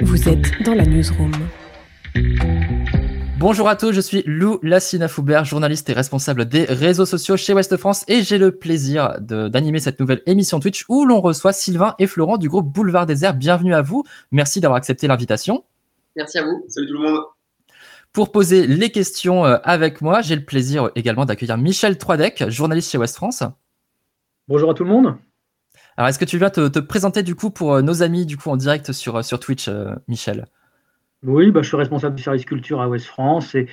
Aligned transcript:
Vous 0.00 0.28
êtes 0.28 0.62
dans 0.64 0.74
la 0.74 0.84
newsroom. 0.84 1.32
Bonjour 3.38 3.68
à 3.68 3.76
tous, 3.76 3.92
je 3.92 4.00
suis 4.00 4.22
Lou 4.26 4.58
Lassina 4.62 5.06
Foubert, 5.06 5.44
journaliste 5.44 5.90
et 5.90 5.92
responsable 5.92 6.46
des 6.46 6.64
réseaux 6.64 7.04
sociaux 7.04 7.36
chez 7.36 7.52
Ouest 7.52 7.76
France 7.76 8.04
et 8.08 8.22
j'ai 8.22 8.38
le 8.38 8.56
plaisir 8.56 9.20
d'animer 9.20 9.80
cette 9.80 10.00
nouvelle 10.00 10.22
émission 10.26 10.60
Twitch 10.60 10.84
où 10.88 11.04
l'on 11.04 11.20
reçoit 11.20 11.52
Sylvain 11.52 11.94
et 11.98 12.06
Florent 12.06 12.38
du 12.38 12.48
groupe 12.48 12.72
Boulevard 12.72 13.06
Désert. 13.06 13.34
Bienvenue 13.34 13.74
à 13.74 13.82
vous. 13.82 14.04
Merci 14.30 14.60
d'avoir 14.60 14.78
accepté 14.78 15.06
l'invitation. 15.06 15.64
Merci 16.16 16.38
à 16.38 16.44
vous. 16.44 16.64
Salut 16.68 16.86
tout 16.86 16.94
le 16.94 17.10
monde. 17.10 17.20
Pour 18.12 18.32
poser 18.32 18.66
les 18.66 18.90
questions 18.90 19.44
euh, 19.44 19.58
avec 19.62 20.00
moi, 20.00 20.22
j'ai 20.22 20.36
le 20.36 20.44
plaisir 20.44 20.90
également 20.94 21.24
d'accueillir 21.24 21.58
Michel 21.58 21.98
Troidec, 21.98 22.48
journaliste 22.48 22.90
chez 22.90 22.98
Ouest 22.98 23.16
France. 23.16 23.42
Bonjour 24.48 24.70
à 24.70 24.74
tout 24.74 24.84
le 24.84 24.90
monde. 24.90 25.16
Alors, 25.96 26.08
est-ce 26.08 26.18
que 26.18 26.24
tu 26.24 26.38
viens 26.38 26.50
te, 26.50 26.68
te, 26.68 26.78
présenter 26.78 27.22
du 27.22 27.34
coup 27.34 27.50
pour 27.50 27.74
euh, 27.74 27.82
nos 27.82 28.02
amis 28.02 28.26
du 28.26 28.36
coup 28.36 28.50
en 28.50 28.56
direct 28.56 28.92
sur, 28.92 29.16
euh, 29.16 29.22
sur 29.22 29.38
Twitch, 29.38 29.68
Michel? 30.08 30.46
Oui, 31.24 31.52
bah, 31.52 31.62
je 31.62 31.68
suis 31.68 31.76
responsable 31.76 32.16
du 32.16 32.22
service 32.22 32.44
culture 32.44 32.80
à 32.80 32.88
Ouest 32.88 33.06
France 33.06 33.54
et, 33.54 33.68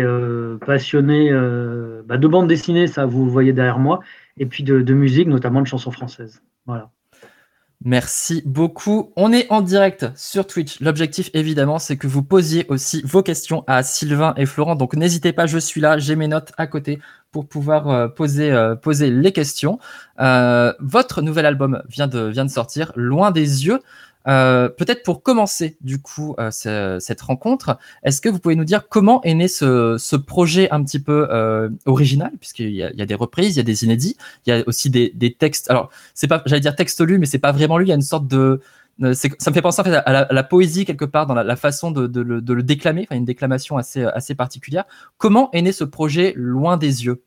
euh, 0.00 0.58
passionné 0.58 1.28
euh, 1.32 2.02
bah, 2.06 2.18
de 2.18 2.28
bande 2.28 2.46
dessinée, 2.46 2.86
ça 2.86 3.04
vous 3.04 3.28
voyez 3.28 3.52
derrière 3.52 3.80
moi, 3.80 4.00
et 4.36 4.46
puis 4.46 4.62
de, 4.62 4.80
de 4.80 4.94
musique, 4.94 5.26
notamment 5.26 5.60
de 5.60 5.66
chansons 5.66 5.90
françaises. 5.90 6.40
Voilà. 6.66 6.90
Merci 7.86 8.42
beaucoup. 8.46 9.12
On 9.14 9.30
est 9.30 9.46
en 9.52 9.60
direct 9.60 10.06
sur 10.16 10.46
Twitch. 10.46 10.80
L'objectif, 10.80 11.28
évidemment, 11.34 11.78
c'est 11.78 11.98
que 11.98 12.06
vous 12.06 12.22
posiez 12.22 12.64
aussi 12.68 13.02
vos 13.04 13.22
questions 13.22 13.62
à 13.66 13.82
Sylvain 13.82 14.32
et 14.38 14.46
Florent. 14.46 14.74
Donc, 14.74 14.96
n'hésitez 14.96 15.34
pas, 15.34 15.46
je 15.46 15.58
suis 15.58 15.82
là, 15.82 15.98
j'ai 15.98 16.16
mes 16.16 16.26
notes 16.26 16.52
à 16.56 16.66
côté 16.66 16.98
pour 17.30 17.46
pouvoir 17.46 17.90
euh, 17.90 18.08
poser, 18.08 18.50
euh, 18.50 18.74
poser 18.74 19.10
les 19.10 19.32
questions. 19.32 19.78
Euh, 20.18 20.72
votre 20.80 21.20
nouvel 21.20 21.44
album 21.44 21.82
vient 21.90 22.06
de, 22.06 22.20
vient 22.20 22.46
de 22.46 22.50
sortir, 22.50 22.90
Loin 22.96 23.30
des 23.30 23.66
yeux. 23.66 23.80
Euh, 24.26 24.68
Peut-être 24.68 25.02
pour 25.02 25.22
commencer, 25.22 25.76
du 25.80 26.00
coup, 26.00 26.34
euh, 26.38 26.50
ce, 26.50 26.98
cette 27.00 27.20
rencontre, 27.20 27.78
est-ce 28.02 28.20
que 28.20 28.28
vous 28.28 28.38
pouvez 28.38 28.56
nous 28.56 28.64
dire 28.64 28.88
comment 28.88 29.22
est 29.22 29.34
né 29.34 29.48
ce, 29.48 29.96
ce 29.98 30.16
projet 30.16 30.70
un 30.70 30.82
petit 30.82 30.98
peu 30.98 31.28
euh, 31.30 31.68
original, 31.86 32.32
puisqu'il 32.40 32.70
y, 32.70 32.78
y, 32.78 33.02
a 33.02 33.06
des 33.06 33.14
reprises, 33.14 33.54
il 33.54 33.58
y 33.58 33.60
a 33.60 33.64
des 33.64 33.84
inédits, 33.84 34.16
il 34.46 34.50
y 34.50 34.52
a 34.52 34.62
aussi 34.66 34.90
des, 34.90 35.10
des 35.14 35.34
textes. 35.34 35.70
Alors, 35.70 35.90
c'est 36.14 36.28
pas, 36.28 36.42
j'allais 36.46 36.60
dire 36.60 36.74
texte 36.74 37.00
lu, 37.00 37.18
mais 37.18 37.26
c'est 37.26 37.38
pas 37.38 37.52
vraiment 37.52 37.78
lu. 37.78 37.84
Il 37.84 37.88
y 37.88 37.92
a 37.92 37.96
une 37.96 38.02
sorte 38.02 38.26
de, 38.26 38.60
ça 39.14 39.50
me 39.50 39.54
fait 39.54 39.62
penser 39.62 39.80
en 39.80 39.84
fait 39.84 39.94
à 39.94 40.12
la, 40.12 40.20
à 40.20 40.32
la 40.32 40.42
poésie 40.44 40.84
quelque 40.84 41.04
part 41.04 41.26
dans 41.26 41.34
la, 41.34 41.42
la 41.42 41.56
façon 41.56 41.90
de, 41.90 42.06
de, 42.06 42.22
de, 42.22 42.54
le, 42.54 42.62
déclamer, 42.62 43.02
enfin 43.02 43.16
une 43.16 43.24
déclamation 43.24 43.76
assez, 43.76 44.04
assez 44.04 44.34
particulière. 44.34 44.84
Comment 45.18 45.50
est 45.52 45.62
né 45.62 45.72
ce 45.72 45.84
projet 45.84 46.32
Loin 46.36 46.76
des 46.76 47.04
yeux? 47.04 47.22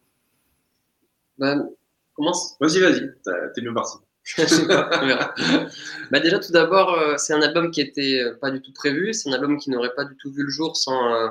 Ben, 1.37 1.67
Commence. 2.17 2.57
Vas-y, 2.59 2.79
vas-y, 2.79 3.13
t'es 3.53 3.61
bien 3.61 3.73
parti. 3.73 3.97
Bah 6.11 6.19
déjà, 6.19 6.39
tout 6.39 6.51
d'abord, 6.51 6.93
euh, 6.93 7.15
c'est 7.17 7.33
un 7.33 7.41
album 7.41 7.71
qui 7.71 7.81
était 7.81 8.19
euh, 8.21 8.35
pas 8.35 8.51
du 8.51 8.61
tout 8.61 8.73
prévu. 8.73 9.13
C'est 9.13 9.29
un 9.29 9.33
album 9.33 9.57
qui 9.57 9.69
n'aurait 9.69 9.93
pas 9.95 10.03
du 10.03 10.17
tout 10.17 10.31
vu 10.31 10.43
le 10.43 10.49
jour 10.49 10.75
sans, 10.75 11.13
euh, 11.13 11.29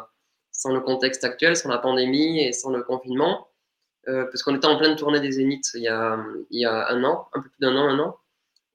sans 0.51 0.73
le 0.73 0.81
contexte 0.81 1.23
actuel, 1.25 1.57
sans 1.57 1.69
la 1.69 1.79
pandémie 1.79 2.41
et 2.43 2.53
sans 2.53 2.71
le 2.71 2.83
confinement. 2.83 3.49
Parce 4.07 4.45
qu'on 4.45 4.55
était 4.55 4.69
en 4.69 4.79
pleine 4.79 4.95
tournée 4.95 5.19
des 5.19 5.33
Zéniths 5.33 5.73
il 5.75 5.83
y 5.83 5.89
a, 5.89 6.17
il 6.51 6.61
y 6.61 6.65
a 6.65 6.91
un 6.91 7.03
an, 7.03 7.29
un 7.35 7.41
peu 7.41 7.49
plus 7.49 7.59
d'un 7.59 7.75
an, 7.75 7.89
un 7.89 7.99
an. 7.99 8.17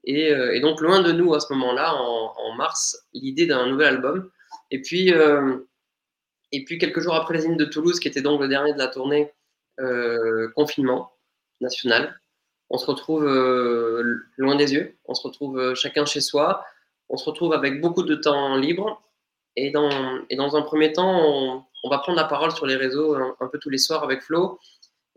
Et, 0.04 0.28
et, 0.28 0.60
donc, 0.60 0.82
loin 0.82 1.02
de 1.02 1.14
nous 1.14 1.34
à 1.34 1.40
ce 1.40 1.54
moment-là, 1.54 1.96
en, 1.96 2.54
mars, 2.56 3.06
l'idée 3.14 3.46
d'un 3.46 3.66
nouvel 3.68 3.96
album. 3.96 4.30
Et 4.72 4.82
puis, 4.82 5.14
et 6.52 6.66
puis, 6.66 6.78
quelques 6.80 7.00
jours 7.00 7.16
après 7.16 7.36
les 7.36 7.44
Zéniths 7.44 7.62
de 7.62 7.64
Toulouse, 7.64 8.02
qui 8.02 8.10
était 8.10 8.22
donc 8.22 8.42
le 8.42 8.50
dernier 8.50 8.74
de 8.74 8.78
la 8.78 8.90
tournée, 8.90 9.32
confinement 10.54 11.14
national 11.62 12.21
on 12.72 12.78
se 12.78 12.86
retrouve 12.86 13.26
euh, 13.26 14.26
loin 14.38 14.56
des 14.56 14.74
yeux, 14.74 14.96
on 15.06 15.14
se 15.14 15.28
retrouve 15.28 15.60
euh, 15.60 15.76
chacun 15.76 16.06
chez 16.06 16.22
soi, 16.22 16.64
on 17.10 17.18
se 17.18 17.30
retrouve 17.30 17.54
avec 17.54 17.82
beaucoup 17.82 18.04
de 18.04 18.16
temps 18.16 18.56
libre. 18.56 19.02
Et 19.58 19.72
dans, 19.72 19.90
et 20.30 20.38
dans 20.38 20.56
un 20.56 20.62
premier 20.62 20.94
temps, 20.94 21.66
on, 21.84 21.90
va 21.90 21.98
prendre 21.98 22.18
la 22.18 22.24
parole 22.24 22.54
sur 22.54 22.66
les 22.66 22.78
réseaux 22.78 23.16
un, 23.16 23.48
peu 23.52 23.60
tous 23.60 23.70
les 23.70 23.78
soirs 23.78 24.02
avec 24.02 24.22
Flo 24.22 24.60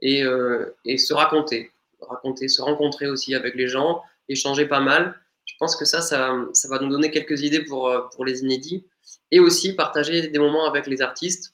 et, 0.03 0.25
euh, 0.25 0.75
et, 0.85 0.99
se 0.99 1.15
raconter, 1.15 1.71
raconter, 2.01 2.49
se 2.49 2.61
rencontrer 2.61 3.07
aussi 3.07 3.37
avec 3.37 3.55
les 3.55 3.69
gens, 3.69 4.03
échanger 4.29 4.67
pas 4.67 4.81
mal. 4.81 5.15
Je 5.45 5.55
pense 5.61 5.77
que 5.77 5.85
ça, 5.85 6.01
ça, 6.01 6.35
ça 6.53 6.69
va 6.69 6.81
nous 6.81 6.89
donner 6.89 7.13
quelques 7.13 7.43
idées 7.43 7.63
pour, 7.63 7.93
pour 8.13 8.25
les 8.25 8.41
inédits 8.41 8.85
et 9.31 9.39
aussi 9.39 9.77
partager 9.77 10.27
des 10.27 10.39
moments 10.41 10.67
avec 10.67 10.89
les 10.89 11.01
artistes. 11.01 11.54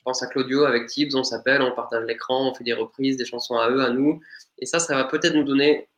Je 0.00 0.04
pense 0.06 0.22
à 0.22 0.28
Claudio 0.28 0.64
avec 0.64 0.86
Tibbs, 0.86 1.14
on 1.14 1.22
s'appelle, 1.22 1.60
on 1.60 1.72
partage 1.72 2.06
l'écran, 2.06 2.50
on 2.50 2.54
fait 2.54 2.64
des 2.64 2.72
reprises, 2.72 3.18
des 3.18 3.26
chansons 3.26 3.56
à 3.56 3.68
eux, 3.68 3.82
à 3.82 3.90
nous. 3.90 4.18
Et 4.58 4.64
ça, 4.64 4.78
ça 4.78 4.94
va 4.94 5.04
peut-être 5.04 5.34
nous 5.34 5.44
donner 5.44 5.90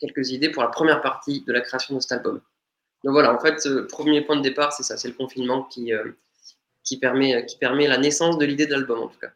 quelques 0.00 0.30
idées 0.30 0.48
pour 0.48 0.62
la 0.62 0.70
première 0.70 1.02
partie 1.02 1.44
de 1.46 1.52
la 1.52 1.60
création 1.60 1.94
de 1.94 2.00
cet 2.00 2.12
album. 2.12 2.40
Donc 3.04 3.12
voilà, 3.12 3.34
en 3.34 3.38
fait, 3.38 3.66
le 3.66 3.86
premier 3.86 4.22
point 4.22 4.36
de 4.36 4.40
départ, 4.40 4.72
c'est 4.72 4.82
ça, 4.82 4.96
c'est 4.96 5.08
le 5.08 5.14
confinement 5.14 5.64
qui, 5.64 5.92
euh, 5.92 6.12
qui, 6.84 6.98
permet, 6.98 7.44
qui 7.44 7.58
permet 7.58 7.86
la 7.86 7.98
naissance 7.98 8.38
de 8.38 8.46
l'idée 8.46 8.64
de 8.64 8.72
l'album, 8.72 9.00
en 9.00 9.08
tout 9.08 9.18
cas. 9.18 9.32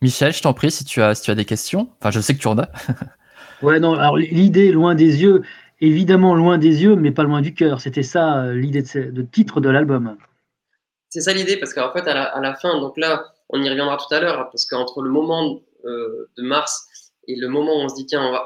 Michel, 0.00 0.32
je 0.32 0.40
t'en 0.40 0.54
prie, 0.54 0.70
si 0.70 0.86
tu, 0.86 1.02
as, 1.02 1.14
si 1.14 1.24
tu 1.24 1.30
as 1.30 1.34
des 1.34 1.44
questions. 1.44 1.90
Enfin, 2.00 2.10
je 2.10 2.20
sais 2.20 2.34
que 2.34 2.40
tu 2.40 2.48
en 2.48 2.58
as. 2.58 2.70
ouais, 3.62 3.80
non, 3.80 3.92
alors 3.92 4.16
l'idée, 4.16 4.72
loin 4.72 4.94
des 4.94 5.20
yeux, 5.20 5.42
évidemment 5.82 6.34
loin 6.34 6.56
des 6.56 6.84
yeux, 6.84 6.96
mais 6.96 7.10
pas 7.10 7.24
loin 7.24 7.42
du 7.42 7.52
cœur. 7.52 7.82
C'était 7.82 8.02
ça 8.02 8.44
euh, 8.44 8.54
l'idée 8.54 8.80
de, 8.80 9.10
de, 9.10 9.22
titre 9.22 9.60
de 9.60 9.68
l'album. 9.68 10.16
C'est 11.08 11.20
ça 11.20 11.32
l'idée, 11.32 11.56
parce 11.56 11.72
qu'en 11.72 11.92
fait, 11.92 12.06
à 12.08 12.40
la, 12.40 12.54
fin, 12.54 12.78
donc 12.80 12.96
là, 12.96 13.32
on 13.48 13.62
y 13.62 13.68
reviendra 13.68 13.96
tout 13.96 14.12
à 14.12 14.20
l'heure, 14.20 14.50
parce 14.50 14.66
qu'entre 14.66 15.02
le 15.02 15.10
moment 15.10 15.60
euh, 15.84 16.28
de 16.36 16.42
mars 16.42 16.86
et 17.28 17.36
le 17.36 17.48
moment 17.48 17.76
où 17.76 17.84
on 17.84 17.88
se 17.88 17.94
dit, 17.94 18.06
tiens, 18.06 18.44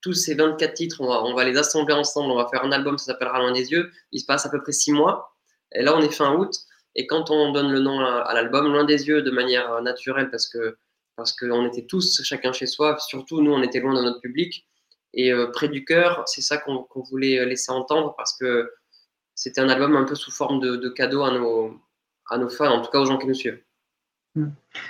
tous 0.00 0.14
ces 0.14 0.34
24 0.34 0.74
titres, 0.74 1.00
on 1.00 1.08
va, 1.08 1.22
on 1.24 1.34
va 1.34 1.44
les 1.44 1.56
assembler 1.56 1.94
ensemble, 1.94 2.30
on 2.30 2.36
va 2.36 2.48
faire 2.48 2.64
un 2.64 2.72
album, 2.72 2.96
ça 2.98 3.06
s'appellera 3.06 3.40
Loin 3.40 3.52
des 3.52 3.72
yeux, 3.72 3.90
il 4.12 4.20
se 4.20 4.26
passe 4.26 4.46
à 4.46 4.50
peu 4.50 4.62
près 4.62 4.72
six 4.72 4.92
mois. 4.92 5.36
Et 5.74 5.82
là, 5.82 5.96
on 5.96 6.00
est 6.00 6.12
fin 6.12 6.34
août, 6.36 6.54
et 6.94 7.06
quand 7.06 7.30
on 7.30 7.52
donne 7.52 7.72
le 7.72 7.80
nom 7.80 8.00
à, 8.00 8.32
l'album, 8.34 8.72
Loin 8.72 8.84
des 8.84 9.08
yeux, 9.08 9.22
de 9.22 9.30
manière 9.30 9.82
naturelle, 9.82 10.30
parce 10.30 10.48
que 10.48 10.78
parce 11.16 11.32
qu'on 11.32 11.66
était 11.66 11.86
tous 11.86 12.22
chacun 12.22 12.52
chez 12.52 12.66
soi, 12.66 12.98
surtout 12.98 13.40
nous, 13.40 13.50
on 13.50 13.62
était 13.62 13.80
loin 13.80 13.94
de 13.94 14.02
notre 14.02 14.20
public, 14.20 14.66
et 15.14 15.32
euh, 15.32 15.46
près 15.46 15.68
du 15.68 15.82
cœur, 15.86 16.22
c'est 16.26 16.42
ça 16.42 16.58
qu'on 16.58 16.82
qu 16.82 17.00
voulait 17.10 17.44
laisser 17.46 17.72
entendre, 17.72 18.14
parce 18.16 18.36
que 18.36 18.70
c'était 19.34 19.62
un 19.62 19.70
album 19.70 19.96
un 19.96 20.04
peu 20.04 20.14
sous 20.14 20.30
forme 20.30 20.60
de 20.60 20.88
cadeau 20.90 21.22
à 21.22 21.30
nos, 21.30 21.80
à 22.28 22.38
nos 22.38 22.48
fans, 22.48 22.72
en 22.72 22.80
tout 22.82 22.90
cas 22.90 23.00
aux 23.00 23.06
gens 23.06 23.18
qui 23.18 23.26
nous 23.26 23.34
suivent. 23.34 23.60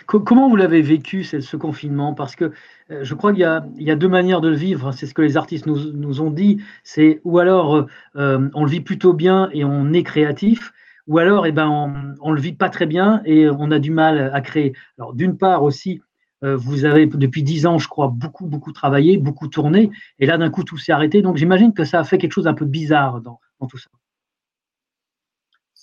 Comment 0.06 0.48
vous 0.48 0.56
l'avez 0.56 0.82
vécu 0.82 1.22
ce, 1.22 1.56
confinement? 1.56 2.14
Parce 2.14 2.34
que 2.34 2.52
euh, 2.90 3.04
je 3.04 3.14
crois 3.14 3.32
qu'il 3.32 3.40
y, 3.40 3.90
a 3.90 3.96
deux 3.96 4.08
manières 4.08 4.40
de 4.40 4.48
le 4.48 4.56
vivre. 4.56 4.92
C'est 4.92 5.06
ce 5.06 5.14
que 5.14 5.22
les 5.22 5.36
artistes 5.36 5.66
nous, 5.66 6.20
ont 6.20 6.30
dit. 6.30 6.60
C'est 6.82 7.20
ou 7.24 7.38
alors 7.38 7.86
euh, 8.16 8.48
on 8.54 8.64
le 8.64 8.70
vit 8.70 8.80
plutôt 8.80 9.12
bien 9.12 9.48
et 9.52 9.64
on 9.64 9.92
est 9.92 10.02
créatif, 10.02 10.72
ou 11.06 11.18
alors 11.18 11.46
eh 11.46 11.52
ben 11.52 11.68
on, 11.68 12.14
on 12.20 12.32
le 12.32 12.40
vit 12.40 12.54
pas 12.54 12.70
très 12.70 12.86
bien 12.86 13.22
et 13.24 13.48
on 13.48 13.70
a 13.70 13.78
du 13.78 13.90
mal 13.90 14.30
à 14.32 14.40
créer. 14.40 14.72
Alors 14.98 15.14
d'une 15.14 15.38
part 15.38 15.62
aussi, 15.62 16.00
euh, 16.42 16.56
vous 16.56 16.84
avez 16.84 17.06
depuis 17.06 17.42
dix 17.42 17.66
ans, 17.66 17.78
je 17.78 17.88
crois, 17.88 18.08
beaucoup 18.08 18.46
beaucoup 18.46 18.72
travaillé, 18.72 19.16
beaucoup 19.16 19.48
tourné, 19.48 19.90
et 20.18 20.26
là 20.26 20.38
d'un 20.38 20.50
coup 20.50 20.64
tout 20.64 20.76
s'est 20.76 20.92
arrêté. 20.92 21.22
Donc 21.22 21.36
j'imagine 21.36 21.72
que 21.72 21.84
ça 21.84 22.00
a 22.00 22.04
fait 22.04 22.18
quelque 22.18 22.32
chose 22.32 22.44
d'un 22.44 22.54
peu 22.54 22.66
bizarre 22.66 23.20
dans 23.20 23.38
tout 23.68 23.78
ça. 23.78 23.90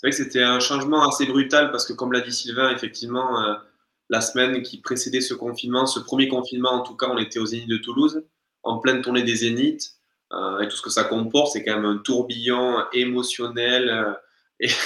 C'est 0.03 0.09
vrai 0.09 0.18
que 0.18 0.24
c'était 0.25 0.44
un 0.44 0.59
changement 0.59 1.08
assez 1.08 1.25
brutal 1.25 1.72
parce 1.72 1.86
que, 1.86 1.94
comme 1.94 2.12
l'a 2.12 2.19
dit 2.19 2.34
Sylvain, 2.34 2.69
effectivement, 2.72 3.41
euh, 3.41 3.53
la 4.09 4.19
semaine 4.19 4.62
qui 4.62 4.81
précédait 4.81 5.22
ce 5.22 5.34
confinement, 5.34 5.86
ce 5.86 6.02
premier 6.02 6.28
confinement 6.28 6.74
en 6.74 6.81
tout 6.81 6.97
cas, 6.97 7.08
on 7.09 7.18
était 7.18 7.40
aux 7.40 7.46
Zéniths 7.46 7.69
de 7.69 7.78
Toulouse, 7.78 8.22
en 8.63 8.80
pleine 8.80 9.02
tournée 9.02 9.24
des 9.24 9.38
Zéniths, 9.38 9.94
euh, 10.34 10.59
et 10.59 10.68
tout 10.68 10.75
ce 10.75 10.81
que 10.81 10.90
ça 10.90 11.06
comporte, 11.06 11.53
c'est 11.53 11.63
quand 11.63 11.75
même 11.75 11.86
un 11.86 12.00
tourbillon 12.00 12.84
émotionnel 12.92 13.90
euh, 13.90 14.13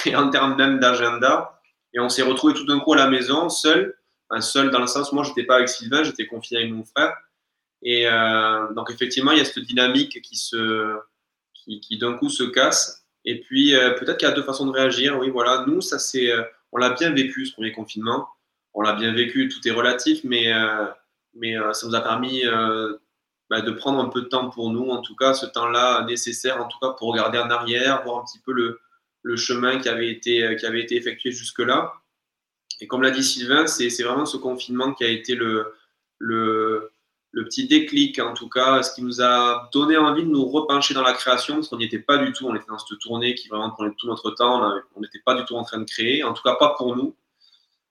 et, 0.06 0.14
en 0.14 0.30
termes 0.30 0.54
même 0.54 0.78
d'agenda. 0.78 1.60
Et 1.94 1.98
on 1.98 2.08
s'est 2.08 2.22
retrouvé 2.22 2.54
tout 2.54 2.64
d'un 2.64 2.78
coup 2.78 2.92
à 2.92 2.96
la 2.96 3.10
maison, 3.10 3.48
seul, 3.48 3.96
enfin, 4.30 4.40
seul 4.40 4.70
dans 4.70 4.78
le 4.78 4.86
sens, 4.86 5.12
moi, 5.12 5.24
j'étais 5.24 5.42
pas 5.42 5.56
avec 5.56 5.68
Sylvain, 5.68 6.04
j'étais 6.04 6.28
confiné 6.28 6.60
avec 6.60 6.72
mon 6.72 6.84
frère. 6.84 7.12
Et 7.82 8.06
euh, 8.06 8.72
donc, 8.72 8.88
effectivement, 8.92 9.32
il 9.32 9.38
y 9.38 9.40
a 9.40 9.44
cette 9.44 9.64
dynamique 9.64 10.22
qui, 10.22 10.38
qui 11.80 11.98
d'un 11.98 12.12
coup 12.12 12.28
se 12.28 12.44
casse. 12.44 13.07
Et 13.28 13.40
puis, 13.40 13.74
euh, 13.74 13.90
peut-être 13.90 14.16
qu'il 14.16 14.26
y 14.26 14.30
a 14.30 14.34
deux 14.34 14.42
façons 14.42 14.64
de 14.64 14.72
réagir. 14.72 15.18
Oui, 15.18 15.28
voilà, 15.28 15.66
nous, 15.66 15.82
ça 15.82 15.98
c'est, 15.98 16.32
euh, 16.32 16.42
on 16.72 16.78
l'a 16.78 16.90
bien 16.94 17.10
vécu 17.10 17.44
ce 17.44 17.52
premier 17.52 17.72
confinement. 17.72 18.26
On 18.72 18.80
l'a 18.80 18.94
bien 18.94 19.12
vécu, 19.12 19.50
tout 19.50 19.68
est 19.68 19.70
relatif, 19.70 20.20
mais, 20.24 20.50
euh, 20.50 20.86
mais 21.34 21.54
ça 21.74 21.86
nous 21.86 21.94
a 21.94 22.00
permis 22.00 22.44
bah, 23.50 23.60
de 23.60 23.70
prendre 23.70 23.98
un 23.98 24.08
peu 24.08 24.22
de 24.22 24.28
temps 24.28 24.48
pour 24.48 24.70
nous, 24.70 24.88
en 24.88 25.02
tout 25.02 25.14
cas, 25.14 25.34
ce 25.34 25.44
temps-là 25.44 26.06
nécessaire, 26.06 26.56
en 26.62 26.68
tout 26.68 26.78
cas, 26.80 26.94
pour 26.98 27.12
regarder 27.12 27.38
en 27.38 27.50
arrière, 27.50 28.02
voir 28.02 28.20
un 28.20 28.24
petit 28.24 28.40
peu 28.40 28.52
le, 28.52 28.80
le 29.22 29.36
chemin 29.36 29.78
qui 29.78 29.90
avait 29.90 30.10
été, 30.10 30.56
qui 30.58 30.64
avait 30.64 30.80
été 30.80 30.96
effectué 30.96 31.30
jusque-là. 31.30 31.92
Et 32.80 32.86
comme 32.86 33.02
l'a 33.02 33.10
dit 33.10 33.24
Sylvain, 33.24 33.66
c'est 33.66 33.90
vraiment 34.02 34.26
ce 34.26 34.38
confinement 34.38 34.94
qui 34.94 35.04
a 35.04 35.08
été 35.08 35.34
le, 35.34 35.74
le, 36.18 36.92
le 37.30 37.44
petit 37.44 37.68
déclic, 37.68 38.18
en 38.20 38.32
tout 38.32 38.48
cas, 38.48 38.82
ce 38.82 38.94
qui 38.94 39.02
nous 39.02 39.20
a 39.20 39.68
donné 39.72 39.96
envie 39.96 40.22
de 40.22 40.28
nous 40.28 40.46
repencher 40.46 40.94
dans 40.94 41.02
la 41.02 41.12
création, 41.12 41.54
parce 41.54 41.68
qu'on 41.68 41.76
n'y 41.76 41.84
était 41.84 41.98
pas 41.98 42.18
du 42.18 42.32
tout. 42.32 42.46
On 42.46 42.54
était 42.54 42.66
dans 42.68 42.78
cette 42.78 42.98
tournée 43.00 43.34
qui 43.34 43.48
vraiment 43.48 43.70
prenait 43.70 43.92
tout 43.98 44.06
notre 44.06 44.30
temps. 44.30 44.62
On 44.96 45.00
n'était 45.00 45.20
pas 45.24 45.34
du 45.34 45.44
tout 45.44 45.54
en 45.56 45.62
train 45.62 45.78
de 45.78 45.84
créer, 45.84 46.24
en 46.24 46.32
tout 46.32 46.42
cas 46.42 46.54
pas 46.54 46.74
pour 46.76 46.96
nous. 46.96 47.14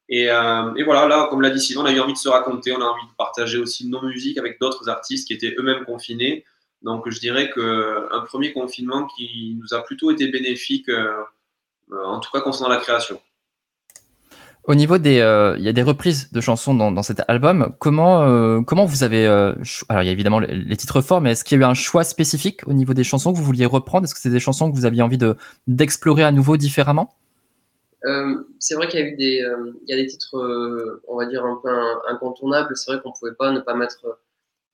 Et, 0.10 0.30
euh, 0.30 0.74
et 0.76 0.84
voilà, 0.84 1.08
là, 1.08 1.28
comme 1.30 1.42
l'a 1.42 1.50
dit 1.50 1.60
Sylvain, 1.60 1.84
on 1.84 1.86
a 1.86 1.92
eu 1.92 2.00
envie 2.00 2.14
de 2.14 2.18
se 2.18 2.30
raconter, 2.30 2.72
on 2.72 2.82
a 2.82 2.86
envie 2.86 3.06
de 3.06 3.16
partager 3.18 3.58
aussi 3.58 3.88
nos 3.88 4.02
musiques 4.02 4.38
avec 4.38 4.60
d'autres 4.60 4.90
artistes 4.90 5.28
qui 5.28 5.34
étaient 5.34 5.54
eux-mêmes 5.58 5.86
confinés. 5.86 6.46
Donc 6.82 7.10
je 7.10 7.20
dirais 7.20 7.52
qu'un 7.52 8.22
premier 8.26 8.54
confinement 8.54 9.08
qui 9.08 9.58
nous 9.60 9.74
a 9.74 9.84
plutôt 9.84 10.12
été 10.12 10.28
bénéfique, 10.30 10.90
en 11.92 12.20
tout 12.20 12.30
cas 12.32 12.40
concernant 12.40 12.70
la 12.70 12.78
création. 12.78 13.20
Au 14.68 14.76
niveau 14.76 14.98
des, 14.98 15.22
euh, 15.22 15.56
il 15.58 15.64
y 15.64 15.70
a 15.70 15.74
des 15.74 15.82
reprises 15.82 16.30
de 16.34 16.42
chansons 16.42 16.74
dans, 16.74 16.92
dans 16.92 17.02
cet 17.02 17.22
album. 17.30 17.74
Comment, 17.80 18.24
euh, 18.24 18.62
comment 18.62 18.84
vous 18.84 19.04
avez, 19.04 19.26
euh, 19.26 19.54
alors 19.88 20.04
il 20.04 20.08
y 20.08 20.10
a 20.10 20.12
évidemment 20.12 20.40
les, 20.40 20.76
titres 20.76 21.00
forts, 21.00 21.22
mais 21.22 21.32
est-ce 21.32 21.46
qu'il 21.46 21.58
y 21.58 21.64
a 21.64 21.66
eu 21.66 21.70
un 21.70 21.74
choix 21.74 22.04
spécifique 22.04 22.68
au 22.68 22.74
niveau 22.74 22.94
des 22.94 23.06
chansons 23.06 23.32
que 23.32 23.38
vous 23.38 23.46
vouliez 23.46 23.66
reprendre? 23.66 24.04
Est-ce 24.04 24.14
que 24.14 24.20
c'est 24.20 24.30
des 24.30 24.42
chansons 24.42 24.70
que 24.70 24.76
vous 24.76 24.84
aviez 24.84 25.02
envie 25.02 25.18
de 25.18 25.38
d'explorer 25.68 26.24
à 26.24 26.34
nouveau 26.34 26.58
différemment? 26.58 27.16
C'est 28.60 28.76
vrai 28.76 28.88
qu'il 28.88 29.00
y 29.00 29.04
a 29.04 29.06
eu 29.06 29.16
des, 29.18 29.44
il 29.86 29.90
y 29.90 29.94
a 29.94 29.98
des 29.98 30.08
titres, 30.08 30.36
on 31.08 31.18
va 31.18 31.26
dire 31.26 31.46
un 31.46 31.60
peu 31.62 31.70
incontournables. 32.10 32.76
C'est 32.76 32.92
vrai 32.92 33.02
qu'on 33.02 33.12
pouvait 33.12 33.34
pas 33.34 33.52
ne 33.52 33.60
pas 33.60 33.74
mettre, 33.74 34.20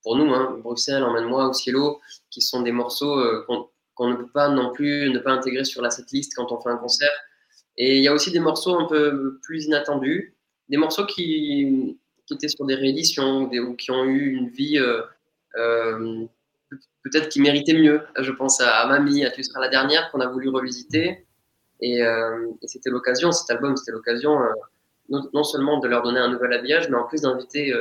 pour 0.03 0.17
nous, 0.17 0.31
hein, 0.33 0.57
Bruxelles, 0.63 1.03
Emmène-moi 1.03 1.49
ou 1.49 1.53
Cielo, 1.53 1.99
qui 2.29 2.41
sont 2.41 2.61
des 2.61 2.71
morceaux 2.71 3.15
qu'on 3.47 4.09
ne 4.09 4.15
peut 4.15 4.27
pas 4.27 4.49
non 4.49 4.71
plus 4.71 5.09
ne 5.09 5.19
pas 5.19 5.31
intégrer 5.31 5.63
sur 5.63 5.81
la 5.81 5.89
setlist 5.89 6.33
quand 6.35 6.51
on 6.51 6.59
fait 6.61 6.69
un 6.69 6.77
concert. 6.77 7.11
Et 7.77 7.97
il 7.97 8.03
y 8.03 8.07
a 8.07 8.13
aussi 8.13 8.31
des 8.31 8.39
morceaux 8.39 8.77
un 8.77 8.85
peu 8.85 9.39
plus 9.41 9.65
inattendus, 9.65 10.35
des 10.69 10.77
morceaux 10.77 11.05
qui, 11.05 11.97
étaient 12.31 12.47
sur 12.47 12.65
des 12.65 12.75
rééditions 12.75 13.43
ou 13.43 13.75
qui 13.75 13.91
ont 13.91 14.05
eu 14.05 14.31
une 14.31 14.49
vie 14.49 14.79
euh, 14.79 15.01
euh, 15.55 16.25
peut-être 17.03 17.29
qui 17.29 17.41
méritaient 17.41 17.77
mieux. 17.77 18.01
Je 18.19 18.31
pense 18.31 18.59
à, 18.61 18.85
Mamie, 18.87 19.25
à 19.25 19.31
Tu 19.31 19.43
seras 19.43 19.59
la 19.59 19.69
dernière 19.69 20.09
qu'on 20.11 20.19
a 20.19 20.27
voulu 20.27 20.49
revisiter. 20.49 21.25
Et, 21.81 22.01
euh, 22.01 22.47
c'était 22.63 22.89
l'occasion, 22.89 23.31
cet 23.31 23.49
album, 23.51 23.75
c'était 23.77 23.91
l'occasion 23.91 24.39
non, 25.09 25.43
seulement 25.43 25.79
de 25.79 25.87
leur 25.87 26.01
donner 26.01 26.19
un 26.19 26.29
nouvel 26.29 26.53
habillage, 26.53 26.89
mais 26.89 26.97
en 26.97 27.03
plus 27.03 27.21
d'inviter 27.21 27.73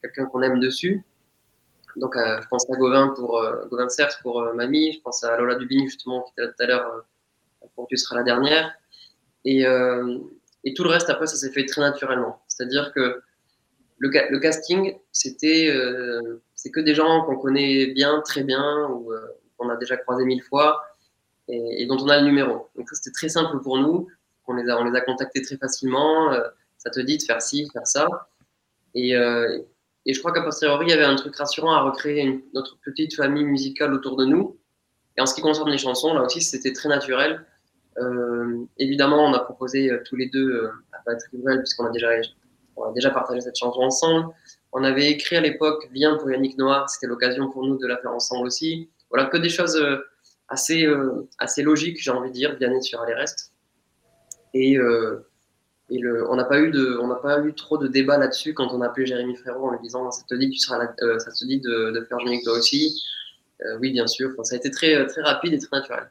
quelqu'un 0.00 0.26
qu'on 0.26 0.42
aime 0.42 0.58
dessus. 0.58 1.04
Donc, 1.96 2.14
je 2.16 2.48
pense 2.48 2.68
à 2.70 2.76
Gauvin 2.76 3.08
pour 3.08 3.44
Gauvin 3.70 3.88
Cerf 3.88 4.18
pour 4.22 4.42
Mamie, 4.54 4.94
je 4.94 5.00
pense 5.00 5.22
à 5.22 5.36
Lola 5.36 5.56
Dubin 5.56 5.84
justement 5.84 6.22
qui 6.22 6.32
était 6.32 6.42
là 6.42 6.48
tout 6.48 6.62
à 6.62 6.66
l'heure 6.66 7.04
pour 7.74 7.86
Tu 7.86 7.96
seras 7.98 8.16
la 8.16 8.22
dernière. 8.22 8.72
Et, 9.44 9.66
euh, 9.66 10.18
et 10.64 10.74
tout 10.74 10.84
le 10.84 10.90
reste, 10.90 11.10
après, 11.10 11.26
ça 11.26 11.36
s'est 11.36 11.50
fait 11.50 11.66
très 11.66 11.80
naturellement. 11.80 12.42
C'est-à-dire 12.48 12.92
que 12.92 13.22
le, 13.98 14.38
casting, 14.38 14.96
c'était 15.12 15.68
euh, 15.70 16.42
c'est 16.54 16.70
que 16.70 16.80
des 16.80 16.94
gens 16.94 17.24
qu'on 17.24 17.36
connaît 17.36 17.86
bien, 17.86 18.20
très 18.24 18.42
bien, 18.42 18.88
ou 18.88 19.12
euh, 19.12 19.20
qu'on 19.56 19.68
a 19.68 19.76
déjà 19.76 19.96
croisé 19.96 20.24
mille 20.24 20.42
fois, 20.42 20.82
et, 21.48 21.86
dont 21.86 21.98
on 21.98 22.08
a 22.08 22.18
le 22.18 22.26
numéro. 22.26 22.68
Donc 22.76 22.88
ça, 22.88 22.96
c'était 22.96 23.12
très 23.12 23.28
simple 23.28 23.60
pour 23.60 23.78
nous. 23.78 24.08
On 24.48 24.54
les 24.54 24.68
a, 24.68 25.00
contactés 25.02 25.40
très 25.42 25.56
facilement. 25.56 26.32
ça 26.78 26.90
te 26.90 27.00
dit 27.00 27.16
de 27.18 27.22
faire 27.22 27.40
ci, 27.40 27.68
faire 27.72 27.86
ça. 27.86 28.08
Et 28.94 29.14
je 29.14 30.18
crois 30.18 30.32
qu'à 30.32 30.42
posteriori, 30.42 30.86
il 30.86 30.90
y 30.90 30.92
avait 30.92 31.04
un 31.04 31.16
truc 31.16 31.36
rassurant 31.36 31.72
à 31.72 31.82
recréer 31.82 32.44
notre 32.54 32.76
petite 32.80 33.14
famille 33.14 33.44
musicale 33.44 33.92
autour 33.94 34.16
de 34.16 34.24
nous. 34.24 34.58
Et 35.16 35.20
en 35.20 35.26
ce 35.26 35.34
qui 35.34 35.42
concerne 35.42 35.70
les 35.70 35.78
chansons, 35.78 36.14
là 36.14 36.22
aussi, 36.22 36.40
c'était 36.40 36.72
très 36.72 36.88
naturel. 36.88 37.44
Euh, 37.98 38.64
évidemment, 38.78 39.24
on 39.24 39.34
a 39.34 39.40
proposé 39.40 39.90
euh, 39.90 40.02
tous 40.04 40.16
les 40.16 40.26
deux 40.26 40.50
euh, 40.50 40.70
à 40.92 40.98
Patrick 41.04 41.30
puisqu'on 41.58 41.86
a 41.86 41.90
déjà, 41.90 43.10
partagé 43.10 43.40
cette 43.40 43.56
chanson 43.56 43.80
ensemble. 43.80 44.32
On 44.72 44.82
avait 44.84 45.10
écrit 45.10 45.36
à 45.36 45.40
l'époque 45.40 45.88
Viens 45.92 46.16
pour 46.16 46.30
Yannick 46.30 46.56
Noir, 46.56 46.88
c'était 46.88 47.06
l'occasion 47.06 47.50
pour 47.50 47.66
nous 47.66 47.76
de 47.76 47.86
la 47.86 47.98
faire 47.98 48.12
ensemble 48.12 48.46
aussi. 48.46 48.88
Voilà, 49.10 49.26
que 49.26 49.36
des 49.36 49.50
choses 49.50 49.78
assez, 50.48 50.90
assez 51.36 51.62
logiques, 51.62 51.98
j'ai 52.00 52.10
envie 52.10 52.30
de 52.30 52.34
dire, 52.34 52.56
Vianney 52.56 52.82
sur 52.82 53.04
les 53.04 53.12
restes. 53.12 53.52
Et, 54.54 54.78
on 54.80 56.36
n'a 56.36 56.44
pas 56.44 56.58
eu 56.58 56.72
pas 57.20 57.40
eu 57.44 57.52
trop 57.52 57.76
de 57.76 57.86
débat 57.86 58.16
là-dessus 58.16 58.54
quand 58.54 58.72
on 58.72 58.80
a 58.80 58.86
appelé 58.86 59.04
Jérémy 59.04 59.36
Frérot 59.36 59.68
en 59.68 59.72
lui 59.72 59.80
disant 59.82 60.10
ça 60.10 60.24
te 60.26 60.34
dit 60.34 60.48
tu 60.48 60.58
seras 60.58 60.78
ça 61.18 61.30
te 61.30 61.44
dit 61.44 61.60
de, 61.60 61.90
de 61.90 62.04
faire 62.06 62.18
Yannick 62.20 62.42
toi 62.44 62.54
aussi? 62.54 62.98
oui, 63.78 63.92
bien 63.92 64.06
sûr. 64.06 64.30
ça 64.42 64.54
a 64.54 64.58
été 64.58 64.70
très, 64.70 65.06
très 65.06 65.20
rapide 65.20 65.52
et 65.52 65.58
très 65.58 65.76
naturel. 65.76 66.10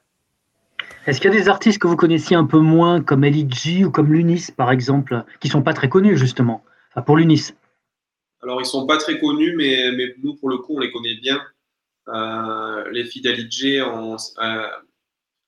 Est-ce 1.07 1.19
qu'il 1.19 1.33
y 1.33 1.36
a 1.36 1.38
des 1.38 1.50
artistes 1.50 1.80
que 1.80 1.88
vous 1.88 1.95
connaissiez 1.95 2.36
un 2.36 2.45
peu 2.45 2.59
moins, 2.59 3.01
comme 3.01 3.24
G 3.24 3.83
ou 3.83 3.92
comme 3.92 4.13
Lunis, 4.13 4.48
par 4.56 4.71
exemple, 4.71 5.24
qui 5.39 5.48
sont 5.48 5.63
pas 5.63 5.74
très 5.74 5.89
connus, 5.89 6.15
justement? 6.15 6.63
Enfin, 6.92 7.01
Pour 7.01 7.18
Lunis. 7.18 7.53
Alors, 8.44 8.62
ils 8.62 8.65
sont 8.65 8.86
pas 8.86 8.98
très 8.98 9.19
connus, 9.19 9.56
mais, 9.56 9.92
mais 9.95 10.15
nous, 10.24 10.36
pour 10.36 10.50
le 10.50 10.57
coup, 10.59 10.75
on 10.75 10.80
les 10.80 10.92
connaît 10.92 11.15
bien. 11.15 11.42
Euh, 12.07 12.89
les 12.92 13.03
d'Ali 13.21 13.80
euh, 13.80 14.68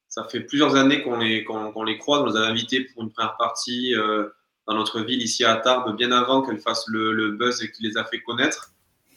ça 0.07 0.23
fait 0.25 0.41
plusieurs 0.41 0.75
années 0.75 1.01
qu'on 1.01 1.17
les, 1.17 1.43
qu'on, 1.43 1.83
les 1.83 1.97
croise. 1.97 2.21
On 2.21 2.25
les 2.25 2.37
a 2.37 2.45
invités 2.45 2.81
pour 2.81 3.03
une 3.03 3.11
première 3.11 3.35
partie 3.37 3.95
euh, 3.95 4.29
dans 4.67 4.75
notre 4.75 5.01
ville, 5.01 5.21
ici 5.21 5.43
à 5.43 5.55
Tarbes, 5.57 5.95
bien 5.95 6.11
avant 6.11 6.41
qu'elles 6.41 6.59
fassent 6.59 6.87
le, 6.87 7.11
le 7.11 7.31
buzz 7.31 7.59
qui 7.75 7.83
les 7.83 7.97
a 7.97 8.05
fait 8.05 8.21
connaître. 8.21 8.71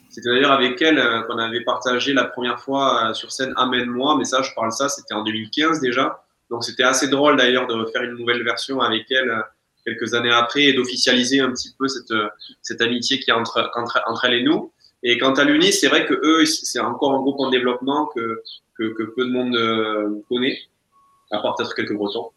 C'était 0.09 0.29
d'ailleurs 0.29 0.51
avec 0.51 0.81
elle 0.81 1.25
qu'on 1.27 1.37
avait 1.37 1.63
partagé 1.63 2.13
la 2.13 2.25
première 2.25 2.59
fois 2.59 3.13
sur 3.13 3.31
scène 3.31 3.53
Amène-moi, 3.55 4.15
mais 4.17 4.23
ça, 4.23 4.41
je 4.41 4.51
parle 4.55 4.71
ça, 4.71 4.89
c'était 4.89 5.13
en 5.13 5.23
2015 5.23 5.79
déjà. 5.79 6.23
Donc 6.49 6.63
c'était 6.63 6.83
assez 6.83 7.07
drôle 7.07 7.37
d'ailleurs 7.37 7.67
de 7.67 7.85
faire 7.85 8.03
une 8.03 8.15
nouvelle 8.15 8.43
version 8.43 8.79
avec 8.79 9.09
elle 9.11 9.29
euh, 9.29 9.41
quelques 9.85 10.13
années 10.13 10.31
après 10.31 10.63
et 10.63 10.73
d'officialiser 10.73 11.39
un 11.39 11.51
petit 11.51 11.73
peu 11.77 11.87
cette, 11.87 12.11
euh, 12.11 12.27
cette 12.61 12.81
amitié 12.81 13.19
qui 13.19 13.31
est 13.31 13.33
entre, 13.33 13.71
entre, 13.75 14.01
entre 14.05 14.25
elle 14.25 14.33
et 14.33 14.43
nous. 14.43 14.71
Et 15.03 15.17
quant 15.17 15.33
à 15.33 15.43
l'UNI, 15.43 15.71
c'est 15.71 15.87
vrai 15.87 16.05
que 16.05 16.13
eux, 16.13 16.45
c'est 16.45 16.79
encore 16.79 17.13
un 17.13 17.21
groupe 17.21 17.39
en 17.39 17.49
développement 17.49 18.07
que, 18.07 18.41
que, 18.77 18.93
que 18.93 19.03
peu 19.03 19.25
de 19.25 19.31
monde 19.31 19.55
euh, 19.55 20.21
connaît, 20.27 20.57
à 21.31 21.39
part 21.39 21.55
peut-être 21.55 21.75
quelques 21.75 21.93
Bretons, 21.93 22.31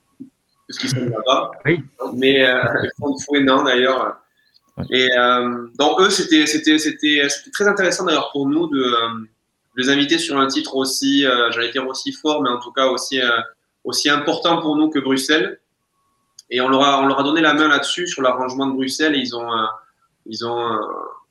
parce 0.68 0.78
qu'ils 0.78 0.90
sont 0.90 1.04
là-bas. 1.04 1.50
Oui. 1.64 1.80
Mais 2.14 2.44
euh, 2.46 2.62
ils 2.84 3.24
font 3.24 3.34
énorme 3.34 3.64
d'ailleurs. 3.64 4.20
Et 4.90 5.08
euh, 5.18 5.66
donc 5.78 6.00
eux, 6.00 6.10
c'était 6.10 6.46
c'était 6.46 6.78
c'était 6.78 7.28
très 7.52 7.68
intéressant 7.68 8.04
d'ailleurs 8.04 8.30
pour 8.32 8.48
nous 8.48 8.66
de, 8.68 8.78
de, 8.78 9.28
les 9.76 9.90
inviter 9.90 10.18
sur 10.18 10.38
un 10.38 10.46
titre 10.46 10.76
aussi, 10.76 11.26
euh, 11.26 11.50
j'allais 11.50 11.70
dire 11.70 11.86
aussi 11.86 12.12
fort, 12.12 12.42
mais 12.42 12.48
en 12.48 12.60
tout 12.60 12.72
cas 12.72 12.86
aussi 12.86 13.20
aussi 13.84 14.10
important 14.10 14.60
pour 14.60 14.76
nous 14.76 14.90
que 14.90 14.98
Bruxelles. 14.98 15.60
Et 16.50 16.60
on 16.60 16.68
leur 16.68 16.82
a, 16.82 17.00
on 17.00 17.06
leur 17.06 17.20
a 17.20 17.22
donné 17.22 17.40
la 17.40 17.54
main 17.54 17.68
là-dessus, 17.68 18.06
sur 18.08 18.22
l'arrangement 18.22 18.66
de 18.66 18.72
Bruxelles, 18.72 19.14
et 19.14 19.18
ils 19.18 19.36
ont, 19.36 19.52
euh, 19.52 19.66
ils, 20.26 20.44
ont, 20.44 20.72
euh, 20.72 20.78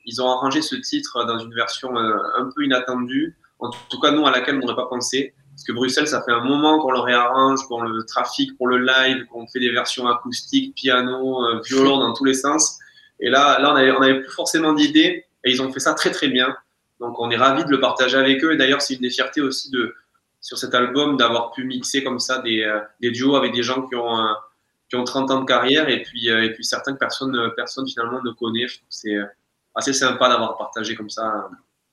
ils 0.06 0.22
ont 0.22 0.30
arrangé 0.30 0.62
ce 0.62 0.76
titre 0.76 1.24
dans 1.24 1.38
une 1.38 1.54
version 1.54 1.96
euh, 1.96 2.16
un 2.38 2.50
peu 2.54 2.64
inattendue, 2.64 3.36
en 3.58 3.70
tout 3.70 4.00
cas 4.00 4.12
nous 4.12 4.26
à 4.26 4.30
laquelle 4.30 4.56
on 4.56 4.60
n'aurait 4.60 4.76
pas 4.76 4.86
pensé. 4.86 5.34
Parce 5.50 5.64
que 5.64 5.72
Bruxelles, 5.72 6.08
ça 6.08 6.22
fait 6.22 6.32
un 6.32 6.42
moment 6.42 6.78
qu'on 6.78 6.92
le 6.92 7.00
réarrange, 7.00 7.60
qu'on 7.68 7.82
le 7.82 8.02
trafic 8.04 8.56
pour 8.56 8.66
le 8.66 8.78
live, 8.78 9.26
qu'on 9.26 9.46
fait 9.46 9.60
des 9.60 9.70
versions 9.70 10.08
acoustiques, 10.08 10.74
piano, 10.74 11.60
violon 11.62 11.98
dans 11.98 12.14
tous 12.14 12.24
les 12.24 12.32
sens. 12.32 12.78
Et 13.20 13.28
là, 13.28 13.58
là 13.60 13.72
on 13.72 13.74
n'avait 13.74 13.92
on 13.92 14.00
avait 14.00 14.20
plus 14.20 14.32
forcément 14.32 14.72
d'idées, 14.72 15.26
et 15.44 15.50
ils 15.50 15.60
ont 15.60 15.70
fait 15.70 15.80
ça 15.80 15.92
très 15.92 16.12
très 16.12 16.28
bien. 16.28 16.56
Donc 16.98 17.20
on 17.20 17.30
est 17.30 17.36
ravis 17.36 17.64
de 17.64 17.70
le 17.70 17.78
partager 17.78 18.16
avec 18.16 18.42
eux. 18.42 18.52
Et 18.52 18.56
d'ailleurs, 18.56 18.80
c'est 18.80 18.94
une 18.94 19.02
des 19.02 19.10
fiertés 19.10 19.42
aussi 19.42 19.70
de, 19.70 19.94
sur 20.40 20.58
cet 20.58 20.74
album 20.74 21.16
d'avoir 21.16 21.52
pu 21.52 21.64
mixer 21.64 22.02
comme 22.02 22.18
ça 22.18 22.38
des, 22.38 22.62
euh, 22.62 22.80
des, 23.00 23.10
duos 23.10 23.36
avec 23.36 23.52
des 23.52 23.62
gens 23.62 23.86
qui 23.86 23.94
ont, 23.94 24.18
euh, 24.18 24.32
qui 24.88 24.96
ont 24.96 25.04
30 25.04 25.30
ans 25.30 25.40
de 25.40 25.46
carrière 25.46 25.88
et 25.88 26.02
puis, 26.02 26.30
euh, 26.30 26.44
et 26.44 26.52
puis 26.52 26.64
certaines 26.64 26.96
personnes, 26.96 27.36
personne 27.56 27.86
finalement 27.86 28.22
ne 28.22 28.32
connaît. 28.32 28.66
C'est 28.88 29.16
assez 29.74 29.92
sympa 29.92 30.28
d'avoir 30.28 30.56
partagé 30.56 30.94
comme 30.94 31.10
ça 31.10 31.48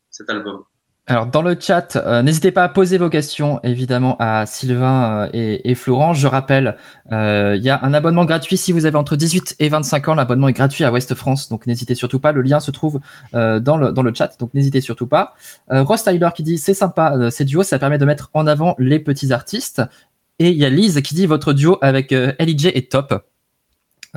cet 0.10 0.30
album. 0.30 0.64
Alors 1.10 1.26
dans 1.26 1.42
le 1.42 1.56
chat, 1.58 1.96
euh, 1.96 2.22
n'hésitez 2.22 2.52
pas 2.52 2.66
à 2.66 2.68
poser 2.68 2.98
vos 2.98 3.10
questions 3.10 3.62
évidemment 3.64 4.18
à 4.20 4.46
Sylvain 4.46 5.30
euh, 5.34 5.58
et, 5.64 5.74
Florent. 5.74 6.14
Je 6.14 6.28
rappelle, 6.28 6.76
euh, 7.14 7.56
il 7.58 7.64
y 7.64 7.70
a 7.70 7.80
un 7.82 7.94
abonnement 7.94 8.26
gratuit 8.26 8.58
si 8.58 8.74
vous 8.74 8.86
avez 8.86 8.98
entre 8.98 9.16
18 9.16 9.56
et 9.60 9.70
25 9.70 10.10
ans. 10.10 10.16
L'abonnement 10.16 10.50
est 10.50 10.54
gratuit 10.54 10.84
à 10.84 10.92
West 10.92 11.16
France, 11.16 11.48
donc 11.48 11.66
n'hésitez 11.66 11.96
surtout 11.96 12.20
pas. 12.20 12.34
Le 12.34 12.42
lien 12.42 12.60
se 12.60 12.72
trouve 12.72 13.00
dans, 13.32 13.78
le, 13.78 13.94
dans 13.94 14.04
le 14.04 14.14
chat, 14.14 14.38
donc 14.38 14.54
n'hésitez 14.54 14.82
surtout 14.82 15.08
pas. 15.08 15.34
Ross 15.70 16.04
Tyler 16.04 16.30
qui 16.36 16.44
dit 16.44 16.58
c'est 16.58 16.74
sympa 16.74 17.32
ces 17.32 17.46
duos, 17.46 17.64
ça 17.64 17.80
permet 17.80 17.98
de 17.98 18.06
mettre 18.06 18.30
en 18.34 18.46
avant 18.46 18.76
les 18.78 19.00
petits 19.00 19.32
artistes. 19.32 19.82
Et 20.40 20.50
il 20.50 20.58
y 20.58 20.66
a 20.66 20.70
Lise 20.70 21.02
qui 21.02 21.16
dit 21.16 21.26
votre 21.26 21.54
duo 21.54 21.78
avec 21.82 22.12
LJ 22.12 22.66
est 22.66 22.92
top. 22.92 23.24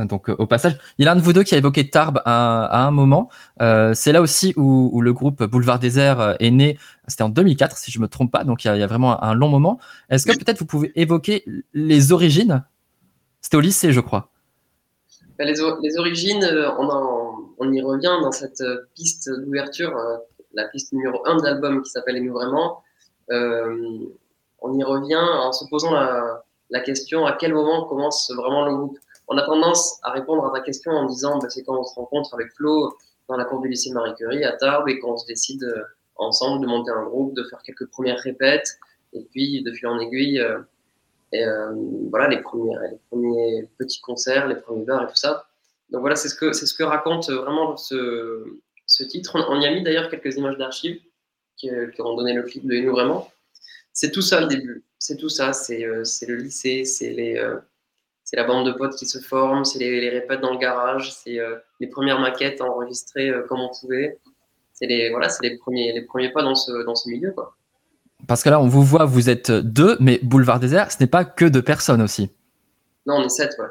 Donc 0.07 0.29
euh, 0.29 0.37
au 0.39 0.47
passage, 0.47 0.79
il 0.99 1.05
y 1.05 1.09
a 1.09 1.13
l'un 1.13 1.17
de 1.19 1.25
vous 1.25 1.33
deux 1.33 1.43
qui 1.43 1.55
a 1.55 1.59
évoqué 1.59 1.89
Tarbes 1.89 2.21
à, 2.25 2.87
un 2.87 2.91
moment. 2.91 3.31
Euh, 3.61 3.93
c'est 3.95 4.13
là 4.13 4.21
aussi 4.21 4.55
où, 4.57 5.01
le 5.01 5.13
groupe 5.13 5.43
Boulevard 5.45 5.79
Désert 5.79 6.21
euh, 6.21 6.35
est 6.41 6.51
né. 6.51 6.79
C'était 7.09 7.23
en 7.23 7.29
2004 7.29 7.77
si 7.77 7.91
je 7.91 8.01
me 8.01 8.09
trompe 8.09 8.31
pas. 8.31 8.45
Donc 8.45 8.65
il 8.65 8.69
y 8.69 8.83
a, 8.83 8.87
vraiment 8.87 9.23
un 9.23 9.35
long 9.35 9.49
moment. 9.49 9.79
Est-ce 10.09 10.27
que 10.27 10.37
peut-être 10.37 10.59
vous 10.59 10.67
pouvez 10.67 10.93
évoquer 10.95 11.45
les 11.75 12.13
origines? 12.13 12.65
C'était 13.41 13.57
au 13.57 13.61
lycée, 13.61 13.93
je 13.93 14.01
crois. 14.01 14.31
Bah, 15.39 15.45
les, 15.45 15.61
origines, 15.99 16.45
on, 16.79 17.73
y 17.73 17.81
revient 17.81 18.19
dans 18.23 18.33
cette 18.33 18.63
piste 18.95 19.31
d'ouverture, 19.31 19.97
la 20.53 20.69
piste 20.69 20.93
numéro 20.93 21.27
1 21.27 21.39
de 21.39 21.43
l'album 21.45 21.83
qui 21.83 21.91
s'appelle 21.91 22.17
Aimer 22.17 22.29
vraiment. 22.29 22.83
on 23.31 24.79
y 24.79 24.85
revient 24.85 25.17
en 25.17 25.53
se 25.53 25.65
posant 25.71 25.93
la, 25.93 26.45
la 26.71 26.81
question 26.81 27.27
à 27.27 27.33
quel 27.33 27.53
moment 27.53 27.85
commence 27.85 28.31
vraiment 28.31 28.65
le 28.65 28.77
groupe? 28.77 28.99
On 29.31 29.39
a 29.39 29.43
tendance 29.43 29.99
à 30.03 30.11
répondre 30.11 30.45
à 30.45 30.51
ta 30.51 30.61
question 30.61 30.91
en 30.91 31.07
disant 31.07 31.39
bah, 31.39 31.49
c'est 31.49 31.63
quand 31.63 31.79
on 31.79 31.85
se 31.85 31.95
rencontre 31.95 32.35
avec 32.35 32.53
Flo 32.53 32.99
dans 33.29 33.37
la 33.37 33.45
cour 33.45 33.61
du 33.61 33.69
lycée 33.69 33.93
Marie 33.93 34.15
Curie 34.17 34.45
à 34.45 34.53
Tarbes 34.53 34.89
et 34.89 34.99
qu'on 34.99 35.17
se 35.17 35.25
décide 35.25 35.63
euh, 35.63 35.85
ensemble 36.17 36.61
de 36.63 36.67
monter 36.67 36.91
un 36.91 37.05
groupe, 37.05 37.35
de 37.35 37.45
faire 37.45 37.63
quelques 37.63 37.87
premières 37.87 38.19
répètes 38.19 38.79
et 39.13 39.23
puis 39.31 39.63
de 39.63 39.73
fil 39.73 39.87
en 39.87 40.01
aiguille, 40.01 40.41
euh, 40.41 40.59
et, 41.33 41.45
euh, 41.45 41.73
voilà 42.11 42.27
les 42.27 42.41
premiers, 42.41 42.75
les 42.91 42.99
premiers 43.09 43.69
petits 43.79 44.01
concerts, 44.01 44.49
les 44.49 44.57
premiers 44.57 44.85
bars 44.85 45.05
et 45.05 45.07
tout 45.07 45.17
ça. 45.17 45.47
Donc 45.91 46.01
voilà, 46.01 46.17
c'est 46.17 46.29
ce 46.29 46.35
que 46.35 46.53
c'est 46.53 46.67
ce 46.67 46.75
que 46.75 46.83
raconte 46.83 47.31
vraiment 47.31 47.77
ce, 47.77 48.59
ce 48.87 49.05
titre. 49.05 49.37
On, 49.49 49.61
y 49.61 49.67
a 49.67 49.73
mis 49.73 49.83
d'ailleurs 49.83 50.11
quelques 50.11 50.37
images 50.37 50.59
d'archives 50.59 51.01
qui, 51.57 51.71
ont 52.01 52.17
donné 52.17 52.33
le 52.33 52.43
clip 52.43 52.67
de 52.67 52.75
nous 52.81 52.93
vraiment. 52.93 53.31
C'est 53.93 54.11
tout 54.11 54.23
ça 54.23 54.41
le 54.41 54.49
début. 54.49 54.83
C'est 54.99 55.17
tout 55.17 55.29
ça. 55.29 55.53
C'est 55.53 55.79
le 55.79 56.37
lycée, 56.37 56.85
c'est 56.85 57.11
les 57.11 57.41
c'est 58.31 58.37
la 58.37 58.45
bande 58.45 58.65
de 58.65 58.71
potes 58.71 58.95
qui 58.95 59.07
se 59.07 59.19
forme, 59.19 59.65
c'est 59.65 59.81
les, 59.81 60.09
répètes 60.09 60.41
dans 60.41 60.53
le 60.53 60.59
garage, 60.59 61.13
c'est 61.13 61.41
les 61.81 61.87
premières 61.89 62.21
maquettes 62.21 62.61
enregistrées 62.61 63.33
comme 63.49 63.59
on 63.59 63.71
pouvait. 63.81 64.21
C'est 64.73 64.87
les, 64.87 65.11
voilà, 65.11 65.27
les, 65.43 65.59
premiers, 65.59 65.93
les 65.93 66.03
premiers 66.03 66.31
pas 66.31 66.45
dans 66.45 66.55
ce, 66.55 66.85
dans 66.85 66.95
ce 66.95 67.09
milieu. 67.09 67.33
Quoi. 67.33 67.57
Parce 68.29 68.45
que 68.45 68.49
là, 68.49 68.61
on 68.61 68.69
vous 68.69 68.85
voit, 68.85 69.05
vous 69.05 69.31
êtes 69.31 69.51
deux, 69.51 69.97
mais 69.99 70.21
Boulevard 70.23 70.61
Désert, 70.61 70.93
ce 70.93 70.99
n'est 71.01 71.09
pas 71.09 71.25
que 71.25 71.45
deux 71.45 71.63
personnes 71.63 72.01
aussi. 72.01 72.31
Non, 73.05 73.17
on 73.17 73.25
est 73.25 73.31
sept, 73.31 73.57
ouais. 73.59 73.67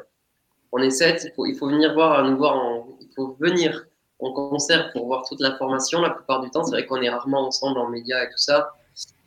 On 0.72 0.78
est 0.78 0.90
sept, 0.90 1.24
il 1.24 1.32
faut, 1.34 1.46
il 1.46 1.56
faut 1.56 1.66
venir 1.66 1.94
voir, 1.94 2.22
nous 2.28 2.36
voir, 2.36 2.84
il 3.00 3.08
faut 3.16 3.38
venir 3.40 3.86
en 4.18 4.30
concert 4.30 4.92
pour 4.92 5.06
voir 5.06 5.26
toute 5.26 5.40
la 5.40 5.56
formation. 5.56 6.02
La 6.02 6.10
plupart 6.10 6.42
du 6.42 6.50
temps, 6.50 6.64
c'est 6.64 6.72
vrai 6.72 6.84
qu'on 6.84 7.00
est 7.00 7.08
rarement 7.08 7.46
ensemble 7.46 7.78
en 7.78 7.88
médias 7.88 8.24
et 8.24 8.26
tout 8.26 8.36
ça, 8.36 8.74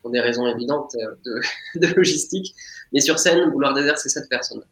pour 0.04 0.12
des 0.12 0.20
raisons 0.20 0.46
évidentes 0.46 0.96
de, 1.26 1.42
de 1.80 1.88
logistique. 1.96 2.54
Mais 2.92 3.00
sur 3.00 3.18
scène, 3.18 3.50
Boulevard 3.50 3.74
Désert, 3.74 3.98
c'est 3.98 4.10
sept 4.10 4.30
personnes 4.30 4.64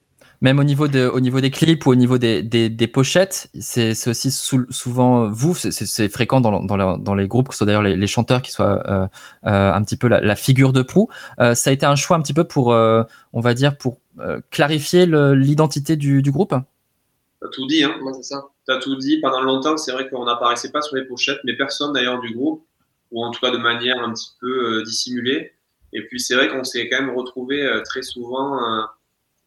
même 0.42 0.58
au 0.58 0.64
niveau, 0.64 0.88
de, 0.88 1.08
au 1.08 1.20
niveau 1.20 1.40
des 1.40 1.52
clips 1.52 1.86
ou 1.86 1.92
au 1.92 1.96
niveau 1.96 2.18
des, 2.18 2.42
des, 2.42 2.68
des 2.68 2.88
pochettes, 2.88 3.50
c'est 3.60 3.92
aussi 4.08 4.32
souvent 4.32 5.30
vous, 5.30 5.54
c'est 5.54 6.10
fréquent 6.10 6.42
dans, 6.42 6.64
dans, 6.64 6.98
dans, 6.98 7.16
les 7.16 7.28
groupes, 7.28 7.50
que 7.50 7.54
ce 7.54 7.60
soit 7.60 7.68
d'ailleurs 7.68 7.84
les, 7.84 7.96
les, 7.96 8.08
chanteurs 8.08 8.42
qui 8.42 8.52
soient 8.52 8.82
euh, 8.90 9.08
euh, 9.46 9.74
un 9.74 9.84
petit 9.84 9.98
peu 9.98 10.08
la, 10.08 10.20
la 10.20 10.36
figure 10.36 10.74
de 10.74 10.82
proue. 10.82 11.10
Euh, 11.40 11.54
ça 11.54 11.70
a 11.70 11.74
été 11.74 11.86
un 11.86 11.96
choix 11.96 12.18
un 12.18 12.22
petit 12.22 12.34
peu 12.34 12.44
pour, 12.44 12.74
euh, 12.74 13.04
on 13.34 13.40
va 13.40 13.54
dire, 13.54 13.78
pour 13.78 14.00
euh, 14.20 14.42
clarifier 14.50 15.06
l'identité 15.06 15.96
du, 15.96 16.24
du, 16.24 16.32
groupe? 16.32 16.56
T'as 17.40 17.48
tout 17.52 17.68
dit, 17.68 17.84
hein 17.84 17.96
ouais, 18.02 18.14
c'est 18.16 18.34
ça. 18.34 18.44
T'as 18.66 18.80
tout 18.80 18.96
dit. 18.96 19.20
Pendant 19.22 19.42
longtemps, 19.42 19.78
c'est 19.78 19.92
vrai 19.92 20.10
qu'on 20.10 20.26
n'apparaissait 20.26 20.72
pas 20.72 20.82
sur 20.82 20.96
les 20.96 21.06
pochettes, 21.06 21.40
mais 21.44 21.56
personne 21.56 21.94
d'ailleurs 21.94 22.20
du 22.20 22.34
groupe, 22.34 22.66
ou 23.12 23.24
en 23.24 23.30
tout 23.30 23.40
cas 23.40 23.52
de 23.52 23.58
manière 23.58 24.00
un 24.00 24.12
petit 24.12 24.32
peu 24.40 24.82
dissimulée. 24.84 25.54
Et 25.94 26.02
puis 26.08 26.20
c'est 26.20 26.36
vrai 26.36 26.50
qu'on 26.50 26.64
s'est 26.64 26.90
quand 26.90 27.00
même 27.00 27.16
retrouvé 27.16 27.70
très 27.84 28.02
souvent 28.02 28.58
euh, 28.58 28.82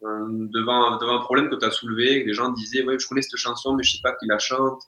devant, 0.05 0.99
devant 0.99 1.17
un 1.17 1.23
problème 1.23 1.49
que 1.49 1.57
tu 1.57 1.65
as 1.65 1.71
soulevé, 1.71 2.25
les 2.25 2.35
gens 2.35 2.51
disaient 2.51 2.85
Ouais, 2.85 2.99
je 2.99 3.09
connais 3.09 3.23
cette 3.23 3.39
chanson, 3.39 3.75
mais 3.75 3.83
je 3.83 3.93
sais 3.93 4.03
pas 4.03 4.13
qui 4.13 4.27
la 4.27 4.39
chante. 4.39 4.83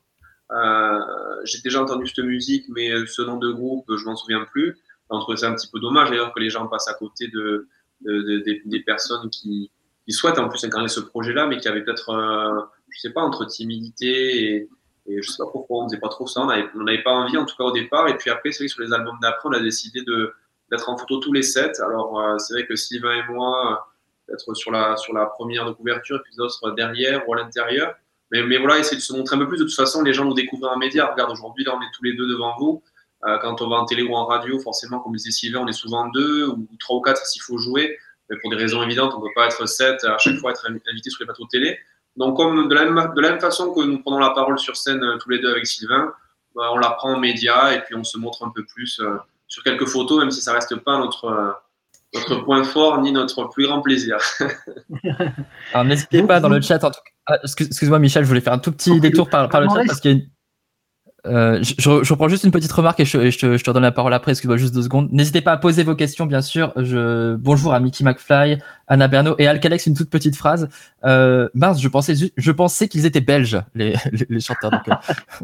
Euh, 0.53 1.01
j'ai 1.45 1.61
déjà 1.63 1.83
entendu 1.83 2.07
cette 2.07 2.25
musique, 2.25 2.67
mais 2.69 2.91
ce 3.07 3.23
nom 3.23 3.37
de 3.37 3.51
groupe, 3.51 3.87
je 3.89 4.05
m'en 4.05 4.17
souviens 4.17 4.45
plus. 4.45 4.79
On 5.11 5.21
trouvait 5.21 5.37
ça 5.37 5.49
un 5.49 5.55
petit 5.55 5.69
peu 5.71 5.81
dommage 5.81 6.11
d'ailleurs 6.11 6.33
que 6.33 6.41
les 6.41 6.51
gens 6.51 6.67
passent 6.67 6.89
à 6.89 6.95
côté 6.95 7.29
de, 7.29 7.69
des 8.01 8.81
personnes 8.85 9.31
qui, 9.31 9.71
qui, 10.05 10.13
souhaitent 10.13 10.39
en 10.39 10.49
plus 10.49 10.63
incarner 10.65 10.89
ce 10.89 11.01
projet-là, 11.01 11.47
mais 11.47 11.59
qui 11.59 11.69
avaient 11.69 11.85
peut-être, 11.85 12.11
euh, 12.11 12.61
je 12.91 13.01
sais 13.01 13.13
pas, 13.13 13.23
entre 13.23 13.45
timidité 13.47 14.55
et, 14.57 14.69
et 15.09 15.23
je 15.23 15.31
sais 15.31 15.39
pas 15.39 15.51
pourquoi 15.51 15.85
on 15.85 15.89
faisait 15.89 16.01
pas 16.01 16.09
trop 16.09 16.27
ça. 16.27 16.43
On 16.43 16.83
n'avait 16.83 17.03
pas 17.03 17.13
envie, 17.13 17.37
en 17.37 17.45
tout 17.45 17.57
cas 17.57 17.65
au 17.65 17.73
départ. 17.73 18.09
Et 18.09 18.17
puis 18.17 18.31
après, 18.31 18.53
c'est 18.53 18.59
vrai 18.59 18.67
que 18.67 18.73
sur 18.73 18.83
les 18.83 18.93
albums 18.93 19.19
d'après, 19.23 19.49
on 19.49 19.53
a 19.53 19.61
décidé 19.61 20.03
de 20.03 20.33
d'être 20.69 20.89
en 20.89 20.97
photo 20.97 21.19
tous 21.19 21.33
les 21.33 21.43
sept. 21.43 21.79
Alors 21.79 22.41
c'est 22.41 22.55
vrai 22.55 22.67
que 22.67 22.75
Sylvain 22.75 23.15
et 23.15 23.33
moi, 23.33 23.87
être 24.33 24.55
sur 24.55 24.71
la, 24.71 24.97
sur 24.97 25.15
la 25.15 25.27
première 25.27 25.65
de 25.67 25.73
couverture 25.73 26.17
et 26.17 26.23
puis 26.23 26.35
d'autres 26.37 26.71
derrière 26.73 27.29
ou 27.29 27.35
à 27.35 27.37
l'intérieur. 27.37 27.95
Mais, 28.33 28.43
mais 28.43 28.59
voilà, 28.59 28.79
essayer 28.79 28.97
de 28.97 29.03
se 29.03 29.13
montrer 29.13 29.37
un 29.37 29.39
peu 29.39 29.49
plus. 29.49 29.59
De 29.59 29.65
toute 29.65 29.75
façon, 29.75 30.03
les 30.03 30.13
gens 30.13 30.25
nous 30.25 30.35
découvrent 30.35 30.69
en 30.69 30.79
média. 30.79 31.11
Regarde, 31.11 31.31
aujourd'hui, 31.31 31.65
là, 31.65 31.75
on 31.77 31.81
est 31.81 31.91
tous 31.95 32.03
les 32.03 32.15
deux 32.15 32.29
devant 32.29 32.57
vous. 32.59 32.83
Euh, 33.27 33.39
quand 33.39 33.63
on 33.63 33.69
va 33.69 33.77
en 33.77 33.85
télé 33.85 34.03
ou 34.03 34.15
en 34.15 34.27
radio, 34.27 34.59
forcément, 34.59 35.01
comme 35.01 35.15
disait 35.15 35.31
Sylvain, 35.31 35.61
on 35.61 35.69
est 35.69 35.73
souvent 35.73 36.09
deux 36.09 36.49
ou 36.49 36.69
trois 36.79 36.97
ou 36.97 37.01
quatre 37.01 37.25
s'il 37.25 37.43
faut 37.43 37.59
jouer. 37.59 37.99
Mais 38.29 38.37
pour 38.41 38.51
des 38.51 38.57
raisons 38.57 38.83
évidentes, 38.83 39.15
on 39.15 39.21
ne 39.21 39.25
peut 39.25 39.35
pas 39.35 39.47
être 39.47 39.67
sept 39.67 40.05
à 40.05 40.19
chaque 40.19 40.37
fois 40.37 40.51
être 40.51 40.67
invité 40.67 41.11
sur 41.11 41.23
les 41.23 41.27
plateaux 41.27 41.45
de 41.45 41.49
télé. 41.49 41.79
Donc, 42.17 42.37
comme 42.37 42.69
de 42.69 42.75
la 42.75 42.85
même, 42.85 43.15
de 43.15 43.21
la 43.21 43.31
même 43.31 43.41
façon 43.41 43.73
que 43.73 43.81
nous 43.81 44.01
prenons 44.01 44.19
la 44.19 44.31
parole 44.31 44.59
sur 44.59 44.77
scène 44.77 45.03
euh, 45.05 45.17
tous 45.19 45.31
les 45.31 45.39
deux 45.39 45.51
avec 45.51 45.67
Sylvain, 45.67 46.13
bah, 46.55 46.71
on 46.73 46.79
la 46.79 46.91
prend 46.91 47.13
en 47.15 47.21
média 47.21 47.75
et 47.75 47.83
puis 47.83 47.95
on 47.95 48.05
se 48.05 48.19
montre 48.19 48.45
un 48.45 48.51
peu 48.51 48.65
plus 48.65 48.99
euh, 49.01 49.17
sur 49.47 49.63
quelques 49.63 49.87
photos, 49.87 50.19
même 50.19 50.31
si 50.31 50.41
ça 50.41 50.53
reste 50.53 50.75
pas 50.77 50.99
notre 50.99 51.57
notre 52.17 52.45
point 52.45 52.65
fort 52.65 53.01
ni 53.01 53.13
notre 53.13 53.45
plus 53.45 53.67
grand 53.67 53.81
plaisir. 53.81 54.19
Alors 55.73 55.85
n'hésitez 55.85 56.23
pas 56.23 56.41
dans 56.41 56.49
le 56.49 56.61
chat. 56.61 56.83
En 56.83 56.91
tout 56.91 57.01
ah, 57.27 57.39
Excuse-moi 57.43 57.99
Michel, 57.99 58.25
je 58.25 58.29
voulais 58.29 58.41
faire 58.41 58.53
un 58.53 58.59
tout 58.59 58.73
petit 58.73 59.01
détour 59.01 59.29
par, 59.29 59.49
par 59.49 59.61
le 59.61 59.69
chat 59.69 59.85
parce 59.87 60.01
qu'il 60.01 60.29
euh, 61.27 61.63
je, 61.63 61.75
je, 62.05 62.13
reprends 62.13 62.29
juste 62.29 62.45
une 62.45 62.51
petite 62.51 62.71
remarque 62.73 63.01
et 63.01 63.05
je, 63.05 63.31
je, 63.31 63.39
te, 63.39 63.57
je 63.57 63.65
te, 63.65 63.71
redonne 63.71 63.83
la 63.83 63.93
parole 63.93 64.15
après, 64.15 64.33
excuse-moi 64.33 64.57
juste 64.57 64.75
deux 64.75 64.83
secondes. 64.83 65.09
N'hésitez 65.13 65.41
pas 65.41 65.53
à 65.53 65.57
poser 65.57 65.83
vos 65.83 65.95
questions, 65.95 66.27
bien 66.27 66.41
sûr. 66.41 66.73
Je, 66.77 67.35
bonjour 67.35 67.75
à 67.75 67.81
Mickey 67.81 68.05
McFly, 68.05 68.59
Anna 68.87 69.09
Berno 69.09 69.35
et 69.39 69.47
Alcalex, 69.47 69.87
une 69.87 69.95
toute 69.95 70.11
petite 70.11 70.37
phrase. 70.37 70.69
Euh, 71.05 71.49
mince, 71.55 71.81
je 71.81 71.89
pensais, 71.89 72.15
je 72.37 72.53
pensais 72.53 72.89
qu'ils 72.89 73.07
étaient 73.07 73.21
belges, 73.21 73.61
les, 73.75 73.95
les, 74.29 74.41
chanteurs. 74.41 74.71
Donc, 74.71 74.89
euh. 74.89 74.95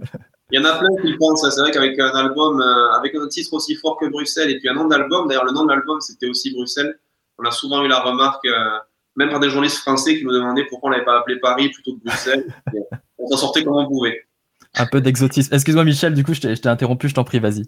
Il 0.52 0.60
y 0.60 0.64
en 0.64 0.68
a 0.68 0.78
plein 0.78 0.90
qui 1.00 1.16
pensent. 1.16 1.48
C'est 1.48 1.60
vrai 1.62 1.70
qu'avec 1.70 1.98
un 1.98 2.10
album, 2.10 2.60
euh, 2.60 2.92
avec 2.92 3.14
un 3.14 3.26
titre 3.26 3.54
aussi 3.54 3.74
fort 3.74 3.96
que 3.98 4.06
Bruxelles 4.06 4.50
et 4.50 4.58
puis 4.58 4.68
un 4.68 4.74
nom 4.74 4.84
d'album, 4.86 5.26
d'ailleurs, 5.26 5.46
le 5.46 5.52
nom 5.52 5.64
de 5.64 5.70
l'album, 5.70 6.00
c'était 6.00 6.28
aussi 6.28 6.52
Bruxelles. 6.52 6.98
On 7.38 7.44
a 7.44 7.50
souvent 7.50 7.82
eu 7.82 7.88
la 7.88 8.00
remarque, 8.00 8.44
euh, 8.44 8.78
même 9.16 9.30
par 9.30 9.40
des 9.40 9.48
journalistes 9.48 9.78
français 9.78 10.18
qui 10.18 10.24
nous 10.24 10.32
demandaient 10.32 10.66
pourquoi 10.68 10.90
on 10.90 10.92
n'avait 10.92 11.06
pas 11.06 11.18
appelé 11.18 11.40
Paris 11.40 11.70
plutôt 11.70 11.94
que 11.94 12.04
Bruxelles. 12.04 12.44
on 13.18 13.28
s'en 13.28 13.38
sortait 13.38 13.64
comme 13.64 13.76
on 13.76 13.88
pouvait. 13.88 14.26
Un 14.74 14.86
peu 14.86 15.00
d'exotisme. 15.00 15.54
Excuse-moi, 15.54 15.84
Michel, 15.84 16.12
du 16.12 16.22
coup, 16.22 16.34
je 16.34 16.40
t'ai 16.40 16.68
interrompu, 16.68 17.08
je 17.08 17.14
t'en 17.14 17.24
prie, 17.24 17.38
vas-y. 17.38 17.64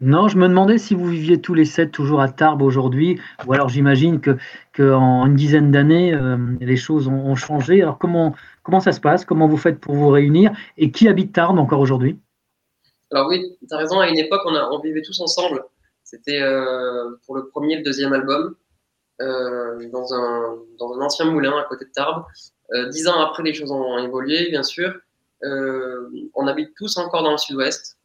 Non, 0.00 0.28
je 0.28 0.38
me 0.38 0.46
demandais 0.46 0.78
si 0.78 0.94
vous 0.94 1.06
viviez 1.06 1.40
tous 1.40 1.54
les 1.54 1.64
sept 1.64 1.90
toujours 1.90 2.20
à 2.20 2.28
Tarbes 2.28 2.62
aujourd'hui, 2.62 3.20
ou 3.46 3.52
alors 3.52 3.68
j'imagine 3.68 4.20
que, 4.20 4.36
que 4.72 4.92
en 4.92 5.26
une 5.26 5.34
dizaine 5.34 5.72
d'années, 5.72 6.14
euh, 6.14 6.36
les 6.60 6.76
choses 6.76 7.08
ont, 7.08 7.34
changé. 7.34 7.82
Alors 7.82 7.98
comment, 7.98 8.36
comment 8.68 8.80
ça 8.80 8.92
se 8.92 9.00
passe? 9.00 9.24
Comment 9.24 9.48
vous 9.48 9.56
faites 9.56 9.80
pour 9.80 9.94
vous 9.94 10.10
réunir? 10.10 10.52
Et 10.76 10.90
qui 10.90 11.08
habite 11.08 11.32
Tarbes 11.32 11.58
encore 11.58 11.80
aujourd'hui? 11.80 12.20
Alors 13.10 13.28
oui, 13.28 13.56
tu 13.66 13.74
as 13.74 13.78
raison, 13.78 13.98
à 13.98 14.08
une 14.08 14.18
époque, 14.18 14.42
on, 14.44 14.54
a, 14.54 14.68
on 14.70 14.78
vivait 14.80 15.00
tous 15.00 15.18
ensemble. 15.20 15.64
C'était 16.04 16.42
euh, 16.42 17.16
pour 17.24 17.34
le 17.36 17.48
premier 17.48 17.74
et 17.74 17.76
le 17.78 17.82
deuxième 17.82 18.12
album, 18.12 18.54
euh, 19.22 19.88
dans, 19.90 20.12
un, 20.12 20.58
dans 20.78 20.92
un 20.92 21.00
ancien 21.00 21.24
moulin 21.24 21.56
à 21.58 21.64
côté 21.64 21.86
de 21.86 21.90
Tarbes. 21.92 22.24
dix 22.90 23.08
ans 23.08 23.18
après, 23.20 23.42
les 23.42 23.54
choses 23.54 23.72
ont 23.72 23.96
évolué, 23.98 24.50
bien 24.50 24.62
sûr. 24.62 24.92
on 25.42 26.46
habite 26.46 26.74
tous 26.76 26.98
encore 26.98 27.22
dans 27.22 27.32
le 27.32 27.38
sud-ouest. 27.38 27.96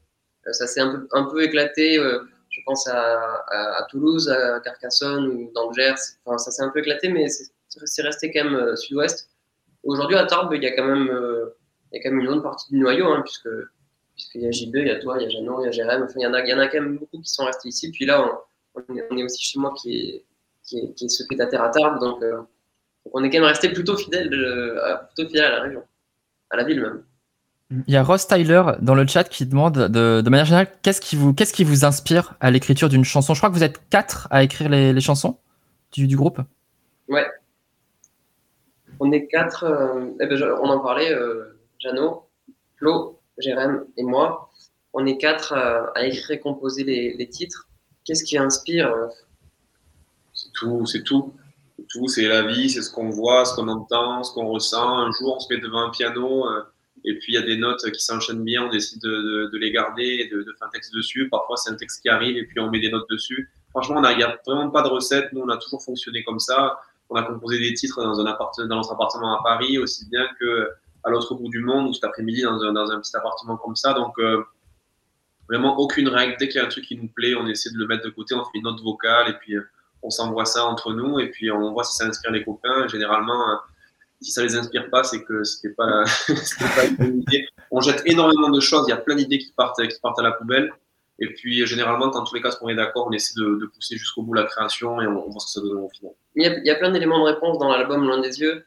Euh, 0.47 0.53
ça 0.53 0.65
s'est 0.65 0.79
un 0.81 1.23
peu, 1.25 1.43
éclaté. 1.43 1.97
Euh, 1.97 2.19
je 2.49 2.61
pense 2.65 2.87
à, 2.87 3.87
Toulouse, 3.89 4.29
à 4.29 4.61
Carcassonne 4.61 5.27
ou 5.27 5.51
dans 5.53 5.69
le 5.69 5.73
Gers. 5.73 5.95
Enfin, 6.23 6.37
ça 6.37 6.51
s'est 6.51 6.63
un 6.63 6.69
peu 6.69 6.79
éclaté, 6.79 7.09
mais 7.09 7.27
c'est 7.67 8.01
resté 8.03 8.31
quand 8.31 8.45
même 8.45 8.55
euh, 8.55 8.75
sud-ouest. 8.75 9.29
Aujourd'hui, 9.83 10.17
à 10.17 10.25
Tarbes, 10.25 10.53
il 10.53 10.63
y 10.63 10.67
a 10.67 10.75
quand 10.75 10.85
même, 10.85 11.09
il 11.91 11.97
y 11.97 11.99
a 11.99 12.03
quand 12.03 12.09
même 12.11 12.21
une 12.21 12.27
bonne 12.27 12.41
partie 12.41 12.71
du 12.71 12.79
noyau, 12.79 13.07
hein, 13.07 13.21
puisque 13.23 13.49
puisqu'il 14.15 14.41
y 14.41 14.47
a 14.47 14.51
JB, 14.51 14.75
il 14.75 14.87
y 14.87 14.91
a 14.91 14.99
toi, 14.99 15.17
il 15.19 15.23
y 15.23 15.25
a 15.25 15.29
Jeannot, 15.29 15.61
il 15.61 15.65
y 15.65 15.67
a 15.67 15.71
Jérém. 15.71 16.03
Enfin, 16.03 16.13
il 16.17 16.21
y 16.21 16.27
en 16.27 16.33
a, 16.33 16.41
il 16.41 16.49
y 16.49 16.53
en 16.53 16.59
a 16.59 16.67
quand 16.67 16.81
même 16.81 16.97
beaucoup 16.97 17.19
qui 17.19 17.29
sont 17.29 17.45
restés 17.45 17.69
ici. 17.69 17.91
Puis 17.91 18.05
là, 18.05 18.23
on, 18.75 18.81
on, 18.87 19.17
est, 19.17 19.23
aussi 19.23 19.43
chez 19.43 19.59
moi 19.59 19.73
qui 19.75 19.97
est, 19.97 20.25
qui 20.63 20.77
est, 20.79 20.93
qui 20.93 21.05
est 21.05 21.09
secrétaire 21.09 21.63
à 21.63 21.69
Tarbes, 21.69 21.99
donc, 21.99 22.21
donc, 22.21 22.47
on 23.11 23.23
est 23.23 23.29
quand 23.29 23.39
même 23.39 23.47
resté 23.47 23.69
plutôt 23.69 23.97
fidèle, 23.97 24.29
plutôt 24.29 25.27
fidèle 25.27 25.45
à 25.45 25.51
la 25.51 25.61
région, 25.61 25.83
à 26.49 26.57
la 26.57 26.63
ville 26.63 26.81
même. 26.81 27.03
Il 27.87 27.93
y 27.93 27.97
a 27.97 28.03
Ross 28.03 28.27
Tyler 28.27 28.61
dans 28.81 28.93
le 28.93 29.07
chat 29.07 29.23
qui 29.23 29.45
demande 29.45 29.87
de, 29.87 30.21
de 30.21 30.29
manière 30.29 30.45
générale 30.45 30.67
qu'est-ce 30.83 31.01
qui 31.01 31.15
vous 31.15 31.33
qu'est-ce 31.33 31.53
qui 31.53 31.63
vous 31.63 31.85
inspire 31.85 32.35
à 32.39 32.51
l'écriture 32.51 32.87
d'une 32.87 33.03
chanson? 33.03 33.33
Je 33.33 33.39
crois 33.39 33.49
que 33.49 33.55
vous 33.55 33.63
êtes 33.63 33.89
quatre 33.89 34.27
à 34.29 34.43
écrire 34.43 34.69
les, 34.69 34.93
les 34.93 35.01
chansons 35.01 35.39
du, 35.91 36.05
du, 36.05 36.15
groupe. 36.15 36.39
Ouais. 37.07 37.25
On 39.03 39.11
est 39.11 39.27
quatre. 39.27 39.65
Euh, 39.65 40.11
eh 40.21 40.27
ben, 40.27 40.41
on 40.61 40.69
en 40.69 40.79
parlait. 40.79 41.11
Euh, 41.13 41.59
Jeannot, 41.77 42.29
Flo, 42.77 43.19
Jérém 43.37 43.85
et 43.97 44.03
moi. 44.03 44.49
On 44.93 45.05
est 45.05 45.17
quatre 45.17 45.51
euh, 45.51 45.87
à 45.93 46.05
écrire 46.05 46.31
et 46.31 46.39
composer 46.39 46.85
les, 46.85 47.29
titres. 47.29 47.67
Qu'est-ce 48.05 48.23
qui 48.23 48.37
inspire 48.37 48.95
C'est 50.33 50.53
tout. 50.53 50.85
C'est 50.85 51.03
tout. 51.03 51.33
Tout. 51.89 52.07
C'est 52.07 52.29
la 52.29 52.43
vie. 52.43 52.69
C'est 52.69 52.81
ce 52.81 52.89
qu'on 52.89 53.09
voit, 53.09 53.43
ce 53.43 53.53
qu'on 53.55 53.67
entend, 53.67 54.23
ce 54.23 54.33
qu'on 54.33 54.47
ressent. 54.47 54.99
Un 54.99 55.11
jour, 55.11 55.35
on 55.35 55.39
se 55.41 55.53
met 55.53 55.59
devant 55.59 55.81
un 55.81 55.89
piano. 55.89 56.45
Et 57.03 57.19
puis 57.19 57.33
il 57.33 57.35
y 57.35 57.37
a 57.37 57.41
des 57.41 57.57
notes 57.57 57.83
qui 57.91 57.99
s'enchaînent 57.99 58.45
bien, 58.45 58.63
on 58.63 58.69
décide 58.69 59.01
de, 59.01 59.51
les 59.57 59.71
garder 59.71 60.21
et 60.21 60.29
de, 60.29 60.43
de, 60.43 60.53
faire 60.57 60.69
un 60.69 60.71
texte 60.71 60.93
dessus. 60.93 61.27
Parfois 61.27 61.57
c'est 61.57 61.69
un 61.69 61.75
texte 61.75 62.01
qui 62.01 62.07
arrive 62.07 62.37
et 62.37 62.45
puis 62.45 62.61
on 62.61 62.71
met 62.71 62.79
des 62.79 62.89
notes 62.89 63.09
dessus. 63.09 63.51
Franchement, 63.71 64.01
il 64.09 64.17
n'y 64.17 64.23
a 64.23 64.39
vraiment 64.47 64.69
pas 64.69 64.83
de 64.83 64.87
recette. 64.87 65.33
Nous, 65.33 65.41
on 65.41 65.49
a 65.49 65.57
toujours 65.57 65.83
fonctionné 65.83 66.23
comme 66.23 66.39
ça. 66.39 66.79
On 67.13 67.15
a 67.15 67.21
composé 67.21 67.59
des 67.59 67.75
titres 67.75 68.03
dans, 68.03 68.19
un 68.19 68.25
appartement, 68.25 68.75
notre 68.75 68.91
appartement 68.91 69.39
à 69.39 69.43
Paris, 69.43 69.77
aussi 69.77 70.09
bien 70.09 70.27
que 70.39 70.69
à 71.03 71.11
l'autre 71.11 71.35
bout 71.35 71.47
du 71.49 71.59
monde 71.59 71.89
ou 71.89 71.93
cet 71.93 72.05
après-midi 72.05 72.41
dans 72.41 72.59
un, 72.63 72.99
petit 72.99 73.15
appartement 73.15 73.55
comme 73.57 73.75
ça. 73.75 73.93
Donc 73.93 74.17
euh, 74.17 74.43
vraiment 75.47 75.77
aucune 75.77 76.07
règle. 76.07 76.37
Dès 76.39 76.47
qu'il 76.47 76.59
y 76.59 76.63
a 76.63 76.65
un 76.65 76.69
truc 76.69 76.85
qui 76.85 76.95
nous 76.95 77.07
plaît, 77.07 77.35
on 77.35 77.45
essaie 77.45 77.69
de 77.69 77.77
le 77.77 77.85
mettre 77.85 78.03
de 78.03 78.09
côté, 78.09 78.33
on 78.33 78.43
fait 78.45 78.57
une 78.57 78.63
note 78.63 78.81
vocale 78.81 79.29
et 79.29 79.33
puis 79.33 79.55
on 80.01 80.09
s'envoie 80.09 80.45
ça 80.45 80.65
entre 80.65 80.91
nous 80.91 81.19
et 81.19 81.29
puis 81.29 81.51
on 81.51 81.71
voit 81.71 81.83
si 81.83 81.97
ça 81.97 82.05
inspire 82.05 82.31
les 82.31 82.43
copains. 82.43 82.87
Généralement, 82.87 83.51
euh, 83.51 83.55
si 84.19 84.31
ça 84.31 84.41
les 84.41 84.55
inspire 84.55 84.89
pas, 84.89 85.03
c'est 85.03 85.23
que 85.23 85.43
c'était 85.43 85.75
pas, 85.75 86.03
pas 86.75 86.85
une 86.85 86.95
bonne 86.95 87.21
idée. 87.21 87.47
On 87.69 87.79
jette 87.79 88.01
énormément 88.05 88.49
de 88.49 88.59
choses. 88.59 88.85
Il 88.87 88.89
y 88.89 88.93
a 88.93 88.97
plein 88.97 89.15
d'idées 89.15 89.37
qui 89.37 89.51
partent, 89.55 89.87
qui 89.87 89.99
partent 90.01 90.17
à 90.17 90.23
la 90.23 90.31
poubelle. 90.31 90.73
Et 91.19 91.27
puis, 91.27 91.65
généralement, 91.65 92.09
quand 92.09 92.23
tous 92.23 92.35
les 92.35 92.41
cas 92.41 92.49
on 92.61 92.69
est 92.69 92.75
d'accord, 92.75 93.07
on 93.07 93.11
essaie 93.11 93.39
de, 93.39 93.65
pousser 93.73 93.97
jusqu'au 93.97 94.23
bout 94.23 94.33
la 94.33 94.45
création 94.45 94.99
et 95.01 95.07
on, 95.07 95.29
voit 95.29 95.39
ce 95.39 95.45
que 95.45 95.51
ça 95.51 95.61
donne 95.61 95.83
au 95.83 95.89
final. 95.89 96.13
Il 96.35 96.43
y 96.43 96.47
a, 96.47 96.57
il 96.57 96.67
y 96.67 96.75
plein 96.77 96.91
d'éléments 96.91 97.19
de 97.19 97.31
réponse 97.31 97.59
dans 97.59 97.69
l'album 97.69 98.03
Loin 98.05 98.19
des 98.19 98.39
yeux. 98.39 98.65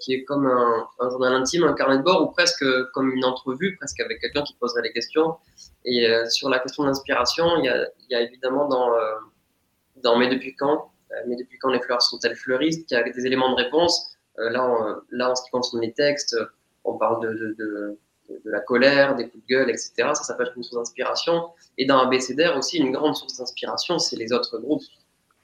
qui 0.00 0.14
est 0.14 0.24
comme 0.24 0.46
un, 0.46 1.10
journal 1.10 1.34
intime, 1.34 1.64
un 1.64 1.72
carnet 1.72 1.98
de 1.98 2.02
bord, 2.02 2.22
ou 2.22 2.32
presque 2.32 2.64
comme 2.92 3.10
une 3.12 3.24
entrevue, 3.24 3.76
presque 3.76 4.00
avec 4.00 4.20
quelqu'un 4.20 4.42
qui 4.42 4.54
poserait 4.54 4.82
les 4.82 4.92
questions. 4.92 5.36
Et 5.84 6.08
sur 6.28 6.48
la 6.48 6.58
question 6.58 6.84
d'inspiration, 6.84 7.46
il, 7.58 7.90
il, 8.08 8.12
y 8.12 8.14
a 8.14 8.22
évidemment 8.22 8.68
dans, 8.68 10.18
Mais 10.18 10.28
depuis 10.28 10.54
quand 10.56 10.90
Mais 11.28 11.36
depuis 11.36 11.58
quand 11.58 11.70
les 11.70 11.80
fleurs 11.80 12.02
sont-elles 12.02 12.36
fleuristes 12.36 12.88
qui 12.88 12.94
a 12.96 13.02
des 13.02 13.26
éléments 13.26 13.50
de 13.50 13.62
réponse. 13.62 14.16
là, 14.36 15.00
là, 15.10 15.30
en 15.30 15.34
ce 15.36 15.44
qui 15.44 15.50
concerne 15.50 15.80
les 15.82 15.92
textes, 15.92 16.36
on 16.84 16.98
parle 16.98 17.22
de, 17.22 17.28
de, 17.28 17.54
de, 17.58 17.98
la 18.44 18.60
colère, 18.60 19.16
des 19.16 19.28
coups 19.28 19.44
de 19.44 19.48
gueule, 19.48 19.70
etc. 19.70 19.92
Ça, 20.14 20.36
être 20.40 20.52
une 20.56 20.62
source 20.62 20.76
d'inspiration. 20.76 21.50
Et 21.78 21.86
dans 21.86 21.98
ABCDR 21.98 22.56
aussi, 22.56 22.78
une 22.78 22.92
grande 22.92 23.16
source 23.16 23.38
d'inspiration, 23.38 23.98
c'est 23.98 24.16
les 24.16 24.32
autres 24.32 24.58
groupes. 24.58 24.82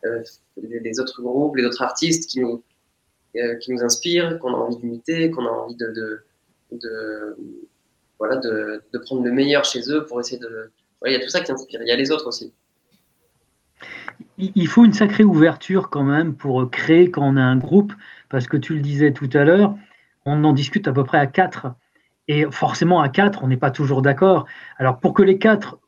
Euh, 0.04 0.22
les, 0.56 0.98
autres 0.98 1.20
groupes, 1.20 1.56
les 1.56 1.64
autres 1.64 1.82
artistes 1.82 2.30
qui 2.30 2.40
nous, 2.40 2.62
euh, 3.36 3.56
qui 3.56 3.72
nous 3.72 3.82
inspirent, 3.82 4.38
qu'on 4.38 4.54
a 4.54 4.56
envie 4.56 4.76
d'imiter, 4.76 5.30
qu'on 5.30 5.46
a 5.46 5.50
envie 5.50 5.76
de, 5.76 6.24
de, 6.72 7.36
voilà, 8.18 8.36
de, 8.36 8.82
de, 8.92 8.98
prendre 8.98 9.22
le 9.22 9.30
meilleur 9.30 9.64
chez 9.64 9.80
eux 9.90 10.06
pour 10.06 10.18
essayer 10.20 10.38
de. 10.38 10.70
il 11.04 11.12
y 11.12 11.16
a 11.16 11.20
tout 11.20 11.28
ça 11.28 11.40
qui 11.40 11.52
inspire. 11.52 11.82
Il 11.82 11.88
y 11.88 11.92
a 11.92 11.96
les 11.96 12.10
autres 12.10 12.28
aussi. 12.28 12.52
Il 14.38 14.68
faut 14.68 14.84
une 14.84 14.94
sacrée 14.94 15.24
ouverture 15.24 15.90
quand 15.90 16.02
même 16.02 16.34
pour 16.34 16.70
créer 16.70 17.10
quand 17.10 17.22
on 17.22 17.36
a 17.36 17.42
un 17.42 17.56
groupe, 17.56 17.92
parce 18.30 18.46
que 18.46 18.56
tu 18.56 18.74
le 18.74 18.80
disais 18.80 19.12
tout 19.12 19.28
à 19.34 19.44
l'heure, 19.44 19.74
on 20.24 20.44
en 20.44 20.54
discute 20.54 20.88
à 20.88 20.92
peu 20.92 21.04
près 21.04 21.18
à 21.18 21.26
quatre. 21.26 21.74
Et 22.30 22.46
forcément, 22.48 23.00
à 23.00 23.08
quatre, 23.08 23.42
on 23.42 23.48
n'est 23.48 23.56
pas 23.56 23.72
toujours 23.72 24.02
d'accord. 24.02 24.46
Alors, 24.78 25.00
pour 25.00 25.14
que 25.14 25.22
les 25.24 25.36
quatre 25.36 25.80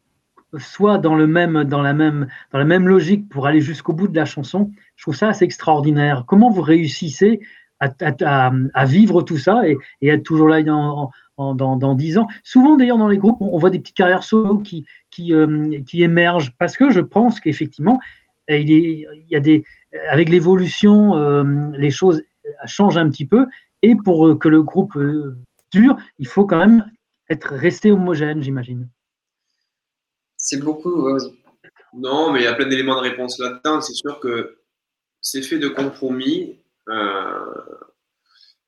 soient 0.58 0.98
dans, 0.98 1.14
le 1.14 1.28
même, 1.28 1.62
dans, 1.62 1.80
la 1.80 1.92
même, 1.92 2.26
dans 2.50 2.58
la 2.58 2.64
même 2.64 2.88
logique 2.88 3.28
pour 3.28 3.46
aller 3.46 3.60
jusqu'au 3.60 3.92
bout 3.92 4.08
de 4.08 4.16
la 4.16 4.24
chanson, 4.24 4.72
je 4.96 5.04
trouve 5.04 5.14
ça 5.14 5.28
assez 5.28 5.44
extraordinaire. 5.44 6.24
Comment 6.26 6.50
vous 6.50 6.62
réussissez 6.62 7.38
à, 7.78 8.84
vivre 8.86 9.22
tout 9.22 9.38
ça 9.38 9.62
et, 9.68 9.78
être 10.02 10.24
toujours 10.24 10.48
là 10.48 10.64
dans, 10.64 11.12
dans, 11.38 11.94
10 11.94 12.18
ans? 12.18 12.26
Souvent, 12.42 12.76
d'ailleurs, 12.76 12.98
dans 12.98 13.06
les 13.06 13.18
groupes, 13.18 13.40
on, 13.40 13.56
voit 13.56 13.70
des 13.70 13.78
petites 13.78 13.96
carrières 13.96 14.24
solo 14.24 14.64
euh, 14.64 15.80
qui 15.86 16.02
émergent 16.02 16.56
parce 16.58 16.76
que 16.76 16.90
je 16.90 17.00
pense 17.00 17.38
qu'effectivement, 17.38 18.00
il, 18.48 19.06
y 19.30 19.36
a 19.36 19.40
des, 19.40 19.62
avec 20.10 20.28
l'évolution, 20.28 21.14
euh, 21.14 21.70
les 21.76 21.92
choses 21.92 22.24
changent 22.66 22.98
un 22.98 23.08
petit 23.08 23.26
peu 23.26 23.46
et 23.82 23.94
pour 23.94 24.26
euh, 24.26 24.34
que 24.34 24.48
le 24.48 24.64
groupe 24.64 24.98
euh, 25.74 25.80
dure, 25.80 25.96
il 26.18 26.26
faut 26.26 26.46
quand 26.46 26.58
même 26.58 26.90
être 27.28 27.54
resté 27.54 27.90
homogène, 27.92 28.42
j'imagine. 28.42 28.88
C'est 30.36 30.58
beaucoup. 30.58 31.08
non, 31.94 32.32
mais 32.32 32.40
il 32.40 32.44
y 32.44 32.48
a 32.48 32.54
plein 32.54 32.66
d'éléments 32.66 32.96
de 32.96 33.08
réponse 33.08 33.38
là-dedans. 33.38 33.80
C'est 33.80 33.94
sûr 33.94 34.20
que 34.20 34.58
c'est 35.20 35.42
fait 35.42 35.58
de 35.58 35.68
compromis. 35.68 36.58
Euh, 36.88 37.54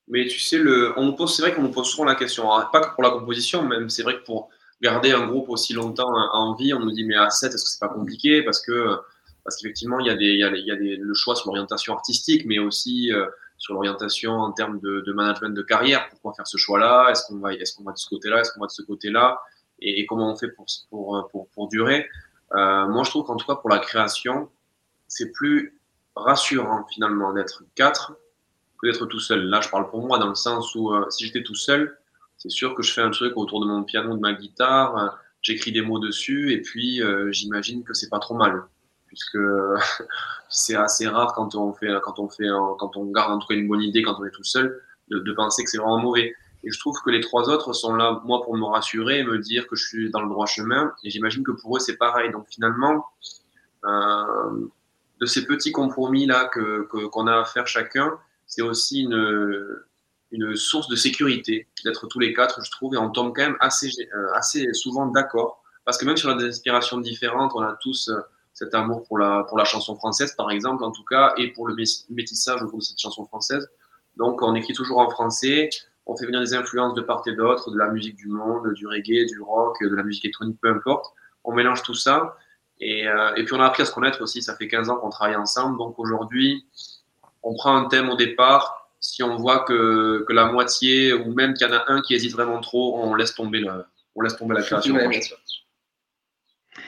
mais 0.08 0.26
tu 0.26 0.38
sais, 0.38 0.58
le, 0.58 0.92
on 0.98 1.12
pose, 1.14 1.34
c'est 1.34 1.42
vrai 1.42 1.54
qu'on 1.54 1.62
nous 1.62 1.70
pose 1.70 1.88
souvent 1.88 2.04
la 2.04 2.14
question, 2.14 2.44
pas 2.72 2.80
que 2.80 2.94
pour 2.94 3.02
la 3.02 3.10
composition, 3.10 3.62
même 3.66 3.88
c'est 3.88 4.02
vrai 4.02 4.18
que 4.18 4.24
pour 4.24 4.50
garder 4.82 5.12
un 5.12 5.26
groupe 5.26 5.48
aussi 5.48 5.72
longtemps 5.72 6.12
en 6.32 6.54
vie, 6.54 6.74
on 6.74 6.80
nous 6.80 6.92
dit 6.92 7.04
mais 7.04 7.16
à 7.16 7.30
7, 7.30 7.54
est-ce 7.54 7.64
que 7.64 7.70
c'est 7.70 7.80
pas 7.80 7.88
compliqué? 7.88 8.42
Parce 8.42 8.64
que 8.64 8.98
parce 9.44 9.56
qu'effectivement, 9.56 10.00
il 10.00 10.06
y 10.06 10.10
a, 10.10 10.14
des, 10.14 10.26
il 10.26 10.38
y 10.38 10.44
a, 10.44 10.54
il 10.54 10.64
y 10.64 10.70
a 10.70 10.76
des, 10.76 10.96
le 10.96 11.14
choix 11.14 11.36
sur 11.36 11.48
l'orientation 11.48 11.92
artistique, 11.94 12.46
mais 12.46 12.58
aussi 12.58 13.10
sur 13.64 13.72
l'orientation 13.72 14.32
en 14.32 14.52
termes 14.52 14.78
de, 14.78 15.12
management 15.14 15.54
de 15.54 15.62
carrière. 15.62 16.06
Pourquoi 16.10 16.34
faire 16.34 16.46
ce 16.46 16.58
choix-là? 16.58 17.08
Est-ce 17.10 17.26
qu'on 17.26 17.38
va, 17.38 17.54
est 17.54 17.74
qu'on 17.74 17.82
va 17.82 17.92
de 17.92 17.96
ce 17.96 18.06
côté-là? 18.10 18.40
Est-ce 18.40 18.52
qu'on 18.52 18.60
va 18.60 18.66
de 18.66 18.72
ce 18.72 18.82
côté-là? 18.82 19.40
Et, 19.80 20.04
comment 20.04 20.30
on 20.30 20.36
fait 20.36 20.48
pour, 20.48 20.66
pour, 20.90 21.28
pour, 21.30 21.48
pour 21.48 21.68
durer? 21.68 22.06
Euh, 22.52 22.86
Moi, 22.88 23.04
je 23.04 23.10
trouve 23.10 23.24
qu'en 23.24 23.36
tout 23.36 23.46
cas, 23.46 23.54
pour 23.54 23.70
la 23.70 23.78
création, 23.78 24.50
c'est 25.08 25.32
plus 25.32 25.80
rassurant 26.14 26.84
finalement 26.92 27.32
d'être 27.32 27.64
quatre 27.74 28.12
que 28.82 28.86
d'être 28.86 29.06
tout 29.06 29.18
seul. 29.18 29.46
Là, 29.46 29.62
je 29.62 29.70
parle 29.70 29.88
pour 29.88 30.06
moi 30.06 30.18
dans 30.18 30.28
le 30.28 30.34
sens 30.34 30.74
où 30.74 30.92
euh, 30.92 31.08
si 31.08 31.24
j'étais 31.24 31.42
tout 31.42 31.54
seul, 31.54 31.98
c'est 32.36 32.50
sûr 32.50 32.74
que 32.74 32.82
je 32.82 32.92
fais 32.92 33.00
un 33.00 33.10
truc 33.10 33.34
autour 33.38 33.62
de 33.62 33.66
mon 33.66 33.82
piano, 33.82 34.14
de 34.14 34.20
ma 34.20 34.34
guitare, 34.34 34.98
euh, 34.98 35.08
j'écris 35.40 35.72
des 35.72 35.80
mots 35.80 36.00
dessus 36.00 36.52
et 36.52 36.60
puis 36.60 37.00
j'imagine 37.30 37.82
que 37.82 37.94
c'est 37.94 38.10
pas 38.10 38.18
trop 38.18 38.34
mal 38.34 38.64
puisque 39.14 39.38
c'est 40.48 40.74
assez 40.74 41.06
rare 41.06 41.32
quand 41.34 41.54
on 41.54 41.72
fait, 41.72 41.88
quand 42.02 42.18
on 42.18 42.28
fait, 42.28 42.48
quand 42.78 42.96
on 42.96 43.06
garde 43.06 43.32
en 43.32 43.38
tout 43.38 43.52
une 43.52 43.68
bonne 43.68 43.82
idée 43.82 44.02
quand 44.02 44.16
on 44.18 44.24
est 44.24 44.30
tout 44.30 44.44
seul, 44.44 44.82
de, 45.10 45.32
penser 45.32 45.64
que 45.64 45.70
c'est 45.70 45.78
vraiment 45.78 45.98
mauvais. 45.98 46.34
Et 46.64 46.70
je 46.70 46.78
trouve 46.78 46.98
que 47.04 47.10
les 47.10 47.20
trois 47.20 47.50
autres 47.50 47.72
sont 47.72 47.94
là, 47.94 48.22
moi, 48.24 48.42
pour 48.42 48.56
me 48.56 48.64
rassurer 48.64 49.18
et 49.18 49.24
me 49.24 49.38
dire 49.38 49.66
que 49.66 49.76
je 49.76 49.86
suis 49.86 50.10
dans 50.10 50.22
le 50.22 50.28
droit 50.28 50.46
chemin. 50.46 50.92
Et 51.04 51.10
j'imagine 51.10 51.44
que 51.44 51.52
pour 51.52 51.76
eux, 51.76 51.80
c'est 51.80 51.96
pareil. 51.96 52.30
Donc 52.32 52.46
finalement, 52.48 53.06
euh, 53.84 54.68
de 55.20 55.26
ces 55.26 55.46
petits 55.46 55.72
compromis-là 55.72 56.46
que, 56.46 56.82
qu'on 57.08 57.26
a 57.26 57.40
à 57.40 57.44
faire 57.44 57.66
chacun, 57.66 58.18
c'est 58.46 58.62
aussi 58.62 59.02
une, 59.02 59.82
une 60.30 60.56
source 60.56 60.88
de 60.88 60.96
sécurité 60.96 61.68
d'être 61.84 62.06
tous 62.06 62.18
les 62.18 62.32
quatre, 62.32 62.64
je 62.64 62.70
trouve. 62.70 62.94
Et 62.94 62.98
on 62.98 63.10
tombe 63.10 63.34
quand 63.36 63.42
même 63.42 63.58
assez, 63.60 63.90
euh, 64.14 64.32
assez 64.34 64.72
souvent 64.72 65.06
d'accord. 65.06 65.62
Parce 65.84 65.98
que 65.98 66.06
même 66.06 66.16
sur 66.16 66.34
des 66.34 66.46
inspirations 66.46 66.96
différentes, 66.96 67.52
on 67.54 67.60
a 67.60 67.76
tous 67.82 68.10
cet 68.54 68.72
amour 68.74 69.04
pour 69.06 69.18
la, 69.18 69.44
pour 69.48 69.58
la 69.58 69.64
chanson 69.64 69.96
française, 69.96 70.32
par 70.36 70.50
exemple, 70.50 70.84
en 70.84 70.92
tout 70.92 71.04
cas, 71.04 71.34
et 71.36 71.48
pour 71.48 71.66
le 71.66 71.74
métissage 72.10 72.62
autour 72.62 72.78
de 72.78 72.84
cette 72.84 73.00
chanson 73.00 73.26
française. 73.26 73.68
Donc, 74.16 74.42
on 74.42 74.54
écrit 74.54 74.72
toujours 74.72 74.98
en 74.98 75.10
français, 75.10 75.68
on 76.06 76.16
fait 76.16 76.24
venir 76.24 76.40
des 76.40 76.54
influences 76.54 76.94
de 76.94 77.00
part 77.00 77.22
et 77.26 77.34
d'autre, 77.34 77.70
de 77.72 77.78
la 77.78 77.88
musique 77.88 78.14
du 78.14 78.28
monde, 78.28 78.72
du 78.74 78.86
reggae, 78.86 79.26
du 79.26 79.40
rock, 79.40 79.82
de 79.82 79.94
la 79.94 80.04
musique 80.04 80.24
électronique, 80.24 80.58
peu 80.62 80.70
importe. 80.70 81.12
On 81.42 81.52
mélange 81.52 81.82
tout 81.82 81.94
ça. 81.94 82.36
Et, 82.78 83.08
euh, 83.08 83.34
et 83.34 83.44
puis, 83.44 83.54
on 83.54 83.60
a 83.60 83.66
appris 83.66 83.82
à 83.82 83.86
se 83.86 83.92
connaître 83.92 84.22
aussi. 84.22 84.40
Ça 84.40 84.54
fait 84.54 84.68
15 84.68 84.88
ans 84.88 84.96
qu'on 84.96 85.10
travaille 85.10 85.36
ensemble. 85.36 85.76
Donc, 85.76 85.98
aujourd'hui, 85.98 86.64
on 87.42 87.54
prend 87.54 87.76
un 87.76 87.86
thème 87.86 88.08
au 88.08 88.16
départ. 88.16 88.88
Si 89.00 89.22
on 89.22 89.36
voit 89.36 89.64
que, 89.64 90.24
que 90.28 90.32
la 90.32 90.46
moitié, 90.46 91.12
ou 91.12 91.34
même 91.34 91.54
qu'il 91.54 91.66
y 91.66 91.70
en 91.70 91.74
a 91.74 91.84
un 91.88 92.02
qui 92.02 92.14
hésite 92.14 92.32
vraiment 92.32 92.60
trop, 92.60 93.00
on 93.02 93.14
laisse 93.14 93.34
tomber, 93.34 93.58
le, 93.58 93.84
on 94.14 94.20
laisse 94.20 94.36
tomber 94.36 94.54
la 94.54 94.62
création. 94.62 94.96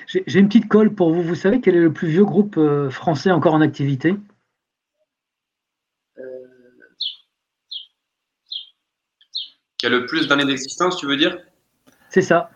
J'ai 0.07 0.39
une 0.39 0.49
petite 0.49 0.69
colle 0.69 0.95
pour 0.95 1.13
vous. 1.13 1.23
Vous 1.23 1.35
savez 1.35 1.61
quel 1.61 1.77
est 1.77 1.81
le 1.81 1.93
plus 1.93 2.09
vieux 2.09 2.25
groupe 2.25 2.57
euh, 2.59 2.91
français 2.91 3.31
encore 3.31 3.55
en 3.55 3.61
activité? 3.61 4.17
Euh, 6.19 6.23
Qui 9.79 9.87
a 9.87 9.89
le 9.89 10.07
plus 10.07 10.29
d'années 10.29 10.45
d'existence, 10.45 10.97
tu 10.97 11.07
veux 11.07 11.17
dire? 11.17 11.39
C'est 12.11 12.23
ça. 12.23 12.51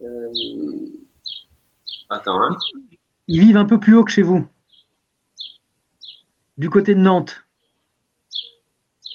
Euh, 0.00 0.32
Attends, 2.10 2.42
hein 2.42 2.56
Ils 3.26 3.40
vivent 3.40 3.56
un 3.56 3.66
peu 3.66 3.78
plus 3.78 3.94
haut 3.94 4.04
que 4.04 4.12
chez 4.12 4.22
vous. 4.22 4.48
Du 6.56 6.70
côté 6.70 6.94
de 6.94 7.00
Nantes. 7.00 7.44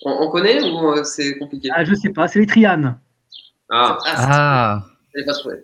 On, 0.05 0.29
connaît 0.29 0.62
ou 0.62 1.03
c'est 1.03 1.38
compliqué? 1.38 1.69
Ah, 1.73 1.86
je 1.86 1.95
sais 1.95 2.09
pas, 2.09 2.27
c'est 2.27 2.39
les 2.39 2.45
Trianes. 2.45 2.99
Ah, 3.69 3.97
ah. 4.05 4.83
Je 5.15 5.23
pas 5.23 5.33
trouvé. 5.33 5.63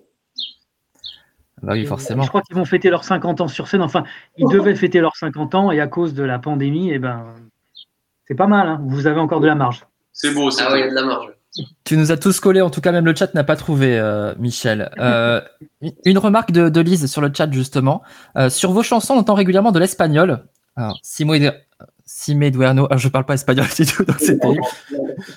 Bah 1.61 1.73
oui, 1.73 1.85
forcément. 1.85 2.23
Je 2.23 2.29
crois 2.29 2.41
qu'ils 2.41 2.55
vont 2.55 2.65
fêter 2.65 2.89
leurs 2.89 3.03
50 3.03 3.41
ans 3.41 3.47
sur 3.47 3.67
scène. 3.67 3.81
Enfin, 3.81 4.03
ils 4.37 4.47
devaient 4.47 4.75
fêter 4.75 4.99
leurs 5.01 5.15
50 5.15 5.55
ans 5.55 5.71
et 5.71 5.79
à 5.79 5.87
cause 5.87 6.13
de 6.13 6.23
la 6.23 6.39
pandémie, 6.39 6.91
eh 6.91 6.99
ben, 6.99 7.25
c'est 8.27 8.35
pas 8.35 8.47
mal. 8.47 8.67
Hein. 8.67 8.81
Vous 8.85 9.07
avez 9.07 9.19
encore 9.19 9.39
de 9.39 9.47
la 9.47 9.55
marge. 9.55 9.85
C'est 10.13 10.33
beau, 10.33 10.51
c'est 10.51 10.63
Ah 10.63 10.73
oui, 10.73 10.79
il 10.79 10.81
y 10.81 10.87
a 10.87 10.89
de 10.89 10.95
la 10.95 11.03
marge. 11.03 11.29
Tu 11.83 11.97
nous 11.97 12.11
as 12.11 12.17
tous 12.17 12.39
collés, 12.39 12.61
en 12.61 12.69
tout 12.69 12.81
cas 12.81 12.91
même 12.91 13.05
le 13.05 13.15
chat 13.15 13.33
n'a 13.33 13.43
pas 13.43 13.55
trouvé, 13.55 13.97
euh, 13.97 14.33
Michel. 14.37 14.91
Euh, 14.99 15.41
une 16.05 16.17
remarque 16.17 16.51
de, 16.51 16.81
Lise 16.81 17.07
sur 17.07 17.21
le 17.21 17.31
chat 17.35 17.51
justement. 17.51 18.03
Euh, 18.37 18.49
sur 18.49 18.71
vos 18.71 18.83
chansons, 18.83 19.15
on 19.15 19.19
entend 19.19 19.33
régulièrement 19.33 19.71
de 19.71 19.79
l'espagnol. 19.79 20.45
Alors, 20.75 20.97
Simo 21.01 21.33
Simé 22.05 22.49
Duerno, 22.51 22.87
ah, 22.89 22.97
je 22.97 23.07
parle 23.07 23.25
pas 23.25 23.35
espagnol 23.35 23.65
du 23.75 23.85
tout, 23.85 24.03
donc 24.03 24.17
c'est 24.19 24.39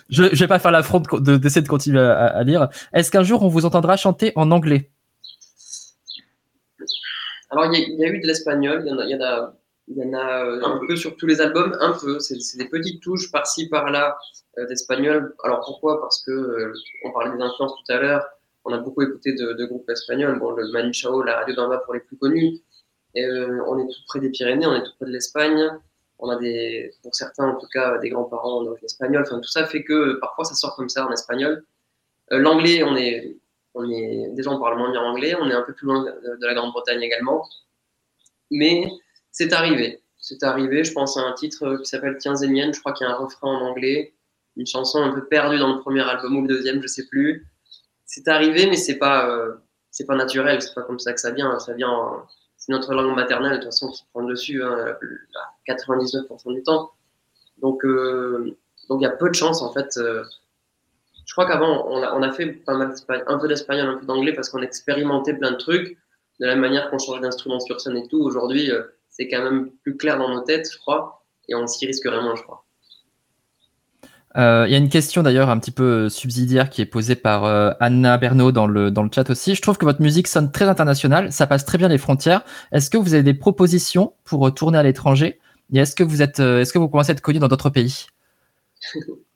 Je, 0.08 0.24
je 0.32 0.38
vais 0.38 0.48
pas 0.48 0.58
faire 0.58 0.70
l'affront 0.70 1.00
d'essayer 1.00 1.62
de, 1.62 1.68
continuer 1.68 2.00
à 2.00 2.42
lire. 2.44 2.68
Est-ce 2.92 3.10
qu'un 3.10 3.22
jour 3.22 3.42
on 3.42 3.48
vous 3.48 3.66
entendra 3.66 3.96
chanter 3.96 4.32
en 4.36 4.50
anglais? 4.50 4.90
Alors, 7.52 7.66
il 7.66 8.00
y, 8.00 8.04
a 8.04 8.08
eu 8.08 8.18
de 8.18 8.26
l'espagnol, 8.26 8.82
il 8.86 8.88
y 8.88 8.92
en 8.94 8.98
a, 8.98 9.04
il 9.86 9.98
y 9.98 10.02
en 10.02 10.14
a, 10.14 10.46
euh, 10.46 10.62
un 10.62 10.80
peu 10.86 10.96
sur 10.96 11.16
tous 11.18 11.26
les 11.26 11.42
albums, 11.42 11.76
un 11.80 11.92
peu. 11.92 12.18
C'est 12.18 12.56
des 12.56 12.64
petites 12.64 13.02
touches 13.02 13.30
par-ci, 13.30 13.68
par-là 13.68 14.16
euh, 14.56 14.66
d'espagnol. 14.66 15.34
Alors, 15.44 15.62
pourquoi? 15.66 16.00
Parce 16.00 16.24
que 16.24 16.30
euh, 16.30 16.72
on 17.04 17.12
parlait 17.12 17.36
des 17.36 17.42
influences 17.42 17.74
tout 17.74 17.92
à 17.92 17.98
l'heure. 17.98 18.26
On 18.64 18.72
a 18.72 18.78
beaucoup 18.78 19.02
écouté 19.02 19.34
de, 19.34 19.66
groupes 19.66 19.90
espagnols. 19.90 20.38
Bon, 20.38 20.52
le 20.52 20.72
Manu 20.72 20.94
Chao, 20.94 21.22
la 21.22 21.40
Radio 21.40 21.54
d'Amba 21.54 21.76
pour 21.76 21.92
les 21.92 22.00
plus 22.00 22.16
connus. 22.16 22.60
Et, 23.14 23.28
on 23.28 23.78
est 23.78 23.86
tout 23.86 24.00
près 24.08 24.20
des 24.20 24.30
Pyrénées, 24.30 24.66
on 24.66 24.74
est 24.74 24.84
tout 24.84 24.92
près 24.96 25.06
de 25.06 25.10
l'Espagne. 25.10 25.78
On 26.20 26.30
a 26.30 26.36
des, 26.36 26.94
pour 27.02 27.14
certains 27.14 27.48
en 27.48 27.56
tout 27.56 27.66
cas, 27.70 27.98
des 27.98 28.08
grands-parents 28.08 28.64
d'origine 28.64 28.86
espagnole. 28.86 29.24
Enfin, 29.26 29.40
tout 29.40 29.50
ça 29.50 29.66
fait 29.66 29.84
que 29.84 30.14
parfois 30.20 30.46
ça 30.46 30.54
sort 30.54 30.74
comme 30.74 30.88
ça 30.88 31.06
en 31.06 31.12
espagnol. 31.12 31.66
L'anglais, 32.30 32.82
on 32.82 32.96
est 32.96 33.36
on 33.74 33.90
est, 33.90 34.28
déjà, 34.32 34.50
on 34.50 34.60
parle 34.60 34.78
moins 34.78 34.90
bien 34.90 35.00
anglais, 35.00 35.34
on 35.40 35.48
est 35.48 35.54
un 35.54 35.62
peu 35.62 35.72
plus 35.72 35.86
loin 35.86 36.04
de 36.04 36.46
la 36.46 36.54
Grande-Bretagne 36.54 37.02
également. 37.02 37.46
Mais 38.50 38.90
c'est 39.30 39.52
arrivé. 39.52 40.02
C'est 40.18 40.42
arrivé, 40.44 40.84
je 40.84 40.92
pense 40.92 41.16
à 41.16 41.22
un 41.22 41.32
titre 41.32 41.78
qui 41.78 41.86
s'appelle 41.86 42.16
Tiens 42.18 42.34
je 42.36 42.78
crois 42.80 42.92
qu'il 42.92 43.06
y 43.06 43.10
a 43.10 43.12
un 43.12 43.16
refrain 43.16 43.48
en 43.48 43.66
anglais, 43.66 44.14
une 44.56 44.66
chanson 44.66 45.02
un 45.02 45.12
peu 45.12 45.24
perdue 45.26 45.58
dans 45.58 45.74
le 45.74 45.80
premier 45.80 46.02
album 46.02 46.36
ou 46.36 46.42
le 46.42 46.48
deuxième, 46.48 46.80
je 46.80 46.86
sais 46.86 47.06
plus. 47.06 47.48
C'est 48.04 48.28
arrivé, 48.28 48.66
mais 48.66 48.76
c'est 48.76 48.98
pas, 48.98 49.28
euh, 49.28 49.54
c'est 49.90 50.06
pas 50.06 50.14
naturel, 50.14 50.62
c'est 50.62 50.74
pas 50.74 50.82
comme 50.82 51.00
ça 51.00 51.12
que 51.12 51.20
ça 51.20 51.32
vient. 51.32 51.58
Ça 51.58 51.72
vient, 51.72 52.24
c'est 52.56 52.70
notre 52.70 52.94
langue 52.94 53.16
maternelle 53.16 53.52
de 53.52 53.56
toute 53.56 53.66
façon 53.66 53.90
qui 53.90 54.04
prend 54.12 54.22
dessus 54.22 54.62
hein, 54.62 54.96
99% 55.66 56.54
du 56.54 56.62
temps. 56.62 56.92
Euh, 57.64 58.56
donc 58.88 59.00
il 59.00 59.02
y 59.02 59.06
a 59.06 59.10
peu 59.10 59.28
de 59.28 59.34
chance 59.34 59.62
en 59.62 59.72
fait. 59.72 59.98
Je 61.32 61.34
crois 61.34 61.46
qu'avant, 61.46 61.86
on 61.88 62.02
a, 62.02 62.12
on 62.12 62.20
a, 62.20 62.30
fait 62.30 62.44
pas 62.44 62.74
mal 62.74 62.92
un 63.26 63.38
peu 63.38 63.48
d'espagnol, 63.48 63.88
un 63.88 63.96
peu 63.96 64.04
d'anglais 64.04 64.34
parce 64.34 64.50
qu'on 64.50 64.60
expérimentait 64.60 65.32
plein 65.32 65.52
de 65.52 65.56
trucs. 65.56 65.96
De 66.40 66.46
la 66.46 66.56
manière 66.56 66.90
qu'on 66.90 66.98
change 66.98 67.22
d'instrument 67.22 67.58
sur 67.58 67.80
scène 67.80 67.96
et 67.96 68.06
tout, 68.06 68.20
aujourd'hui, 68.20 68.70
c'est 69.08 69.28
quand 69.28 69.42
même 69.42 69.70
plus 69.82 69.96
clair 69.96 70.18
dans 70.18 70.28
nos 70.28 70.42
têtes, 70.42 70.68
je 70.70 70.76
crois, 70.76 71.24
et 71.48 71.54
on 71.54 71.66
s'y 71.66 71.86
risque 71.86 72.06
vraiment, 72.06 72.36
je 72.36 72.42
crois. 72.42 72.66
Euh, 74.36 74.66
il 74.68 74.72
y 74.72 74.74
a 74.74 74.78
une 74.78 74.90
question 74.90 75.22
d'ailleurs 75.22 75.48
un 75.48 75.58
petit 75.58 75.70
peu 75.70 76.10
subsidiaire 76.10 76.68
qui 76.68 76.82
est 76.82 76.86
posée 76.86 77.16
par 77.16 77.46
euh, 77.46 77.70
Anna 77.80 78.18
Bernot 78.18 78.52
dans 78.52 78.66
le, 78.66 78.90
dans 78.90 79.04
le 79.04 79.10
chat 79.10 79.30
aussi. 79.30 79.54
Je 79.54 79.62
trouve 79.62 79.78
que 79.78 79.86
votre 79.86 80.02
musique 80.02 80.28
sonne 80.28 80.52
très 80.52 80.66
internationale, 80.66 81.32
ça 81.32 81.46
passe 81.46 81.64
très 81.64 81.78
bien 81.78 81.88
les 81.88 81.96
frontières. 81.96 82.44
Est-ce 82.72 82.90
que 82.90 82.98
vous 82.98 83.14
avez 83.14 83.22
des 83.22 83.34
propositions 83.34 84.12
pour 84.24 84.46
euh, 84.46 84.50
tourner 84.50 84.76
à 84.76 84.82
l'étranger? 84.82 85.40
Et 85.72 85.78
est-ce 85.78 85.96
que 85.96 86.04
vous 86.04 86.20
êtes, 86.20 86.40
est-ce 86.40 86.74
que 86.74 86.78
vous 86.78 86.90
commencez 86.90 87.10
à 87.10 87.14
être 87.14 87.22
connu 87.22 87.38
dans 87.38 87.48
d'autres 87.48 87.70
pays? 87.70 88.04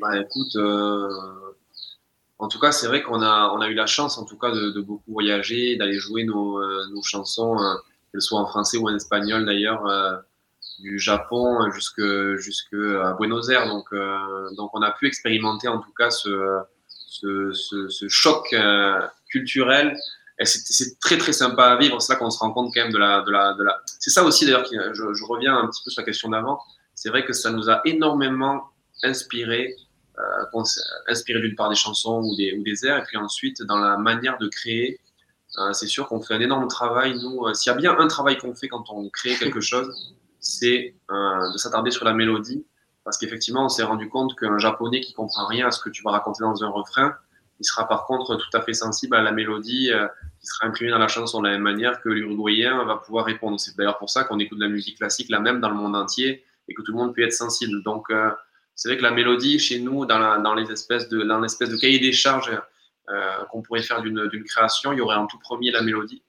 Bah 0.00 0.18
écoute, 0.18 0.56
en 2.38 2.48
tout 2.48 2.58
cas 2.60 2.72
c'est 2.72 2.86
vrai 2.86 3.02
qu'on 3.02 3.22
a, 3.22 3.50
on 3.54 3.60
a 3.60 3.68
eu 3.68 3.74
la 3.74 3.86
chance 3.86 4.18
en 4.18 4.24
tout 4.24 4.38
cas 4.38 4.50
de, 4.50 4.80
beaucoup 4.80 5.12
voyager, 5.12 5.76
d'aller 5.76 5.98
jouer 5.98 6.24
nos, 6.24 6.60
nos 6.88 7.02
chansons, 7.02 7.56
qu'elles 8.12 8.20
soient 8.20 8.40
en 8.40 8.46
français 8.46 8.76
ou 8.76 8.88
en 8.88 8.94
espagnol 8.94 9.46
d'ailleurs 9.46 9.86
du 10.78 10.98
Japon 10.98 11.70
jusque, 11.70 12.02
jusque 12.36 12.74
à 12.74 13.12
Buenos 13.14 13.48
Aires. 13.48 13.66
Donc, 13.66 13.86
euh, 13.92 14.50
donc 14.56 14.70
on 14.74 14.82
a 14.82 14.90
pu 14.92 15.06
expérimenter 15.06 15.68
en 15.68 15.80
tout 15.80 15.92
cas 15.96 16.10
ce, 16.10 16.60
ce, 16.86 17.52
ce, 17.52 18.08
choc 18.08 18.52
euh, 18.52 19.00
culturel. 19.30 19.96
Et 20.38 20.44
c'est 20.44 20.98
très 21.00 21.16
très 21.16 21.32
sympa 21.32 21.64
à 21.64 21.76
vivre. 21.76 22.00
C'est 22.02 22.12
là 22.12 22.18
qu'on 22.18 22.30
se 22.30 22.38
rend 22.38 22.52
compte 22.52 22.72
quand 22.74 22.82
même 22.82 22.92
de 22.92 22.98
la. 22.98 23.22
De 23.22 23.30
la, 23.30 23.54
de 23.54 23.62
la... 23.62 23.80
C'est 23.86 24.10
ça 24.10 24.22
aussi 24.22 24.44
d'ailleurs, 24.44 24.66
je, 24.66 25.14
je, 25.14 25.24
reviens 25.24 25.56
un 25.56 25.66
petit 25.68 25.82
peu 25.82 25.90
sur 25.90 26.02
la 26.02 26.04
question 26.04 26.28
d'avant. 26.28 26.60
C'est 26.94 27.08
vrai 27.08 27.24
que 27.24 27.32
ça 27.32 27.50
nous 27.50 27.70
a 27.70 27.80
énormément 27.86 28.64
inspiré, 29.02 29.74
euh, 29.74 29.85
inspiré 31.08 31.40
d'une 31.40 31.54
part 31.54 31.68
des 31.68 31.76
chansons 31.76 32.22
ou 32.22 32.36
des, 32.36 32.52
ou 32.52 32.62
des 32.62 32.86
airs, 32.86 32.98
et 32.98 33.02
puis 33.02 33.16
ensuite 33.16 33.62
dans 33.62 33.78
la 33.78 33.96
manière 33.96 34.38
de 34.38 34.48
créer. 34.48 35.00
Euh, 35.58 35.72
c'est 35.72 35.86
sûr 35.86 36.08
qu'on 36.08 36.20
fait 36.20 36.34
un 36.34 36.40
énorme 36.40 36.68
travail. 36.68 37.18
Nous, 37.22 37.42
s'il 37.54 37.72
y 37.72 37.74
a 37.74 37.78
bien 37.78 37.98
un 37.98 38.08
travail 38.08 38.36
qu'on 38.36 38.54
fait 38.54 38.68
quand 38.68 38.84
on 38.90 39.08
crée 39.08 39.36
quelque 39.36 39.60
chose, 39.72 40.14
c'est 40.40 40.94
euh, 41.10 41.52
de 41.52 41.58
s'attarder 41.58 41.90
sur 41.90 42.04
la 42.04 42.12
mélodie, 42.12 42.66
parce 43.04 43.18
qu'effectivement, 43.18 43.64
on 43.64 43.68
s'est 43.68 43.82
rendu 43.82 44.08
compte 44.08 44.38
qu'un 44.38 44.58
japonais 44.58 45.00
qui 45.00 45.12
comprend 45.12 45.46
rien 45.46 45.68
à 45.68 45.70
ce 45.70 45.80
que 45.80 45.90
tu 45.90 46.02
vas 46.02 46.10
raconter 46.10 46.42
dans 46.42 46.64
un 46.64 46.68
refrain, 46.68 47.16
il 47.58 47.64
sera 47.64 47.88
par 47.88 48.04
contre 48.04 48.36
tout 48.36 48.50
à 48.54 48.60
fait 48.60 48.74
sensible 48.74 49.16
à 49.16 49.22
la 49.22 49.32
mélodie 49.32 49.90
euh, 49.90 50.06
qui 50.40 50.46
sera 50.46 50.66
imprimée 50.66 50.90
dans 50.90 50.98
la 50.98 51.08
chanson 51.08 51.40
de 51.40 51.46
la 51.46 51.52
même 51.52 51.62
manière 51.62 52.00
que 52.02 52.08
l'uruguayen 52.08 52.84
va 52.84 52.96
pouvoir 52.96 53.24
répondre. 53.24 53.58
C'est 53.58 53.76
d'ailleurs 53.76 53.98
pour 53.98 54.10
ça 54.10 54.24
qu'on 54.24 54.38
écoute 54.38 54.58
de 54.58 54.64
la 54.64 54.70
musique 54.70 54.98
classique 54.98 55.30
la 55.30 55.40
même 55.40 55.60
dans 55.60 55.70
le 55.70 55.74
monde 55.74 55.96
entier 55.96 56.44
et 56.68 56.74
que 56.74 56.82
tout 56.82 56.92
le 56.92 56.98
monde 56.98 57.14
peut 57.14 57.22
être 57.22 57.32
sensible. 57.32 57.82
Donc, 57.82 58.10
euh, 58.10 58.30
c'est 58.76 58.88
vrai 58.88 58.98
que 58.98 59.02
la 59.02 59.10
mélodie, 59.10 59.58
chez 59.58 59.80
nous, 59.80 60.06
dans, 60.06 60.54
les 60.54 60.70
espèces 60.70 61.08
de, 61.08 61.22
dans 61.22 61.40
l'espèce 61.40 61.70
de 61.70 61.76
cahier 61.76 61.98
des 61.98 62.12
charges 62.12 62.52
qu'on 63.50 63.62
pourrait 63.62 63.82
faire 63.82 64.02
d'une 64.02 64.44
création, 64.44 64.92
il 64.92 64.98
y 64.98 65.00
aurait 65.00 65.16
en 65.16 65.26
tout 65.26 65.38
premier 65.38 65.70
la 65.70 65.82
mélodie. 65.82 66.22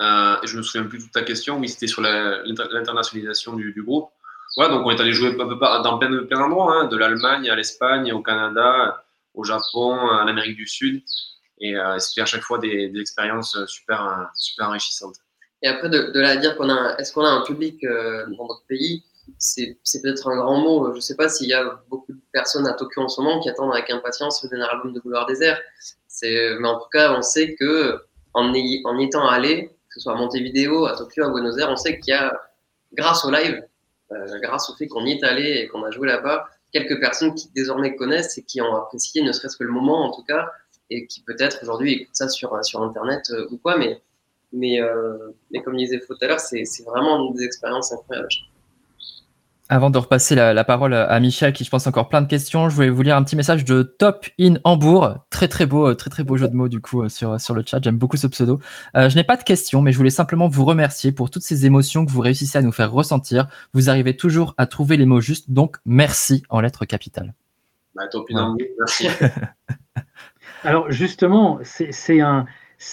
Euh, 0.00 0.36
et 0.42 0.46
je 0.46 0.56
me 0.56 0.62
souviens 0.62 0.86
plus 0.86 1.06
de 1.06 1.10
ta 1.10 1.22
question. 1.22 1.58
Oui, 1.58 1.68
c'était 1.68 1.86
sur 1.86 2.02
l'internationalisation 2.02 3.54
du, 3.54 3.82
groupe. 3.82 4.10
Voilà, 4.56 4.74
donc 4.74 4.86
on 4.86 4.90
est 4.90 5.00
allé 5.00 5.12
jouer 5.12 5.34
dans 5.34 5.98
plein, 5.98 6.10
d'endroits, 6.10 6.74
hein, 6.74 6.86
de 6.86 6.96
l'Allemagne 6.96 7.48
à 7.50 7.56
l'Espagne, 7.56 8.12
au 8.12 8.22
Canada, 8.22 9.04
au 9.34 9.44
Japon, 9.44 9.94
en 9.94 10.26
Amérique 10.26 10.56
du 10.56 10.66
Sud. 10.66 11.02
Et 11.58 11.76
euh, 11.76 11.98
c'était 11.98 12.20
à 12.20 12.26
chaque 12.26 12.42
fois 12.42 12.58
des, 12.58 12.92
expériences 12.96 13.56
super, 13.66 14.30
super 14.34 14.68
enrichissantes. 14.68 15.16
Et 15.62 15.68
après, 15.68 15.88
de, 15.88 16.10
de 16.12 16.20
là 16.20 16.30
à 16.30 16.36
dire 16.36 16.56
qu'on 16.56 16.68
a, 16.68 16.96
est-ce 16.98 17.12
qu'on 17.12 17.24
a 17.24 17.30
un 17.30 17.42
public 17.42 17.82
euh, 17.84 18.26
dans 18.26 18.46
notre 18.46 18.66
pays, 18.66 19.04
c'est, 19.38 19.78
peut-être 20.02 20.28
un 20.28 20.36
grand 20.36 20.60
mot. 20.60 20.90
Je 20.92 20.96
ne 20.96 21.00
sais 21.00 21.16
pas 21.16 21.28
s'il 21.28 21.48
y 21.48 21.54
a 21.54 21.80
beaucoup 21.88 22.12
de 22.12 22.20
personnes 22.32 22.66
à 22.66 22.74
Tokyo 22.74 23.02
en 23.02 23.08
ce 23.08 23.20
moment 23.20 23.40
qui 23.40 23.48
attendent 23.48 23.72
avec 23.72 23.90
impatience 23.90 24.42
le 24.42 24.48
dernier 24.48 24.70
album 24.70 24.92
de 24.92 25.00
Boulevard 25.00 25.26
Désert. 25.26 25.60
Mais 26.22 26.68
en 26.68 26.78
tout 26.78 26.88
cas, 26.90 27.12
on 27.16 27.22
sait 27.22 27.54
que 27.54 28.00
en 28.34 28.52
y, 28.52 28.82
étant 29.00 29.26
allé, 29.26 29.70
ce 29.96 30.00
soit 30.00 30.12
à 30.12 30.16
Montevideo, 30.16 30.86
à 30.86 30.96
Tokyo, 30.96 31.24
à 31.24 31.30
Buenos 31.30 31.58
Aires, 31.58 31.70
on 31.70 31.76
sait 31.76 31.98
qu'il 31.98 32.12
y 32.12 32.16
a, 32.16 32.38
grâce 32.92 33.24
au 33.24 33.30
live, 33.30 33.64
euh, 34.12 34.38
grâce 34.42 34.68
au 34.68 34.74
fait 34.76 34.86
qu'on 34.88 35.06
y 35.06 35.12
est 35.12 35.24
allé 35.24 35.62
et 35.62 35.68
qu'on 35.68 35.82
a 35.84 35.90
joué 35.90 36.06
là-bas, 36.06 36.48
quelques 36.70 37.00
personnes 37.00 37.34
qui 37.34 37.48
désormais 37.54 37.96
connaissent 37.96 38.36
et 38.36 38.42
qui 38.42 38.60
ont 38.60 38.76
apprécié, 38.76 39.22
ne 39.22 39.32
serait-ce 39.32 39.56
que 39.56 39.64
le 39.64 39.72
moment 39.72 40.04
en 40.04 40.14
tout 40.14 40.22
cas, 40.22 40.50
et 40.90 41.06
qui 41.06 41.22
peut-être 41.22 41.60
aujourd'hui 41.62 41.94
écoutent 41.94 42.14
ça 42.14 42.28
sur, 42.28 42.54
Internet 42.54 43.30
euh, 43.30 43.48
ou 43.50 43.56
quoi, 43.56 43.78
mais, 43.78 44.02
mais, 44.52 44.82
euh, 44.82 45.32
comme 45.64 45.74
je 45.74 45.84
disais 45.84 46.00
tout 46.00 46.14
à 46.20 46.26
l'heure, 46.26 46.40
c'est 46.40 46.64
vraiment 46.84 47.30
des 47.32 47.42
expériences 47.42 47.92
incroyables. 47.92 48.28
Avant 49.68 49.90
de 49.90 49.98
repasser 49.98 50.36
la, 50.36 50.64
parole 50.64 50.94
à 50.94 51.18
Michel, 51.18 51.52
qui 51.52 51.64
je 51.64 51.70
pense 51.70 51.88
encore 51.88 52.08
plein 52.08 52.22
de 52.22 52.28
questions, 52.28 52.68
je 52.68 52.74
voulais 52.76 52.88
vous 52.88 53.02
lire 53.02 53.16
un 53.16 53.24
petit 53.24 53.34
message 53.34 53.64
de 53.64 53.82
Top 53.82 54.26
in 54.38 54.54
Hambourg. 54.62 55.24
Très 55.28 55.48
très 55.48 55.66
beau, 55.66 55.92
très 55.94 56.08
très 56.08 56.22
beau 56.22 56.36
jeu 56.36 56.46
de 56.46 56.54
mots 56.54 56.68
du 56.68 56.80
coup 56.80 57.02
euh, 57.02 57.08
sur, 57.08 57.40
sur 57.40 57.52
le 57.52 57.64
chat. 57.66 57.80
J'aime 57.82 57.98
beaucoup 57.98 58.16
ce 58.16 58.28
pseudo. 58.28 58.60
Euh, 58.96 59.08
je 59.08 59.16
n'ai 59.16 59.24
pas 59.24 59.36
de 59.36 59.42
questions, 59.42 59.82
mais 59.82 59.90
je 59.90 59.96
voulais 59.96 60.10
simplement 60.10 60.46
vous 60.46 60.64
remercier 60.64 61.10
pour 61.10 61.30
toutes 61.30 61.42
ces 61.42 61.66
émotions 61.66 62.06
que 62.06 62.12
vous 62.12 62.20
réussissez 62.20 62.58
à 62.58 62.62
nous 62.62 62.70
faire 62.70 62.92
ressentir. 62.92 63.48
Vous 63.72 63.90
arrivez 63.90 64.16
toujours 64.16 64.54
à 64.56 64.66
trouver 64.66 64.96
les 64.96 65.04
mots 65.04 65.20
justes, 65.20 65.50
donc 65.50 65.78
merci 65.84 66.44
en 66.48 66.60
lettres 66.60 66.84
capitales. 66.84 67.34
Bah, 67.96 68.06
top 68.06 68.26
in 68.30 68.36
Hambourg, 68.36 68.68
merci. 68.78 69.08
Alors 70.62 70.92
justement, 70.92 71.58
c'est 71.62 72.20
un, 72.20 72.46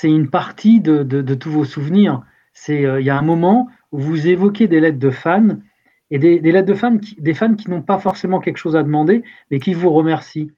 une 0.03 0.29
partie 0.29 0.81
de, 0.81 1.03
de, 1.03 1.35
tous 1.35 1.51
vos 1.51 1.65
souvenirs. 1.65 2.23
Euh, 2.69 2.99
il 2.99 3.05
y 3.05 3.11
a 3.11 3.17
un 3.17 3.21
moment 3.21 3.69
où 3.91 3.99
vous 3.99 4.27
évoquez 4.27 4.67
des 4.67 4.79
lettres 4.79 4.97
de 4.97 5.11
fans 5.11 5.57
et 6.13 6.19
des, 6.19 6.51
lettres 6.51 6.67
de 6.67 6.75
fans 6.75 6.99
qui, 6.99 7.15
des 7.19 7.33
fans 7.33 7.55
qui 7.55 7.71
n'ont 7.71 7.81
pas 7.81 7.97
forcément 7.97 8.39
quelque 8.39 8.57
chose 8.57 8.75
à 8.75 8.83
demander, 8.83 9.23
mais 9.49 9.59
qui 9.59 9.73
vous 9.73 9.89
remercient. 9.89 10.51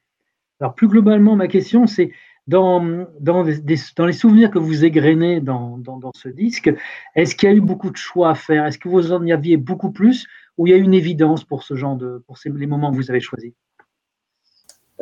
Alors 0.60 0.76
plus 0.76 0.89
globalement, 0.89 1.38
ma 1.38 1.48
question, 1.48 1.88
c'est 1.88 2.12
dans, 2.46 3.08
dans, 3.22 3.44
les 3.44 4.13
souvenirs 4.13 4.52
que 4.52 4.60
vous 4.60 4.84
égrenez 4.84 5.39
dans, 5.39 5.78
dans, 5.78 6.12
ce 6.13 6.28
disque, 6.28 6.74
est-ce 7.15 7.36
qu'il 7.36 7.50
y 7.50 7.52
a 7.54 7.56
eu 7.56 7.62
beaucoup 7.62 7.89
de 7.89 7.96
choix 7.96 8.32
à 8.32 8.36
faire? 8.36 8.65
Est-ce 8.65 8.78
que 8.78 8.89
vous 8.89 9.13
en 9.13 9.26
y 9.26 9.32
aviez 9.32 9.56
beaucoup 9.56 9.91
plus 9.91 10.28
ou 10.58 10.68
il 10.68 10.72
y 10.72 10.74
a 10.74 10.78
une 10.78 10.94
évidence 10.94 11.46
pour 11.46 11.63
ce 11.63 11.76
genre 11.76 11.96
de 11.96 12.22
pour 12.28 12.38
les 12.44 12.68
moments 12.68 12.91
que 12.91 12.98
vous 12.98 13.10
avez 13.10 13.22
choisis? 13.22 13.54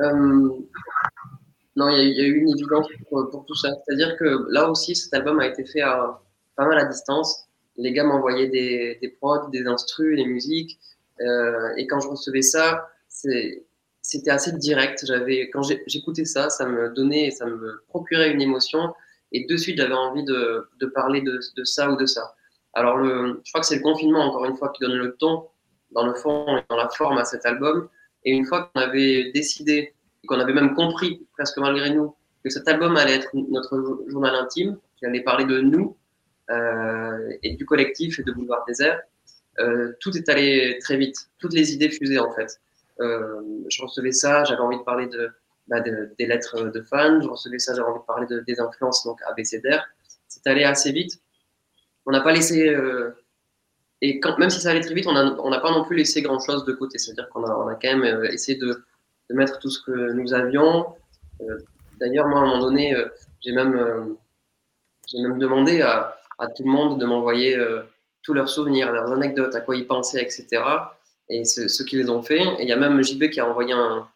Euh, 0.01 0.49
Non, 1.75 1.89
il 1.89 2.15
y, 2.15 2.21
a, 2.21 2.27
eu 2.27 2.41
une 2.41 2.49
évidence 2.49 2.87
pour, 3.09 3.27
pour 3.31 3.43
tout 3.45 3.55
ça. 3.55 3.69
C'est-à-dire 3.83 4.15
que 4.17 4.45
là 4.51 4.69
aussi, 4.69 4.95
cet 4.95 5.15
album 5.15 5.39
a 5.39 5.47
été 5.47 5.65
fait 5.65 5.81
à, 5.81 6.21
pas 6.55 6.67
mal 6.67 6.77
à 6.77 6.85
distance 6.85 7.49
les 7.77 7.91
gars 7.91 8.03
m'envoyaient 8.03 8.49
des, 8.49 8.97
des 9.01 9.09
prods, 9.09 9.49
des 9.49 9.65
instrus, 9.65 10.17
des 10.17 10.25
musiques. 10.25 10.79
Euh, 11.21 11.75
et 11.77 11.87
quand 11.87 11.99
je 11.99 12.07
recevais 12.07 12.41
ça, 12.41 12.87
c'était 13.07 14.31
assez 14.31 14.51
direct. 14.53 15.05
J'avais, 15.05 15.49
quand 15.49 15.61
j'écoutais 15.87 16.25
ça, 16.25 16.49
ça 16.49 16.67
me 16.67 16.89
donnait, 16.89 17.31
ça 17.31 17.45
me 17.45 17.83
procurait 17.87 18.31
une 18.31 18.41
émotion. 18.41 18.93
Et 19.31 19.45
de 19.45 19.57
suite, 19.57 19.77
j'avais 19.77 19.93
envie 19.93 20.23
de, 20.23 20.69
parler 20.93 21.21
de, 21.21 21.39
ça 21.63 21.89
ou 21.89 21.95
de 21.95 22.05
ça. 22.05 22.35
Alors, 22.73 23.03
je 23.03 23.51
crois 23.51 23.61
que 23.61 23.67
c'est 23.67 23.77
le 23.77 23.81
confinement, 23.81 24.21
encore 24.25 24.45
une 24.45 24.55
fois, 24.55 24.69
qui 24.69 24.81
donne 24.81 24.97
le 24.97 25.15
ton, 25.15 25.47
dans 25.91 26.05
le 26.05 26.13
fond 26.13 26.57
et 26.57 26.63
dans 26.69 26.75
la 26.75 26.89
forme 26.89 27.17
à 27.17 27.25
cet 27.25 27.45
album. 27.45 27.87
Et 28.25 28.31
une 28.31 28.45
fois 28.45 28.71
qu'on 28.73 28.81
avait 28.81 29.31
décidé, 29.31 29.93
qu'on 30.27 30.39
avait 30.39 30.53
même 30.53 30.75
compris, 30.75 31.27
presque 31.33 31.57
malgré 31.57 31.89
nous, 31.89 32.15
que 32.43 32.49
cet 32.49 32.67
album 32.67 32.95
allait 32.97 33.15
être 33.15 33.29
notre 33.33 34.03
journal 34.07 34.35
intime, 34.35 34.77
qui 34.97 35.05
allait 35.05 35.23
parler 35.23 35.45
de 35.45 35.61
nous, 35.61 35.97
et 36.49 37.55
du 37.55 37.65
collectif 37.65 38.19
et 38.19 38.23
de 38.23 38.31
Boulevard 38.31 38.65
Désert, 38.67 39.01
euh, 39.59 39.93
tout 39.99 40.15
est 40.17 40.27
allé 40.29 40.77
très 40.81 40.97
vite. 40.97 41.29
Toutes 41.39 41.53
les 41.53 41.73
idées 41.73 41.89
fusaient 41.89 42.19
en 42.19 42.31
fait. 42.31 42.59
Euh, 42.99 43.41
je 43.69 43.81
recevais 43.81 44.11
ça, 44.11 44.43
j'avais 44.43 44.61
envie 44.61 44.77
de 44.77 44.83
parler 44.83 45.07
de, 45.07 45.31
bah, 45.67 45.79
des 45.81 46.25
lettres 46.25 46.71
de 46.71 46.81
fans, 46.81 47.21
je 47.21 47.27
recevais 47.27 47.59
ça, 47.59 47.73
j'avais 47.73 47.87
envie 47.87 47.99
de 47.99 48.05
parler 48.05 48.27
de, 48.27 48.39
des 48.41 48.59
influences 48.59 49.03
donc 49.05 49.19
ABCDR. 49.27 49.83
C'est 50.27 50.45
allé 50.47 50.63
assez 50.63 50.91
vite. 50.91 51.19
On 52.05 52.11
n'a 52.11 52.21
pas 52.21 52.33
laissé 52.33 52.75
et 54.01 54.19
même 54.37 54.49
si 54.49 54.59
ça 54.59 54.71
allait 54.71 54.81
très 54.81 54.93
vite, 54.93 55.07
on 55.07 55.49
n'a 55.49 55.59
pas 55.59 55.71
non 55.71 55.85
plus 55.85 55.95
laissé 55.95 56.21
grand 56.21 56.39
chose 56.39 56.65
de 56.65 56.73
côté. 56.73 56.97
C'est-à-dire 56.97 57.29
qu'on 57.29 57.45
a, 57.45 57.75
quand 57.75 57.97
même 57.97 58.25
essayé 58.25 58.57
de, 58.57 58.83
de, 59.29 59.35
mettre 59.35 59.59
tout 59.59 59.69
ce 59.69 59.81
que 59.81 60.11
nous 60.11 60.33
avions. 60.33 60.87
D'ailleurs, 62.01 62.27
moi, 62.27 62.39
à 62.39 62.43
un 62.43 62.47
moment 62.47 62.59
donné, 62.59 62.93
j'ai 63.39 63.53
même, 63.53 64.17
même 65.13 65.37
demandé 65.39 65.81
à, 65.81 66.17
à 66.39 66.47
tout 66.47 66.63
le 66.63 66.71
monde 66.71 66.99
de 66.99 67.05
m'envoyer 67.05 67.55
euh, 67.55 67.81
tous 68.23 68.33
leurs 68.33 68.49
souvenirs, 68.49 68.91
leurs 68.91 69.11
anecdotes, 69.11 69.55
à 69.55 69.61
quoi 69.61 69.75
ils 69.75 69.87
pensaient, 69.87 70.21
etc. 70.21 70.63
Et 71.29 71.45
ceux 71.45 71.85
qui 71.85 71.97
les 71.97 72.09
ont 72.09 72.21
fait. 72.21 72.41
Et 72.41 72.63
il 72.63 72.67
y 72.67 72.71
a 72.71 72.77
même 72.77 73.01
JB 73.01 73.29
qui 73.29 73.39
a 73.39 73.49
envoyé 73.49 73.73
un, 73.73 74.07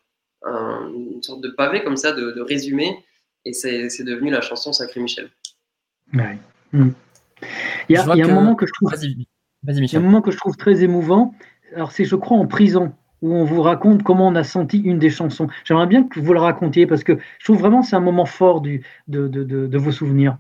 une 0.45 1.21
sorte 1.21 1.41
de 1.41 1.49
pavé 1.49 1.83
comme 1.83 1.97
ça, 1.97 2.11
de, 2.13 2.41
résumé. 2.41 3.03
Et 3.45 3.53
c'est 3.53 4.03
devenu 4.03 4.29
la 4.29 4.41
chanson 4.41 4.73
Sacré 4.73 4.99
Michel. 4.99 5.29
Ouais. 6.13 6.37
Hmm. 6.73 6.89
Il 7.89 7.95
y 7.95 7.97
a, 7.97 8.03
un 8.03 8.33
moment 8.33 8.55
que 8.55 8.65
je 8.65 8.73
trouve. 8.73 8.93
un 8.93 9.99
moment 9.99 10.21
que 10.21 10.31
je 10.31 10.37
trouve 10.37 10.57
très 10.57 10.83
émouvant. 10.83 11.33
Alors, 11.75 11.91
c'est, 11.91 12.05
je 12.05 12.15
crois, 12.15 12.37
en 12.37 12.47
prison, 12.47 12.93
où 13.21 13.33
on 13.33 13.45
vous 13.45 13.61
raconte 13.61 14.03
comment 14.03 14.27
on 14.27 14.35
a 14.35 14.43
senti 14.43 14.79
une 14.79 14.99
des 14.99 15.09
chansons. 15.09 15.47
J'aimerais 15.63 15.87
bien 15.87 16.03
que 16.03 16.19
vous 16.19 16.33
le 16.33 16.39
racontiez, 16.39 16.87
parce 16.87 17.03
que 17.03 17.17
je 17.39 17.45
trouve 17.45 17.59
vraiment 17.59 17.81
que 17.81 17.87
c'est 17.87 17.95
un 17.95 18.01
moment 18.01 18.25
fort 18.25 18.61
du, 18.61 18.85
de, 19.07 19.27
de, 19.27 19.43
de 19.43 19.77
vos 19.77 19.91
souvenirs. 19.91 20.37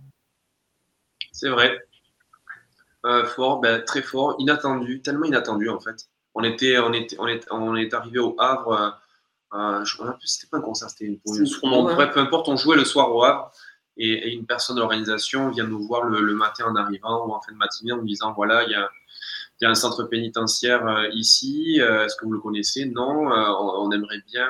C'est 1.37 1.49
vrai. 1.49 1.79
Euh, 3.05 3.27
fort, 3.27 3.59
ben, 3.59 3.83
très 3.85 4.01
fort, 4.01 4.35
inattendu, 4.39 5.03
tellement 5.03 5.25
inattendu 5.25 5.69
en 5.69 5.79
fait. 5.79 6.09
on 6.33 6.43
était, 6.43 6.79
on 6.79 6.91
était, 6.93 7.15
on 7.19 7.27
est, 7.27 7.45
on 7.51 7.75
est 7.75 7.93
arrivé 7.93 8.17
au 8.17 8.35
Havre. 8.39 8.99
Euh, 9.53 9.85
c'était 10.25 10.49
pas 10.49 10.57
un 10.57 10.61
concert, 10.61 10.89
c'était 10.89 11.05
une. 11.05 11.19
bref, 11.23 12.11
peu 12.11 12.19
importe, 12.19 12.49
on 12.49 12.57
jouait 12.57 12.75
le 12.75 12.85
soir 12.85 13.15
au 13.15 13.23
Havre 13.23 13.51
et, 13.97 14.33
une 14.33 14.47
personne 14.47 14.77
de 14.77 14.81
l'organisation 14.81 15.51
vient 15.51 15.67
nous 15.67 15.85
voir 15.85 16.05
le, 16.05 16.33
matin 16.33 16.65
en 16.65 16.75
arrivant 16.75 17.27
ou 17.27 17.33
en 17.33 17.39
fin 17.39 17.51
de 17.51 17.57
matinée 17.57 17.91
en 17.91 17.97
nous 17.97 18.05
disant 18.05 18.33
voilà, 18.33 18.63
il 18.63 18.71
y 18.71 18.75
a, 18.75 18.89
y 19.61 19.65
a, 19.65 19.69
un 19.69 19.75
centre 19.75 20.05
pénitentiaire 20.05 20.87
euh, 20.87 21.07
ici, 21.13 21.79
euh, 21.81 22.05
est-ce 22.05 22.15
que 22.15 22.25
vous 22.25 22.33
le 22.33 22.39
connaissez? 22.39 22.85
Non, 22.85 23.31
euh, 23.31 23.45
on, 23.59 23.91
aimerait 23.91 24.23
bien, 24.25 24.49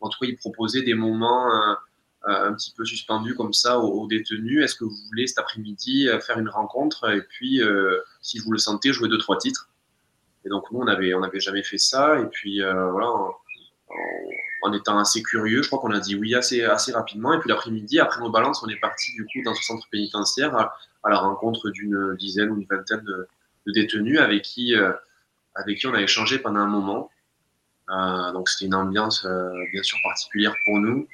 en 0.00 0.08
tout 0.08 0.18
cas, 0.20 0.26
y 0.26 0.34
proposer 0.34 0.82
des 0.82 0.94
moments 0.94 1.76
un 2.24 2.52
petit 2.52 2.72
peu 2.76 2.84
suspendus 2.84 3.34
comme 3.34 3.52
ça 3.52 3.78
aux, 3.78 4.06
détenus. 4.06 4.62
Est-ce 4.62 4.74
que 4.74 4.84
vous 4.84 4.96
voulez 5.08 5.26
cet 5.26 5.38
après-midi 5.38 6.08
faire 6.20 6.38
une 6.38 6.48
rencontre 6.48 7.10
et 7.10 7.22
puis, 7.22 7.60
si 8.20 8.38
vous 8.38 8.52
le 8.52 8.58
sentez, 8.58 8.92
jouer 8.92 9.08
deux, 9.08 9.18
trois 9.18 9.38
titres? 9.38 9.70
Et 10.44 10.48
donc, 10.48 10.70
nous, 10.70 10.80
on 10.80 10.84
n'avait 10.84 11.14
on 11.14 11.22
avait 11.22 11.40
jamais 11.40 11.62
fait 11.62 11.78
ça. 11.78 12.20
Et 12.20 12.26
puis, 12.26 12.60
voilà, 12.60 13.08
en 14.62 14.72
étant 14.72 14.98
assez 14.98 15.22
curieux, 15.22 15.62
je 15.62 15.68
crois 15.68 15.78
qu'on 15.78 15.92
a 15.92 16.00
dit 16.00 16.16
oui 16.16 16.34
assez, 16.34 16.62
assez 16.64 16.92
rapidement. 16.92 17.32
Et 17.32 17.38
puis 17.38 17.48
l'après-midi, 17.48 17.98
après 17.98 18.20
nos 18.20 18.30
balances, 18.30 18.62
on 18.62 18.68
est 18.68 18.80
parti 18.80 19.12
du 19.12 19.24
coup 19.24 19.42
dans 19.44 19.54
ce 19.54 19.62
centre 19.62 19.86
pénitentiaire 19.90 20.54
à, 20.54 20.76
la 21.08 21.18
rencontre 21.18 21.70
d'une 21.70 22.14
dizaine 22.16 22.50
ou 22.50 22.60
une 22.60 22.66
vingtaine 22.70 23.02
de, 23.02 23.28
détenus 23.72 24.18
avec 24.18 24.42
qui, 24.42 24.74
euh, 24.74 24.92
avec 25.54 25.78
qui 25.78 25.86
on 25.86 25.94
a 25.94 26.02
échangé 26.02 26.38
pendant 26.38 26.60
un 26.60 26.66
moment. 26.66 27.10
Euh, 27.88 28.32
donc 28.32 28.48
c'était 28.48 28.66
une 28.66 28.74
ambiance 28.74 29.24
euh, 29.24 29.50
bien 29.72 29.82
sûr 29.82 29.98
particulière 30.02 30.54
pour 30.64 30.78
nous. 30.78 31.08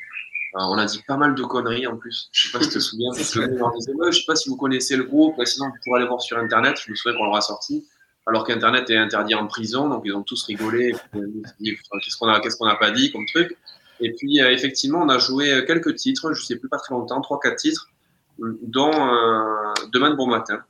On 0.59 0.79
a 0.79 0.87
dit 0.87 1.03
pas 1.07 1.17
mal 1.17 1.35
de 1.35 1.43
conneries 1.43 1.87
en 1.87 1.97
plus. 1.97 2.29
Je 2.33 2.49
sais 2.49 2.59
pas 2.59 2.63
si 2.63 2.71
tu 2.71 2.75
te 2.75 2.81
souviens. 2.81 3.11
Parce 3.15 3.33
que, 3.33 3.41
je 3.41 4.19
sais 4.19 4.25
pas 4.27 4.37
si 4.37 4.49
vous 4.49 4.57
connaissez 4.57 4.97
le 4.97 5.05
groupe, 5.05 5.43
sinon 5.45 5.67
vous 5.67 5.75
pourrez 5.85 6.01
aller 6.01 6.09
voir 6.09 6.21
sur 6.21 6.39
internet. 6.39 6.77
Je 6.85 6.91
me 6.91 6.97
souviens 6.97 7.17
qu'on 7.17 7.25
l'aura 7.25 7.41
sorti 7.41 7.87
alors 8.27 8.45
qu'Internet 8.45 8.91
est 8.91 8.97
interdit 8.97 9.35
en 9.37 9.47
prison, 9.47 9.89
donc 9.89 10.03
ils 10.05 10.13
ont 10.13 10.23
tous 10.23 10.45
rigolé. 10.45 10.93
Qu'est-ce 11.13 12.17
qu'on 12.17 12.29
a, 12.29 12.41
qu'est-ce 12.41 12.57
qu'on 12.57 12.67
n'a 12.67 12.75
pas 12.75 12.91
dit 12.91 13.13
comme 13.13 13.25
truc? 13.27 13.57
Et 14.01 14.13
puis 14.13 14.41
euh, 14.41 14.51
effectivement, 14.51 15.01
on 15.01 15.09
a 15.09 15.19
joué 15.19 15.65
quelques 15.67 15.95
titres, 15.95 16.33
je 16.33 16.45
sais 16.45 16.57
plus 16.57 16.69
pas 16.69 16.79
très 16.79 16.95
longtemps, 16.95 17.21
trois 17.21 17.39
quatre 17.41 17.57
titres, 17.57 17.89
dont 18.39 18.91
euh, 18.93 19.73
Demain 19.93 20.11
de 20.11 20.17
bon 20.17 20.27
matin. 20.27 20.61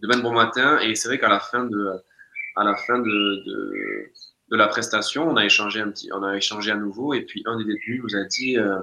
Demain 0.00 0.16
de 0.16 0.22
bon 0.22 0.32
matin, 0.32 0.80
et 0.80 0.94
c'est 0.96 1.08
vrai 1.08 1.18
qu'à 1.18 1.28
la 1.28 1.38
fin 1.38 1.64
de, 1.64 1.92
à 2.56 2.64
la 2.64 2.74
fin 2.74 2.98
de, 2.98 3.04
de, 3.04 4.10
la 4.56 4.68
prestation, 4.68 5.28
on 5.28 5.36
a 5.36 5.44
échangé 5.44 5.80
un 5.80 5.90
petit, 5.90 6.10
on 6.12 6.22
a 6.22 6.36
échangé 6.36 6.70
à 6.70 6.76
nouveau, 6.76 7.14
et 7.14 7.22
puis 7.22 7.42
un 7.46 7.56
des 7.56 7.64
détenus 7.64 8.02
nous 8.02 8.16
a 8.16 8.24
dit 8.24 8.58
euh, 8.58 8.78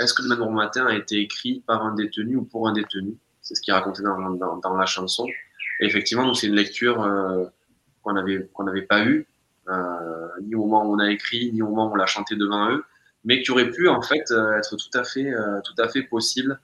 Est-ce 0.00 0.14
que 0.14 0.22
Demain 0.22 0.36
de 0.36 0.40
bon 0.40 0.52
matin 0.52 0.86
a 0.86 0.94
été 0.94 1.20
écrit 1.20 1.62
par 1.66 1.84
un 1.84 1.94
détenu 1.94 2.36
ou 2.36 2.44
pour 2.44 2.66
un 2.66 2.72
détenu? 2.72 3.16
C'est 3.42 3.54
ce 3.54 3.60
qu'il 3.60 3.74
racontait 3.74 4.02
dans, 4.02 4.30
dans, 4.30 4.56
dans 4.56 4.74
la 4.74 4.86
chanson. 4.86 5.26
Et 5.80 5.86
effectivement, 5.86 6.32
c'est 6.32 6.46
une 6.46 6.54
lecture 6.54 7.02
euh, 7.02 7.44
qu'on 8.02 8.14
n'avait 8.14 8.48
qu'on 8.54 8.64
n'avait 8.64 8.82
pas 8.82 9.04
eue, 9.04 9.26
euh, 9.68 10.28
ni 10.42 10.54
au 10.54 10.64
moment 10.64 10.86
où 10.86 10.94
on 10.94 10.98
a 10.98 11.10
écrit, 11.10 11.52
ni 11.52 11.60
au 11.60 11.68
moment 11.68 11.90
où 11.90 11.92
on 11.92 11.96
l'a 11.96 12.06
chanté 12.06 12.34
devant 12.34 12.70
eux, 12.70 12.84
mais 13.24 13.42
qui 13.42 13.50
aurait 13.50 13.70
pu 13.70 13.88
en 13.88 14.00
fait 14.00 14.24
être 14.30 14.76
tout 14.76 14.98
à 14.98 15.04
fait, 15.04 15.30
tout 15.64 15.82
à 15.82 15.88
fait 15.88 16.04
possible. 16.04 16.58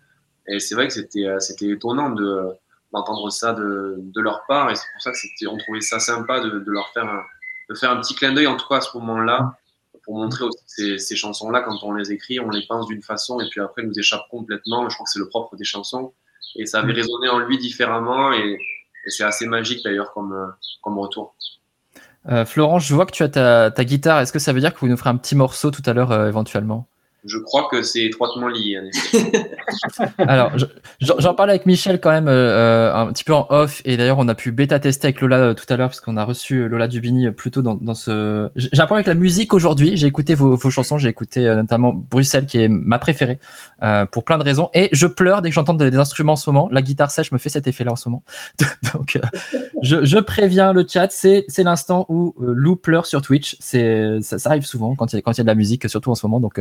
Et 0.46 0.58
c'est 0.58 0.74
vrai 0.74 0.86
que 0.88 0.94
c'était 0.94 1.26
c'était 1.38 1.68
étonnant 1.68 2.10
de 2.10 2.46
d'entendre 2.92 3.30
ça 3.30 3.52
de, 3.52 3.96
de, 3.98 4.20
leur 4.20 4.44
part, 4.46 4.70
et 4.70 4.74
c'est 4.74 4.86
pour 4.92 5.02
ça 5.02 5.12
que 5.12 5.16
c'était, 5.16 5.46
on 5.46 5.56
trouvait 5.58 5.80
ça 5.80 6.00
sympa 6.00 6.40
de, 6.40 6.58
de 6.58 6.70
leur 6.72 6.88
faire 6.92 7.06
un, 7.06 7.22
de 7.70 7.74
faire 7.74 7.90
un 7.90 8.00
petit 8.00 8.14
clin 8.14 8.32
d'œil 8.32 8.48
en 8.48 8.56
tout 8.56 8.66
cas 8.68 8.76
à 8.76 8.80
ce 8.80 8.96
moment-là, 8.98 9.56
pour 10.04 10.16
montrer 10.16 10.44
aussi 10.44 10.98
ces, 10.98 11.16
chansons-là, 11.16 11.60
quand 11.60 11.82
on 11.82 11.92
les 11.92 12.10
écrit, 12.12 12.40
on 12.40 12.50
les 12.50 12.66
pense 12.66 12.86
d'une 12.86 13.02
façon, 13.02 13.40
et 13.40 13.48
puis 13.48 13.60
après, 13.60 13.82
nous 13.82 13.96
échappent 13.98 14.28
complètement. 14.30 14.88
Je 14.88 14.94
crois 14.94 15.04
que 15.04 15.10
c'est 15.10 15.18
le 15.18 15.28
propre 15.28 15.56
des 15.56 15.64
chansons, 15.64 16.12
et 16.56 16.66
ça 16.66 16.80
avait 16.80 16.92
résonné 16.92 17.28
en 17.28 17.38
lui 17.38 17.58
différemment, 17.58 18.32
et, 18.32 18.58
c'est 19.06 19.24
assez 19.24 19.46
magique 19.46 19.82
d'ailleurs 19.82 20.12
comme, 20.12 20.52
comme 20.82 20.98
retour. 20.98 21.34
Euh, 22.28 22.44
Florent, 22.44 22.78
je 22.78 22.94
vois 22.94 23.06
que 23.06 23.12
tu 23.12 23.22
as 23.22 23.30
ta, 23.30 23.70
ta 23.70 23.84
guitare. 23.84 24.20
Est-ce 24.20 24.30
que 24.30 24.38
ça 24.38 24.52
veut 24.52 24.60
dire 24.60 24.74
que 24.74 24.80
vous 24.80 24.88
nous 24.88 24.96
ferez 24.98 25.08
un 25.08 25.16
petit 25.16 25.34
morceau 25.34 25.70
tout 25.70 25.82
à 25.86 25.94
l'heure 25.94 26.12
euh, 26.12 26.28
éventuellement? 26.28 26.89
Je 27.24 27.38
crois 27.38 27.68
que 27.70 27.82
c'est 27.82 28.04
étroitement 28.04 28.48
lié. 28.48 28.80
Alors, 30.18 30.52
j'en 31.00 31.34
parlais 31.34 31.52
avec 31.52 31.66
Michel 31.66 32.00
quand 32.00 32.10
même 32.10 32.28
euh, 32.28 32.94
un 32.94 33.12
petit 33.12 33.24
peu 33.24 33.34
en 33.34 33.46
off, 33.50 33.82
et 33.84 33.96
d'ailleurs 33.96 34.18
on 34.18 34.28
a 34.28 34.34
pu 34.34 34.52
bêta 34.52 34.78
tester 34.78 35.08
avec 35.08 35.20
Lola 35.20 35.36
euh, 35.36 35.54
tout 35.54 35.66
à 35.68 35.76
l'heure 35.76 35.88
parce 35.88 36.00
qu'on 36.00 36.16
a 36.16 36.24
reçu 36.24 36.68
Lola 36.68 36.88
Dubini 36.88 37.26
euh, 37.26 37.32
plutôt 37.32 37.62
dans, 37.62 37.94
ce. 37.94 38.50
J'ai 38.56 38.68
un 38.72 38.86
problème 38.86 39.04
avec 39.04 39.06
la 39.06 39.14
musique 39.14 39.52
aujourd'hui. 39.52 39.96
J'ai 39.96 40.06
écouté 40.06 40.34
vos, 40.34 40.56
vos 40.56 40.70
chansons, 40.70 40.98
j'ai 40.98 41.08
écouté 41.08 41.42
notamment 41.54 41.92
Bruxelles 41.92 42.46
qui 42.46 42.58
est 42.58 42.68
ma 42.68 42.98
préférée 42.98 43.38
euh, 43.82 44.06
pour 44.06 44.24
plein 44.24 44.38
de 44.38 44.44
raisons, 44.44 44.70
et 44.72 44.88
je 44.92 45.06
pleure 45.06 45.42
dès 45.42 45.50
que 45.50 45.54
j'entends 45.54 45.74
des, 45.74 45.94
instruments 45.96 46.32
en 46.32 46.36
ce 46.36 46.48
moment. 46.48 46.68
La 46.72 46.82
guitare 46.82 47.10
sèche 47.10 47.32
me 47.32 47.38
fait 47.38 47.50
cet 47.50 47.66
effet-là 47.66 47.92
en 47.92 47.96
ce 47.96 48.08
moment. 48.08 48.22
Donc, 48.94 49.18
je, 49.82 50.04
je, 50.04 50.18
préviens 50.18 50.72
le 50.72 50.86
chat, 50.88 51.08
c'est 51.10 51.44
l'instant 51.58 52.06
où 52.08 52.34
Lou 52.40 52.76
pleure 52.76 53.06
sur 53.06 53.20
Twitch. 53.20 53.56
Ça, 53.60 54.38
ça, 54.38 54.50
arrive 54.50 54.64
souvent 54.64 54.94
quand 54.94 55.12
il 55.12 55.16
y 55.16 55.18
a 55.18 55.22
y 55.26 55.40
a 55.40 55.42
de 55.42 55.46
la 55.46 55.54
musique, 55.54 55.88
surtout 55.88 56.10
en 56.10 56.14
ce 56.14 56.26
moment. 56.26 56.40
Donc 56.40 56.60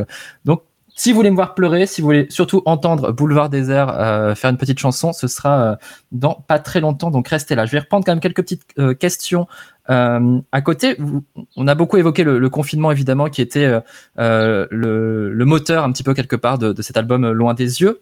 donc, 0.50 0.59
si 0.94 1.12
vous 1.12 1.16
voulez 1.16 1.30
me 1.30 1.36
voir 1.36 1.54
pleurer, 1.54 1.86
si 1.86 2.00
vous 2.00 2.06
voulez 2.06 2.26
surtout 2.30 2.62
entendre 2.64 3.12
Boulevard 3.12 3.48
Désert 3.48 3.88
euh, 3.88 4.34
faire 4.34 4.50
une 4.50 4.56
petite 4.56 4.78
chanson, 4.78 5.12
ce 5.12 5.28
sera 5.28 5.62
euh, 5.62 5.76
dans 6.12 6.34
pas 6.34 6.58
très 6.58 6.80
longtemps, 6.80 7.10
donc 7.10 7.28
restez 7.28 7.54
là. 7.54 7.66
Je 7.66 7.72
vais 7.72 7.78
reprendre 7.80 8.04
quand 8.04 8.12
même 8.12 8.20
quelques 8.20 8.42
petites 8.42 8.64
euh, 8.78 8.94
questions 8.94 9.46
à 9.88 10.60
côté. 10.62 10.96
On 11.56 11.66
a 11.66 11.74
beaucoup 11.74 11.96
évoqué 11.96 12.22
le, 12.22 12.48
confinement, 12.48 12.92
évidemment, 12.92 13.28
qui 13.28 13.42
était 13.42 13.80
le, 14.16 15.44
moteur 15.44 15.82
un 15.82 15.90
petit 15.90 16.04
peu 16.04 16.14
quelque 16.14 16.36
part 16.36 16.58
de, 16.58 16.72
de 16.72 16.80
cet 16.80 16.96
album 16.96 17.28
Loin 17.32 17.54
des 17.54 17.80
yeux. 17.80 18.00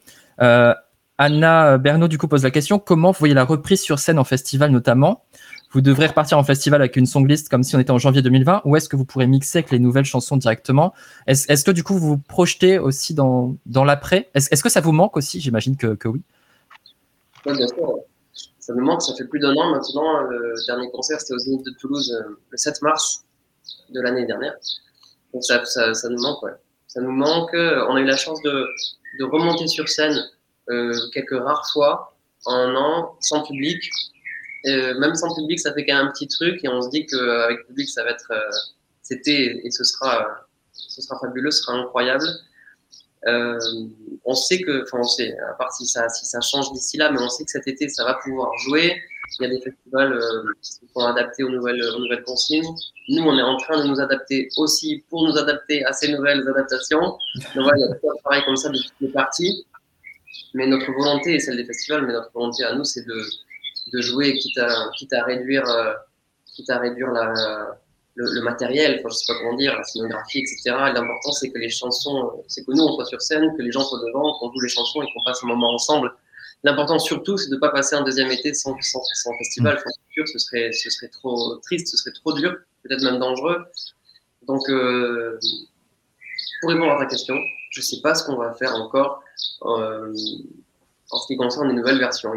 Anna 1.19 1.79
Bernot, 1.79 2.09
du 2.09 2.19
coup, 2.19 2.29
pose 2.29 2.45
la 2.45 2.51
question, 2.51 2.79
comment 2.79 3.13
vous 3.13 3.19
voyez 3.19 3.33
la 3.33 3.45
reprise 3.45 3.81
sur 3.81 3.99
scène 4.01 4.19
en 4.19 4.25
festival 4.25 4.71
notamment? 4.71 5.25
Vous 5.71 5.81
devrez 5.81 6.07
repartir 6.07 6.39
en 6.39 6.45
festival 6.45 6.81
avec 6.81 6.97
une 6.97 7.07
songlist 7.07 7.49
comme 7.49 7.63
si 7.63 7.77
on 7.77 7.79
était 7.79 7.91
en 7.91 7.99
janvier 7.99 8.23
2020 8.23 8.63
ou 8.65 8.77
est-ce 8.77 8.89
que 8.89 8.97
vous 8.97 9.05
pourrez 9.05 9.27
mixer 9.27 9.59
avec 9.59 9.71
les 9.71 9.79
nouvelles 9.79 10.05
chansons 10.05 10.37
directement? 10.37 10.95
Est-ce 11.27 11.51
est 11.51 11.65
que 11.65 11.71
du 11.71 11.85
coup 11.85 11.95
vous 11.95 12.09
vous 12.09 12.19
projetez 12.19 12.79
aussi 12.79 13.15
dans, 13.15 13.57
dans 13.67 13.85
l'après? 13.85 14.31
Est-ce 14.35 14.49
est 14.51 14.63
que 14.63 14.69
ça 14.69 14.81
vous 14.81 14.93
manque 14.93 15.17
aussi? 15.17 15.41
J'imagine 15.41 15.77
que, 15.77 15.95
que 15.95 16.09
oui. 16.09 16.23
Oui, 17.47 17.57
bien 17.57 17.69
sûr. 17.69 17.99
Ça 18.59 18.75
nous 18.75 18.85
manque, 18.85 19.03
ça 19.03 19.15
fait 19.15 19.25
plus 19.25 19.41
d'un 19.41 19.55
an 19.55 19.71
maintenant. 19.71 20.21
Le 20.23 20.55
dernier 20.67 20.91
concert, 20.91 21.21
c'était 21.21 21.35
aux 21.35 21.39
Zénith 21.39 21.65
de 21.65 21.73
Toulouse 21.79 22.13
euh, 22.13 22.39
le 22.51 22.57
7 22.57 22.83
mars 22.83 23.25
de 23.91 24.01
l'année 24.01 24.27
dernière. 24.27 24.55
Donc 25.33 25.45
ça, 25.45 25.65
ça, 25.65 26.09
nous 26.09 26.21
manque, 26.21 26.43
ouais. 26.43 26.53
Ça 26.87 27.01
nous 27.01 27.13
manque. 27.13 27.51
On 27.55 27.97
a 27.97 28.01
eu 28.01 28.05
la 28.05 28.17
chance 28.17 28.43
de, 28.43 28.67
de 29.19 29.25
remonter 29.25 29.67
sur 29.67 29.89
scène 29.89 30.19
euh, 30.71 30.93
quelques 31.13 31.39
rares 31.39 31.69
fois 31.73 32.15
en 32.45 32.55
un 32.55 32.77
an, 32.77 33.17
sans 33.21 33.43
public, 33.43 33.91
euh, 34.67 34.99
même 34.99 35.15
sans 35.15 35.35
public, 35.35 35.61
ça 35.61 35.73
fait 35.73 35.87
quand 35.87 35.97
même 35.97 36.07
un 36.07 36.11
petit 36.11 36.29
truc 36.29 36.65
et 36.65 36.69
on 36.69 36.83
se 36.83 36.91
dit 36.91 37.07
qu'avec 37.07 37.67
public, 37.67 37.89
ça 37.89 38.03
va 38.05 38.11
être, 38.11 38.31
euh, 38.31 38.51
c'était 39.03 39.61
et 39.65 39.71
ce 39.71 39.85
sera, 39.85 40.47
ce 40.73 41.01
sera 41.01 41.19
fabuleux, 41.19 41.51
ce 41.51 41.63
sera 41.63 41.75
incroyable. 41.75 42.27
Euh, 43.27 43.59
on 44.25 44.35
sait 44.35 44.61
que, 44.61 44.83
enfin, 44.83 44.99
on 45.01 45.05
sait, 45.05 45.37
à 45.51 45.55
part 45.55 45.73
si 45.73 45.87
ça, 45.87 46.09
si 46.09 46.25
ça 46.25 46.41
change 46.41 46.73
d'ici 46.73 46.97
là, 46.97 47.11
mais 47.11 47.21
on 47.21 47.29
sait 47.29 47.45
que 47.45 47.51
cet 47.51 47.67
été, 47.67 47.89
ça 47.89 48.05
va 48.05 48.15
pouvoir 48.15 48.57
jouer. 48.59 48.97
Il 49.39 49.43
y 49.43 49.47
a 49.47 49.51
des 49.51 49.61
festivals 49.61 50.13
euh, 50.15 50.53
qui 50.63 50.73
se 50.73 51.05
adapter 51.05 51.43
aux 51.43 51.51
nouvelles, 51.51 51.83
aux 51.83 52.01
nouvelles 52.01 52.23
consignes. 52.23 52.67
Nous, 53.09 53.23
on 53.23 53.39
est 53.39 53.43
en 53.43 53.57
train 53.57 53.83
de 53.83 53.89
nous 53.89 54.01
adapter 54.01 54.49
aussi 54.57 55.05
pour 55.11 55.29
nous 55.29 55.37
adapter 55.37 55.85
à 55.85 55.93
ces 55.93 56.11
nouvelles 56.13 56.47
adaptations. 56.49 57.01
Donc 57.01 57.19
voilà, 57.55 57.73
il 57.77 57.81
y 57.81 57.85
a 57.85 57.95
tout 57.95 58.11
un 58.11 58.17
travail 58.23 58.45
comme 58.45 58.57
ça 58.57 58.71
de 58.71 58.79
toutes 58.79 59.01
les 59.01 59.09
parties. 59.09 59.67
Mais 60.55 60.67
notre 60.67 60.91
volonté, 60.93 61.35
et 61.35 61.41
celle 61.41 61.57
des 61.57 61.65
festivals, 61.65 62.07
mais 62.07 62.13
notre 62.13 62.33
volonté 62.33 62.65
à 62.65 62.75
nous, 62.75 62.85
c'est 62.85 63.07
de, 63.07 63.23
de 63.93 64.01
jouer, 64.01 64.37
quitte 64.37 64.59
à, 64.59 64.91
quitte 64.97 65.13
à 65.13 65.25
réduire, 65.25 65.69
euh, 65.69 65.95
quitte 66.47 66.71
à 66.71 66.79
réduire 66.79 67.11
la, 67.11 67.33
le, 68.15 68.41
matériel, 68.43 68.97
enfin, 68.99 69.09
je 69.11 69.15
sais 69.15 69.33
pas 69.33 69.39
comment 69.39 69.57
dire, 69.57 69.77
la 69.77 69.85
scénographie, 69.85 70.41
etc. 70.41 70.63
L'important, 70.67 71.33
c'est 71.33 71.51
que 71.51 71.59
les 71.59 71.71
chansons, 71.71 72.43
c'est 72.49 72.65
que 72.65 72.73
nous, 72.73 72.83
on 72.83 72.95
soit 72.95 73.05
sur 73.05 73.23
scène, 73.23 73.55
que 73.57 73.63
les 73.63 73.71
gens 73.71 73.83
soient 73.83 74.01
devant, 74.05 74.39
qu'on 74.39 74.53
joue 74.53 74.61
les 74.61 74.69
chansons 74.69 75.03
et 75.03 75.07
qu'on 75.13 75.23
passe 75.25 75.43
un 75.45 75.47
moment 75.47 75.73
ensemble. 75.73 76.13
L'important 76.65 76.99
surtout, 76.99 77.37
c'est 77.37 77.49
de 77.49 77.55
ne 77.55 77.61
pas 77.61 77.71
passer 77.71 77.95
un 77.95 78.03
deuxième 78.03 78.31
été 78.33 78.53
sans, 78.55 78.77
sans, 78.81 79.01
sans 79.15 79.33
festival. 79.39 79.75
Mm. 79.75 79.79
Enfin, 79.79 79.91
ce 80.27 80.39
serait, 80.39 80.73
ce 80.73 80.91
serait 80.91 81.09
trop 81.09 81.57
triste, 81.59 81.87
ce 81.87 81.97
serait 81.97 82.13
trop 82.13 82.33
dur, 82.33 82.57
peut-être 82.83 83.03
même 83.03 83.21
dangereux. 83.21 83.65
Donc, 84.43 84.69
euh, 84.69 85.39
pour 86.61 86.71
répondre 86.71 86.93
à 86.93 86.99
ta 86.99 87.07
question, 87.07 87.37
je 87.71 87.81
ne 87.81 87.85
sais 87.85 88.01
pas 88.01 88.15
ce 88.17 88.25
qu'on 88.25 88.37
va 88.37 88.53
faire 88.55 88.75
encore. 88.75 89.23
Euh, 89.63 90.13
en 91.11 91.19
ce 91.19 91.27
qui 91.27 91.37
concerne 91.37 91.69
les 91.69 91.75
nouvelles 91.75 91.99
versions. 91.99 92.33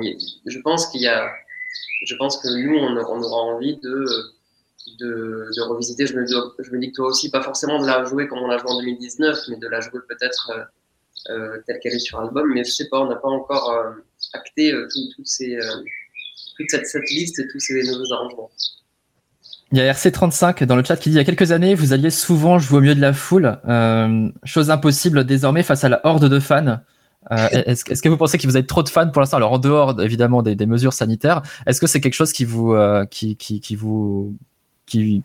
Je 0.45 0.59
pense 0.59 0.87
qu'il 0.87 1.01
y 1.01 1.07
a, 1.07 1.29
je 2.05 2.15
pense 2.15 2.37
que 2.37 2.47
nous, 2.47 2.77
on, 2.77 2.95
aura 2.97 3.53
envie 3.53 3.77
de, 3.77 4.05
de, 4.99 5.61
revisiter. 5.61 6.07
Je 6.07 6.15
me, 6.15 6.25
je 6.25 6.71
me, 6.71 6.79
dis 6.79 6.89
que 6.89 6.95
toi 6.95 7.07
aussi, 7.07 7.29
pas 7.29 7.41
forcément 7.41 7.81
de 7.81 7.87
la 7.87 8.03
jouer 8.05 8.27
comme 8.27 8.39
on 8.39 8.47
l'a 8.47 8.57
joué 8.57 8.71
en 8.71 8.79
2019, 8.79 9.37
mais 9.49 9.57
de 9.57 9.67
la 9.67 9.81
jouer 9.81 9.99
peut-être 10.07 10.51
euh, 10.55 11.33
euh, 11.33 11.57
telle 11.67 11.79
qu'elle 11.79 11.93
est 11.93 11.99
sur 11.99 12.19
album. 12.19 12.51
Mais 12.53 12.63
je 12.63 12.71
sais 12.71 12.87
pas, 12.87 12.99
on 12.99 13.09
n'a 13.09 13.15
pas 13.15 13.29
encore 13.29 13.71
euh, 13.71 13.91
acté 14.33 14.73
toute 15.15 15.27
cette, 15.27 16.85
cette, 16.85 17.09
liste 17.09 17.39
et 17.39 17.47
tous 17.47 17.59
ces 17.59 17.83
nouveaux 17.83 18.13
arrangements. 18.13 18.49
Il 19.73 19.77
y 19.77 19.81
a 19.81 19.93
RC35 19.93 20.65
dans 20.65 20.75
le 20.75 20.83
chat 20.83 20.97
qui 20.97 21.09
dit 21.09 21.15
il 21.15 21.17
y 21.17 21.21
a 21.21 21.23
quelques 21.23 21.53
années, 21.53 21.75
vous 21.75 21.93
alliez 21.93 22.09
souvent 22.09 22.59
jouer 22.59 22.79
au 22.79 22.81
milieu 22.81 22.95
de 22.95 23.01
la 23.01 23.13
foule. 23.13 23.57
chose 24.43 24.69
impossible 24.69 25.23
désormais 25.23 25.63
face 25.63 25.83
à 25.83 25.89
la 25.89 26.05
horde 26.05 26.27
de 26.27 26.39
fans. 26.39 26.79
Euh, 27.31 27.47
est-ce, 27.51 28.01
que 28.01 28.09
vous 28.09 28.17
pensez 28.17 28.37
que 28.37 28.47
vous 28.47 28.55
avez 28.55 28.65
trop 28.65 28.83
de 28.83 28.89
fans 28.89 29.09
pour 29.09 29.21
l'instant? 29.21 29.37
Alors 29.37 29.51
en 29.51 29.59
dehors 29.59 30.01
évidemment 30.01 30.41
des, 30.41 30.65
mesures 30.65 30.93
sanitaires, 30.93 31.41
est-ce 31.67 31.79
que 31.79 31.87
c'est 31.87 32.01
quelque 32.01 32.13
chose 32.13 32.33
qui 32.33 32.45
vous, 32.45 32.73
euh, 32.73 33.05
qui, 33.05 33.35
qui, 33.35 33.59
qui, 33.59 33.75
vous 33.75 34.35
qui, 34.85 35.23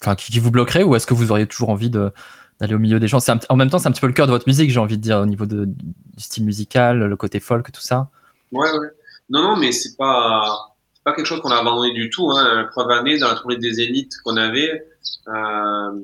enfin, 0.00 0.14
qui, 0.14 0.38
vous 0.38 0.50
bloquerait 0.50 0.82
ou 0.82 0.96
est-ce 0.96 1.06
que 1.06 1.14
vous 1.14 1.30
auriez 1.30 1.46
toujours 1.46 1.70
envie 1.70 1.90
d'aller 1.90 2.74
au 2.74 2.78
milieu 2.78 2.98
des 2.98 3.08
gens? 3.08 3.18
En 3.48 3.56
même 3.56 3.70
temps, 3.70 3.78
c'est 3.78 3.88
un 3.88 3.92
petit 3.92 4.00
peu 4.00 4.06
le 4.06 4.12
cœur 4.12 4.26
de 4.26 4.32
votre 4.32 4.48
musique, 4.48 4.70
j'ai 4.70 4.80
envie 4.80 4.98
de 4.98 5.02
dire, 5.02 5.18
au 5.18 5.26
niveau 5.26 5.46
de, 5.46 5.64
du 5.66 6.22
style 6.22 6.44
musical, 6.44 6.98
le 6.98 7.16
côté 7.16 7.40
folk, 7.40 7.70
tout 7.70 7.80
ça. 7.80 8.08
Ouais, 8.50 8.70
ouais. 8.70 8.88
Non, 9.30 9.42
non, 9.42 9.56
mais 9.56 9.72
c'est 9.72 9.96
pas, 9.96 10.74
pas 11.04 11.14
quelque 11.14 11.26
chose 11.26 11.40
qu'on 11.40 11.50
a 11.50 11.56
abandonné 11.56 11.92
du 11.92 12.10
tout. 12.10 12.30
Hein. 12.30 12.54
La 12.54 12.64
preuve 12.64 12.90
année, 12.90 13.18
dans 13.18 13.28
la 13.28 13.34
tournée 13.34 13.56
des 13.56 13.74
Zéniths 13.74 14.14
qu'on 14.24 14.36
avait, 14.36 14.86
euh, 15.28 16.00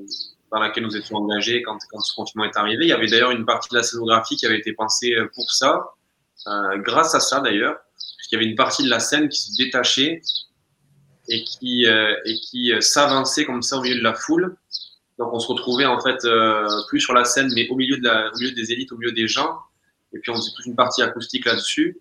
dans 0.51 0.61
laquelle 0.61 0.85
nous 0.85 0.97
étions 0.97 1.17
engagés 1.17 1.63
quand, 1.63 1.79
quand 1.91 2.01
ce 2.01 2.15
confinement 2.15 2.45
est 2.45 2.57
arrivé, 2.57 2.85
il 2.87 2.89
y 2.89 2.93
avait 2.93 3.07
d'ailleurs 3.07 3.31
une 3.31 3.45
partie 3.45 3.69
de 3.71 3.77
la 3.77 3.83
scénographie 3.83 4.37
qui 4.37 4.47
avait 4.47 4.59
été 4.59 4.73
pensée 4.73 5.15
pour 5.35 5.51
ça, 5.51 5.93
euh, 6.47 6.79
grâce 6.79 7.15
à 7.15 7.21
ça 7.21 7.41
d'ailleurs, 7.41 7.77
puisqu'il 8.17 8.37
y 8.37 8.39
avait 8.39 8.51
une 8.51 8.57
partie 8.57 8.85
de 8.85 8.89
la 8.89 9.01
scène 9.01 9.29
qui 9.29 9.41
se 9.41 9.57
détachait 9.63 10.23
et 11.29 11.45
qui, 11.45 11.87
euh, 11.87 12.15
et 12.25 12.35
qui 12.35 12.73
euh, 12.73 12.81
s'avançait 12.81 13.45
comme 13.45 13.63
ça 13.63 13.77
au 13.77 13.83
milieu 13.83 13.97
de 13.97 14.03
la 14.03 14.15
foule. 14.15 14.57
Donc 15.19 15.33
on 15.33 15.41
se 15.41 15.49
retrouvait 15.49 15.85
en 15.85 16.01
fait 16.01 16.25
euh, 16.25 16.67
plus 16.89 17.01
sur 17.01 17.13
la 17.13 17.25
scène, 17.25 17.53
mais 17.55 17.69
au 17.69 17.77
milieu, 17.77 17.99
de 17.99 18.05
la, 18.05 18.31
au 18.33 18.39
milieu 18.39 18.53
des 18.53 18.73
élites, 18.73 18.93
au 18.93 18.97
milieu 18.97 19.13
des 19.13 19.29
gens. 19.29 19.59
Et 20.13 20.19
puis 20.21 20.31
on 20.31 20.37
faisait 20.37 20.53
toute 20.57 20.67
une 20.67 20.77
partie 20.77 21.03
acoustique 21.03 21.45
là-dessus. 21.45 21.99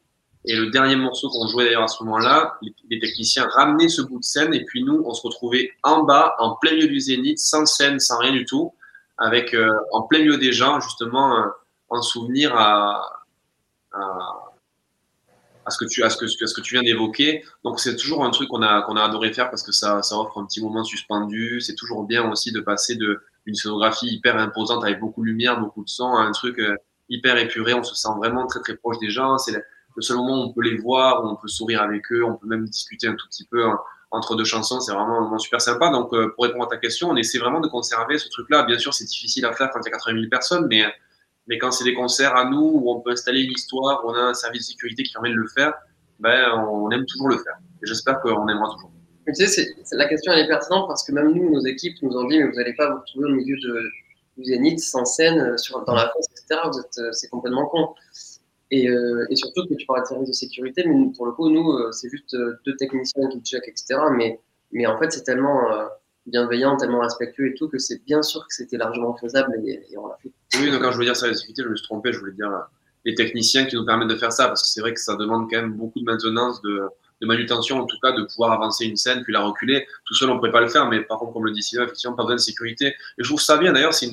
Et 0.50 0.56
le 0.56 0.70
dernier 0.72 0.96
morceau 0.96 1.30
qu'on 1.30 1.48
jouait 1.48 1.66
d'ailleurs 1.66 1.84
à 1.84 1.88
ce 1.88 2.02
moment-là, 2.04 2.58
les, 2.90 3.00
techniciens 3.00 3.48
ramenaient 3.56 3.90
ce 3.90 4.02
bout 4.02 4.20
de 4.20 4.24
scène 4.24 4.54
et 4.54 4.64
puis 4.64 4.84
nous, 4.84 5.04
on 5.06 5.14
se 5.14 5.22
retrouvait 5.22 5.72
en 5.84 6.04
bas, 6.04 6.36
en 6.40 6.56
plein 6.56 6.72
milieu 6.72 6.88
du 6.88 7.00
zénith, 7.00 7.38
sans 7.38 7.66
scène, 7.66 8.00
sans 8.00 8.18
rien 8.18 8.32
du 8.32 8.46
tout, 8.46 8.74
avec 9.18 9.56
en 9.92 10.04
plein 10.04 10.20
milieu 10.20 10.38
des 10.38 10.54
gens, 10.54 10.80
justement, 10.80 11.36
en 11.90 12.02
souvenir 12.02 12.56
à, 12.56 13.02
ce 15.70 15.78
que 15.78 15.86
tu, 15.86 16.04
à 16.04 16.10
ce 16.10 16.18
que, 16.18 16.28
ce 16.28 16.54
que 16.54 16.62
tu 16.62 16.76
viens 16.76 16.84
d'évoquer. 16.84 17.44
Donc 17.64 17.80
c'est 17.80 17.96
toujours 17.96 18.24
un 18.24 18.30
truc 18.30 18.50
qu'on 18.50 18.62
a, 18.62 18.84
qu'on 18.84 18.96
a 18.96 19.04
adoré 19.04 19.34
faire 19.34 19.50
parce 19.50 19.64
que 19.64 19.72
ça, 19.72 20.02
ça 20.02 20.18
offre 20.18 20.38
un 20.38 20.46
petit 20.46 20.62
moment 20.62 20.84
suspendu. 20.84 21.60
C'est 21.62 21.76
toujours 21.76 22.04
bien 22.06 22.30
aussi 22.32 22.52
de 22.52 22.62
passer 22.62 22.96
de 22.96 23.22
une 23.46 23.56
scénographie 23.56 24.08
hyper 24.08 24.38
imposante 24.38 24.84
avec 24.84 25.00
beaucoup 25.00 25.22
de 25.22 25.28
lumière, 25.28 25.60
beaucoup 25.60 25.84
de 25.84 25.90
son 25.90 26.16
à 26.16 26.22
un 26.22 26.32
truc 26.32 26.60
euh, 26.60 26.76
hyper 27.10 27.38
épuré. 27.38 27.74
On 27.74 27.84
se 27.84 27.96
sent 27.96 28.10
vraiment 28.18 28.46
très 28.46 28.60
très 28.60 28.76
proche 28.76 29.00
des 29.00 29.10
gens. 29.10 29.38
Le 29.98 30.02
seul 30.04 30.18
moment 30.18 30.44
où 30.44 30.48
on 30.48 30.54
peut 30.54 30.62
les 30.62 30.78
voir, 30.78 31.24
où 31.24 31.28
on 31.28 31.36
peut 31.36 31.48
sourire 31.48 31.82
avec 31.82 32.12
eux, 32.12 32.24
on 32.24 32.36
peut 32.36 32.48
même 32.48 32.66
discuter 32.66 33.08
un 33.08 33.16
tout 33.16 33.28
petit 33.28 33.46
peu 33.46 33.66
hein, 33.66 33.80
entre 34.12 34.36
deux 34.36 34.46
chansons. 34.46 34.80
C'est 34.80 34.94
vraiment 34.94 35.38
super 35.40 35.60
sympa. 35.60 35.90
Donc 35.90 36.14
euh, 36.14 36.32
pour 36.36 36.46
répondre 36.46 36.66
à 36.66 36.68
ta 36.68 36.78
question, 36.78 37.10
on 37.10 37.16
essaie 37.16 37.40
vraiment 37.40 37.60
de 37.60 37.68
conserver 37.68 38.18
ce 38.18 38.30
truc-là. 38.30 38.64
Bien 38.64 38.78
sûr, 38.78 38.94
c'est 38.94 39.06
difficile 39.06 39.46
à 39.46 39.54
faire 39.54 39.70
quand 39.74 39.82
il 39.82 39.86
y 39.86 39.90
a 39.90 39.98
80 39.98 40.14
000 40.20 40.30
personnes, 40.30 40.68
mais 40.70 40.86
mais 41.48 41.58
quand 41.58 41.72
c'est 41.72 41.86
des 41.86 41.94
concerts 41.94 42.36
à 42.36 42.46
nous 42.46 42.72
où 42.76 42.92
on 42.92 43.00
peut 43.02 43.12
installer 43.12 43.42
une 43.42 43.52
histoire, 43.52 44.06
où 44.06 44.10
on 44.10 44.14
a 44.14 44.22
un 44.22 44.34
service 44.34 44.68
de 44.68 44.72
sécurité 44.74 45.04
qui 45.04 45.14
permet 45.14 45.30
de 45.30 45.36
le 45.36 45.48
faire, 45.48 45.74
ben, 46.20 46.52
on 46.70 46.92
aime 46.92 47.06
toujours 47.06 47.30
le 47.30 47.38
faire. 47.38 47.58
Et 47.82 47.88
j'espère 47.88 48.20
qu'on 48.22 48.48
aimera 48.50 48.70
toujours. 48.74 48.92
tu 49.28 49.48
sais, 49.48 49.76
la 49.92 50.08
question 50.08 50.32
elle 50.34 50.46
est 50.46 50.48
pertinente 50.48 50.88
parce 50.88 51.06
que 51.06 51.12
même 51.12 51.34
nous, 51.34 51.52
nos 51.52 51.66
équipes 51.66 52.02
nous 52.02 52.16
ont 52.18 52.28
dit, 52.28 52.38
mais 52.38 52.48
vous 52.50 52.56
n'allez 52.56 52.74
pas 52.74 52.92
vous 52.92 53.00
retrouver 53.00 53.32
au 53.32 53.36
milieu 53.36 53.56
de, 53.58 53.90
du 54.38 54.46
Zénith 54.46 54.80
sans 54.80 55.06
scène, 55.06 55.40
euh, 55.40 55.84
dans 55.86 55.96
la 55.96 56.10
fosse, 56.10 56.26
etc. 56.32 56.62
Euh, 57.00 57.12
c'est 57.12 57.30
complètement 57.30 57.68
con. 57.68 57.94
Et, 58.70 58.90
euh, 58.90 59.26
et, 59.30 59.36
surtout 59.36 59.66
que 59.68 59.76
tu 59.76 59.86
parles 59.86 60.02
de 60.02 60.08
service 60.08 60.28
de 60.28 60.34
sécurité, 60.34 60.84
mais 60.86 61.12
pour 61.16 61.26
le 61.26 61.32
coup, 61.32 61.50
nous, 61.50 61.92
c'est 61.94 62.10
juste 62.10 62.36
deux 62.66 62.76
techniciens 62.76 63.30
qui 63.30 63.40
checkent, 63.42 63.68
etc. 63.68 64.00
Mais, 64.72 64.86
en 64.86 64.98
fait, 64.98 65.12
c'est 65.12 65.24
tellement 65.24 65.62
bienveillant, 66.28 66.78
tellement 66.78 67.00
respectueux 67.00 67.48
et 67.48 67.54
tout, 67.56 67.68
que 67.70 67.80
c'est 67.80 68.04
bien 68.06 68.22
sûr 68.22 68.42
que 68.42 68.54
c'était 68.54 68.78
largement 68.78 69.16
faisable 69.16 69.54
et, 69.66 69.82
on 69.98 70.08
l'a 70.08 70.18
fait. 70.22 70.32
Oui, 70.60 70.72
donc 70.72 70.82
quand 70.82 70.92
je 70.92 70.96
voulais 70.96 71.08
dire 71.08 71.16
ça, 71.16 71.28
je 71.28 71.64
me 71.64 71.76
suis 71.76 71.84
trompé, 71.84 72.14
je 72.14 72.20
voulais 72.20 72.34
dire 72.34 72.52
euh, 72.52 72.60
les 73.06 73.16
techniciens 73.16 73.66
qui 73.66 73.76
nous 73.76 73.86
permettent 73.86 74.10
de 74.10 74.16
faire 74.16 74.32
ça, 74.32 74.48
parce 74.48 74.62
que 74.64 74.70
c'est 74.70 74.82
vrai 74.82 74.94
que 74.94 75.00
ça 75.00 75.16
demande 75.16 75.50
quand 75.50 75.58
même 75.58 75.74
beaucoup 75.74 76.00
de 76.00 76.06
maintenance, 76.06 76.62
de, 76.62 76.84
de, 77.22 77.28
manutention, 77.28 77.80
en 77.80 77.86
tout 77.86 77.98
cas, 78.02 78.12
de 78.12 78.24
pouvoir 78.24 78.52
avancer 78.52 78.86
une 78.86 78.98
scène, 78.98 79.24
puis 79.24 79.34
la 79.34 79.42
reculer. 79.42 79.88
Tout 80.06 80.14
seul, 80.14 80.30
on 80.30 80.34
ne 80.36 80.40
pourrait 80.40 80.52
pas 80.52 80.62
le 80.62 80.68
faire, 80.68 80.88
mais 80.90 81.02
par 81.02 81.18
contre, 81.20 81.34
comme 81.34 81.46
le 81.46 81.52
dit 81.52 81.64
Sylvain, 81.64 81.86
effectivement, 81.86 82.16
pas 82.16 82.24
besoin 82.24 82.36
de 82.36 82.42
sécurité. 82.42 82.88
Et 82.88 83.24
je 83.24 83.24
trouve 83.24 83.42
ça 83.42 83.58
bien, 83.58 83.72
d'ailleurs, 83.74 83.94
c'est, 83.94 84.10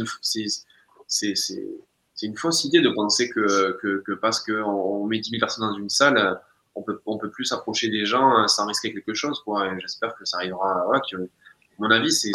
c'est, 2.15 2.27
une 2.27 2.37
fausse 2.37 2.65
idée 2.65 2.81
de 2.81 2.91
penser 2.91 3.29
que, 3.29 3.79
que, 3.83 4.03
que 4.07 4.13
parce 4.13 4.41
qu'on 4.41 5.07
met 5.07 5.19
10 5.19 5.31
000 5.31 5.41
personnes 5.41 5.69
dans 5.69 5.77
une 5.77 5.89
salle, 5.89 6.41
on 6.75 6.83
peut, 6.83 7.01
on 7.07 7.19
peut 7.19 7.31
plus 7.31 7.45
s'approcher 7.45 7.89
des 7.89 8.05
gens 8.05 8.39
euh, 8.39 8.47
sans 8.47 8.67
risquer 8.67 8.93
quelque 8.93 9.15
chose, 9.15 9.41
quoi. 9.45 9.67
Et 9.69 9.81
j'espère 9.81 10.15
que 10.17 10.25
ça 10.25 10.39
arrivera, 10.39 10.85
voilà, 10.87 11.03
mon 11.79 11.91
avis, 11.91 12.13
c'est. 12.13 12.33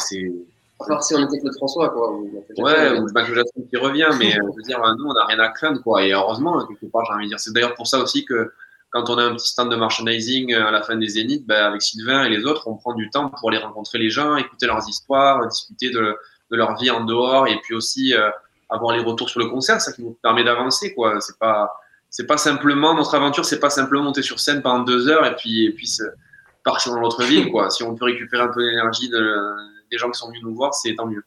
Alors 0.88 1.04
si 1.04 1.14
on 1.14 1.20
était 1.26 1.40
Claude 1.40 1.56
François, 1.56 1.90
quoi. 1.90 2.18
Ouais, 2.58 2.98
ou 3.00 3.08
Michael 3.14 3.36
Jackson 3.36 3.64
qui 3.70 3.78
revient, 3.78 4.10
mais 4.18 4.34
euh, 4.34 4.42
je 4.52 4.56
veux 4.56 4.64
dire, 4.64 4.80
nous, 4.98 5.06
on 5.06 5.14
n'a 5.14 5.26
rien 5.26 5.40
à 5.40 5.50
craindre, 5.50 5.82
quoi. 5.82 6.06
Et 6.06 6.14
heureusement, 6.14 6.66
quelque 6.68 6.86
part, 6.86 7.04
j'ai 7.06 7.14
envie 7.14 7.26
de 7.26 7.30
dire. 7.30 7.40
C'est 7.40 7.54
d'ailleurs 7.54 7.76
pour 7.76 7.88
ça 7.88 8.00
aussi 8.00 8.24
que 8.24 8.54
quand 8.92 9.10
on 9.10 9.18
a 9.18 9.24
un 9.24 9.36
petit 9.36 9.50
stand 9.50 9.70
de 9.70 9.76
merchandising 9.76 10.54
euh, 10.54 10.68
à 10.68 10.72
la 10.72 10.82
fin 10.82 10.96
des 10.96 11.08
Zéniths, 11.08 11.46
ben, 11.46 11.66
avec 11.66 11.82
Sylvain 11.82 12.24
et 12.24 12.30
les 12.30 12.46
autres, 12.46 12.68
on 12.68 12.76
prend 12.76 12.94
du 12.94 13.10
temps 13.10 13.30
pour 13.30 13.50
aller 13.50 13.60
rencontrer 13.60 14.00
les 14.00 14.10
gens, 14.10 14.38
écouter 14.38 14.68
leurs 14.68 14.88
histoires, 14.88 15.46
discuter 15.48 15.90
de, 15.90 16.16
de 16.52 16.58
leur 16.58 16.78
vie 16.78 16.90
en 16.90 17.04
dehors, 17.04 17.48
et 17.48 17.60
puis 17.62 17.76
aussi 17.76 18.16
euh, 18.16 18.30
avoir 18.70 18.96
les 18.96 19.04
retours 19.04 19.30
sur 19.30 19.40
le 19.40 19.48
concert, 19.48 19.82
ça 19.82 19.92
qui 19.92 20.04
nous 20.04 20.18
permet 20.22 20.44
d'avancer, 20.44 20.94
quoi. 20.94 21.20
C'est 21.22 21.38
pas, 21.40 21.74
c'est 22.10 22.28
pas 22.28 22.38
simplement 22.38 22.94
notre 22.94 23.16
aventure, 23.16 23.46
c'est 23.46 23.60
pas 23.60 23.70
simplement 23.70 24.04
monter 24.04 24.22
sur 24.22 24.40
scène 24.40 24.62
pendant 24.62 24.84
deux 24.84 25.10
heures 25.10 25.26
et 25.26 25.36
puis, 25.36 25.66
et 25.66 25.72
puis 25.72 25.90
partir 26.64 26.94
dans 26.94 27.00
l'autre 27.00 27.24
ville. 27.24 27.52
Quoi. 27.52 27.70
Si 27.70 27.84
on 27.84 27.96
peut 27.96 28.06
récupérer 28.06 28.44
un 28.44 28.50
peu 28.50 28.64
d'énergie 28.64 29.10
des 29.10 29.98
gens 29.98 30.10
qui 30.10 30.20
sont 30.20 30.28
venus 30.28 30.44
nous 30.44 30.54
voir, 30.54 30.74
c'est 30.74 30.96
tant 30.96 31.08
mieux. 31.08 31.24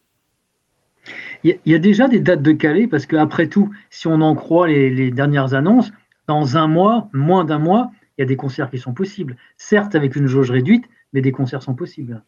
Il 1.44 1.58
y, 1.66 1.74
a 1.74 1.78
déjà 1.78 2.06
des 2.06 2.20
dates 2.20 2.42
de 2.42 2.52
Calais, 2.52 2.86
parce 2.86 3.06
qu'après 3.06 3.48
tout, 3.48 3.70
si 3.90 4.06
on 4.06 4.20
en 4.20 4.36
croit 4.36 4.68
les, 4.68 5.10
dernières 5.10 5.54
annonces, 5.54 5.90
dans 6.28 6.56
un 6.56 6.68
mois, 6.68 7.08
moins 7.12 7.44
d'un 7.44 7.58
mois, 7.58 7.90
il 8.16 8.22
y 8.22 8.24
a 8.24 8.26
des 8.26 8.36
concerts 8.36 8.70
qui 8.70 8.78
sont 8.78 8.94
possibles. 8.94 9.36
Certes, 9.56 9.96
avec 9.96 10.14
une 10.14 10.28
jauge 10.28 10.52
réduite, 10.52 10.84
mais 11.12 11.20
des 11.20 11.32
concerts 11.32 11.62
sont 11.62 11.74
possibles. 11.74 12.22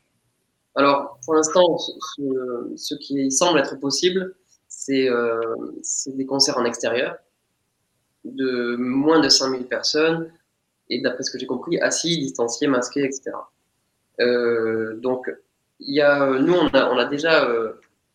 Alors, 0.74 1.20
pour 1.24 1.35
l'instant, 1.35 1.62
ce, 1.79 2.94
qui 2.96 3.31
semble 3.31 3.61
être 3.61 3.79
possible, 3.79 4.20
euh, 4.20 4.35
c'est 4.84 6.16
des 6.16 6.26
concerts 6.26 6.58
en 6.58 6.64
extérieur 6.64 7.16
de 8.24 8.76
moins 8.76 9.20
de 9.20 9.28
5000 9.28 9.66
personnes 9.66 10.30
et 10.90 11.00
d'après 11.00 11.22
ce 11.22 11.30
que 11.30 11.38
j'ai 11.38 11.46
compris, 11.46 11.78
assis, 11.80 12.18
distanciés, 12.18 12.68
masqués, 12.68 13.04
etc. 13.04 13.32
Euh, 14.20 14.96
donc, 14.96 15.30
y 15.80 16.00
a, 16.00 16.38
nous, 16.38 16.54
on 16.54 16.68
a, 16.68 17.00
a 17.00 17.04
déjà 17.06 17.44
euh, 17.44 17.72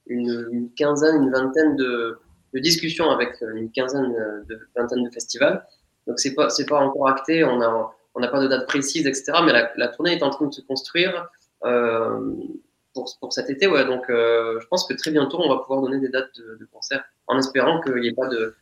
une, 0.07 0.69
quinzaine, 0.75 1.23
une 1.23 1.31
vingtaine 1.31 1.75
de, 1.75 2.19
discussions 2.53 3.09
avec 3.09 3.41
euh, 3.41 3.53
une 3.55 3.71
quinzaine 3.71 4.11
de 4.47 4.59
vingtaine 4.75 5.03
de 5.03 5.09
festivals. 5.11 5.65
Donc, 6.07 6.19
c'est 6.19 6.33
pas, 6.33 6.47
pas 6.67 6.79
encore 6.79 7.07
acté, 7.07 7.43
on 7.43 7.61
a, 7.61 7.93
on 8.15 8.19
n'a 8.19 8.27
pas 8.27 8.41
de 8.41 8.47
date 8.47 8.67
précise, 8.67 9.05
etc. 9.05 9.33
Mais 9.45 9.53
la, 9.75 9.87
tournée 9.89 10.13
est 10.13 10.23
en 10.23 10.29
train 10.29 10.47
de 10.47 10.53
se 10.53 10.61
construire 10.61 11.29
euh, 11.63 12.33
pour, 12.93 13.11
pour, 13.19 13.33
cet 13.33 13.49
été, 13.49 13.67
ouais. 13.67 13.85
Donc, 13.85 14.09
euh, 14.09 14.59
je 14.59 14.67
pense 14.67 14.87
que 14.87 14.93
très 14.93 15.11
bientôt, 15.11 15.39
on 15.41 15.49
va 15.49 15.61
pouvoir 15.61 15.81
donner 15.81 15.99
des 15.99 16.09
dates 16.09 16.31
de, 16.37 16.57
de 16.59 16.65
concert, 16.65 17.03
en 17.27 17.37
espérant 17.37 17.81
qu'il 17.81 17.95
n'y 17.95 18.07
ait 18.07 18.13
pas 18.13 18.27
de, 18.27 18.55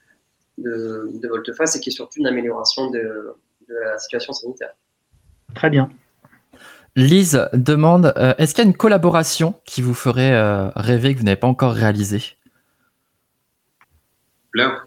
de, 0.58 1.12
de 1.14 1.28
volte-face 1.28 1.76
et 1.76 1.80
qu'il 1.80 1.92
y 1.92 1.94
ait 1.94 1.96
surtout 1.96 2.20
une 2.20 2.28
amélioration 2.28 2.90
de, 2.90 3.36
de 3.68 3.74
la 3.74 3.98
situation 3.98 4.34
sanitaire. 4.34 4.74
Très 5.56 5.70
bien. 5.70 5.90
Lise 6.96 7.48
demande 7.54 8.14
euh, 8.18 8.34
est-ce 8.40 8.56
qu'il 8.56 8.64
y 8.64 8.68
a 8.68 8.70
une 8.70 8.76
collaboration 8.76 9.54
qui 9.66 9.84
vous 9.84 9.94
ferait 9.94 10.34
euh, 10.34 10.70
rêver 10.76 11.14
que 11.14 11.20
vous 11.20 11.26
n'avez 11.26 11.38
pas 11.38 11.48
encore 11.48 11.74
réalisée? 11.74 12.24
Plein. 14.52 14.82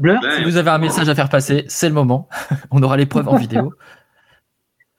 plein. 0.00 0.18
Si 0.36 0.44
vous 0.44 0.56
avez 0.56 0.70
un 0.70 0.78
message 0.78 1.08
à 1.10 1.14
faire 1.14 1.28
passer, 1.28 1.66
c'est 1.68 1.88
le 1.88 1.94
moment. 1.94 2.28
On 2.70 2.82
aura 2.82 2.96
les 2.96 3.04
preuves 3.04 3.28
en 3.28 3.36
vidéo. 3.36 3.74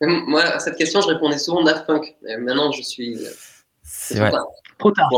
Moi, 0.02 0.42
à 0.42 0.60
cette 0.60 0.78
question, 0.78 1.02
je 1.02 1.08
répondais 1.08 1.38
souvent 1.38 1.64
Daft 1.64 1.86
Punk. 1.86 2.16
Mais 2.24 2.38
maintenant, 2.38 2.72
je 2.72 2.82
suis. 2.82 3.18
C'est 3.84 4.18
vrai. 4.18 4.32
Trop 4.80 4.92
tard. 4.92 5.10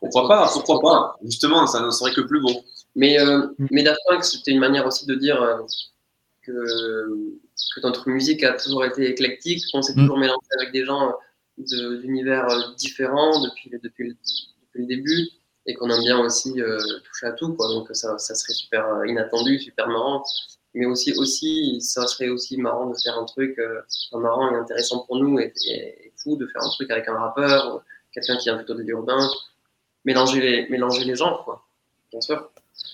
Pourquoi 0.00 0.28
pas 0.28 0.50
Pourquoi 0.52 0.80
pas? 0.80 1.16
Justement, 1.24 1.66
ça 1.66 1.80
ne 1.80 1.90
serait 1.90 2.12
que 2.12 2.20
plus 2.20 2.40
beau. 2.40 2.62
Mais, 2.94 3.20
euh, 3.20 3.46
mm. 3.58 3.68
mais 3.70 3.82
Daft 3.82 4.00
Punk, 4.08 4.24
c'était 4.24 4.52
une 4.52 4.60
manière 4.60 4.86
aussi 4.86 5.06
de 5.06 5.14
dire 5.14 5.40
euh, 5.42 5.58
que, 6.42 6.52
que, 6.52 7.80
notre 7.82 8.08
musique 8.08 8.42
a 8.42 8.54
toujours 8.54 8.84
été 8.84 9.08
éclectique, 9.08 9.62
qu'on 9.72 9.82
s'est 9.82 9.92
mm. 9.92 10.00
toujours 10.02 10.18
mélangé 10.18 10.48
avec 10.58 10.72
des 10.72 10.84
gens 10.84 11.12
d'univers 11.58 12.48
euh, 12.48 12.74
différents 12.76 13.42
depuis, 13.42 13.70
depuis, 13.70 14.08
depuis, 14.08 14.16
le 14.74 14.86
début 14.86 15.28
et 15.66 15.74
qu'on 15.74 15.90
aime 15.90 16.02
bien 16.02 16.18
aussi 16.20 16.60
euh, 16.60 16.78
toucher 17.04 17.26
à 17.26 17.32
tout. 17.32 17.52
Quoi. 17.54 17.68
Donc 17.68 17.88
ça, 17.92 18.16
ça, 18.18 18.34
serait 18.34 18.52
super 18.52 19.04
inattendu, 19.06 19.58
super 19.58 19.88
marrant. 19.88 20.22
Mais 20.78 20.86
aussi, 20.86 21.12
aussi, 21.18 21.80
ça 21.80 22.06
serait 22.06 22.28
aussi 22.28 22.56
marrant 22.56 22.86
de 22.86 22.94
faire 23.02 23.18
un 23.18 23.24
truc 23.24 23.58
marrant 24.12 24.52
et 24.52 24.54
intéressant 24.54 25.04
pour 25.06 25.18
nous 25.18 25.40
et, 25.40 25.52
et, 25.66 26.12
fou 26.16 26.36
de 26.36 26.46
faire 26.46 26.62
un 26.62 26.70
truc 26.70 26.90
avec 26.90 27.08
un 27.08 27.18
rappeur, 27.18 27.82
quelqu'un 28.12 28.36
qui 28.36 28.44
vient 28.44 28.56
plutôt 28.56 28.74
de 28.74 28.82
l'urbain, 28.82 29.28
mélanger 30.04 30.40
les, 30.40 30.68
mélanger 30.68 31.04
les 31.04 31.16
genres, 31.16 31.44
quoi. 31.44 31.66
bien 32.12 32.20
sûr. 32.20 32.50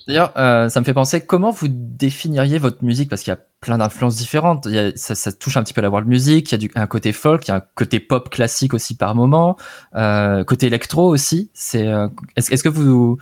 D'ailleurs, 0.07 0.33
euh, 0.37 0.69
ça 0.69 0.81
me 0.81 0.85
fait 0.85 0.95
penser, 0.95 1.25
comment 1.25 1.51
vous 1.51 1.69
définiriez 1.69 2.59
votre 2.59 2.83
musique? 2.85 3.09
Parce 3.09 3.23
qu'il 3.23 3.31
y 3.31 3.37
a 3.37 3.41
plein 3.61 3.79
d'influences 3.79 4.17
différentes. 4.17 4.67
Il 4.67 4.75
y 4.75 4.79
a, 4.79 4.93
ça, 4.97 5.15
ça, 5.15 5.33
touche 5.33 5.57
un 5.57 5.63
petit 5.63 5.75
peu 5.75 5.81
à 5.81 5.83
la 5.83 5.91
world 5.91 6.09
music, 6.09 6.51
il 6.51 6.53
y 6.53 6.55
a 6.55 6.59
du, 6.59 6.71
un 6.75 6.87
côté 6.87 7.13
folk, 7.13 7.47
il 7.47 7.51
y 7.51 7.53
a 7.53 7.57
un 7.57 7.63
côté 7.75 8.01
pop 8.01 8.31
classique 8.31 8.75
aussi 8.75 8.97
par 8.97 9.15
moment, 9.15 9.57
euh, 9.95 10.45
côté 10.45 10.67
électro 10.67 11.09
aussi. 11.09 11.51
C'est, 11.55 11.87
euh, 11.87 12.09
est-ce, 12.37 12.53
est-ce 12.53 12.63
que 12.63 12.69
vous, 12.69 13.19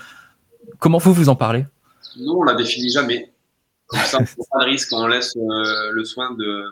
comment 0.78 0.98
vous 0.98 1.12
vous 1.12 1.28
en 1.28 1.36
parlez? 1.36 1.66
Nous, 2.16 2.32
on 2.32 2.42
la 2.42 2.54
définit 2.54 2.90
jamais. 2.90 3.31
Comme 3.92 4.00
ça, 4.00 4.18
on 4.18 4.24
pas 4.24 4.64
de 4.64 4.70
risque, 4.70 4.92
on 4.92 5.06
laisse 5.06 5.36
euh, 5.36 5.90
le 5.92 6.04
soin 6.04 6.34
de, 6.34 6.64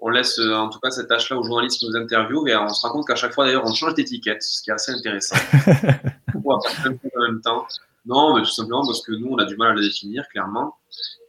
on 0.00 0.08
laisse 0.08 0.38
euh, 0.38 0.54
en 0.54 0.68
tout 0.68 0.80
cas 0.80 0.90
cette 0.90 1.08
tâche-là 1.08 1.38
aux 1.38 1.44
journalistes 1.44 1.78
qui 1.78 1.88
nous 1.88 1.96
interviewent 1.96 2.48
et 2.48 2.56
on 2.56 2.68
se 2.68 2.86
rend 2.86 2.92
compte 2.92 3.06
qu'à 3.06 3.14
chaque 3.14 3.32
fois 3.32 3.44
d'ailleurs 3.44 3.64
on 3.64 3.74
change 3.74 3.94
d'étiquette, 3.94 4.42
ce 4.42 4.62
qui 4.62 4.70
est 4.70 4.74
assez 4.74 4.92
intéressant. 4.92 5.36
faire 5.62 6.12
choses 6.82 7.10
en 7.16 7.22
même 7.22 7.40
temps? 7.40 7.66
Non, 8.06 8.34
mais 8.34 8.42
tout 8.42 8.50
simplement 8.50 8.84
parce 8.84 9.02
que 9.02 9.12
nous 9.12 9.28
on 9.30 9.38
a 9.38 9.44
du 9.44 9.56
mal 9.56 9.70
à 9.70 9.74
le 9.74 9.82
définir 9.82 10.26
clairement. 10.28 10.76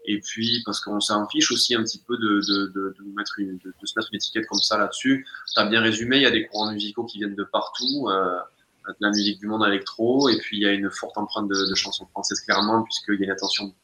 Et 0.05 0.19
puis 0.19 0.63
parce 0.65 0.79
qu'on 0.79 0.99
s'en 0.99 1.27
fiche 1.27 1.51
aussi 1.51 1.75
un 1.75 1.83
petit 1.83 2.01
peu 2.07 2.17
de, 2.17 2.41
de, 2.47 2.65
de, 2.73 2.95
de 2.97 3.15
mettre 3.15 3.37
une, 3.37 3.57
de, 3.57 3.73
se 3.83 3.93
mettre 3.95 4.09
une 4.11 4.17
étiquette 4.17 4.47
comme 4.47 4.61
ça 4.61 4.77
là-dessus. 4.77 5.27
Tu 5.53 5.59
as 5.59 5.65
bien 5.65 5.81
résumé, 5.81 6.17
il 6.17 6.23
y 6.23 6.25
a 6.25 6.31
des 6.31 6.47
courants 6.47 6.71
musicaux 6.71 7.03
qui 7.03 7.19
viennent 7.19 7.35
de 7.35 7.43
partout, 7.43 8.07
euh, 8.09 8.39
de 8.87 8.95
la 8.99 9.09
musique 9.09 9.39
du 9.39 9.47
monde 9.47 9.63
électro, 9.67 10.27
et 10.29 10.37
puis 10.39 10.57
il 10.57 10.63
y 10.63 10.65
a 10.65 10.71
une 10.71 10.89
forte 10.89 11.17
empreinte 11.19 11.47
de, 11.49 11.69
de 11.69 11.75
chansons 11.75 12.07
françaises 12.07 12.41
clairement, 12.41 12.81
puisqu'il 12.81 13.19
y 13.19 13.23
a 13.23 13.25
une 13.25 13.31
attention 13.31 13.75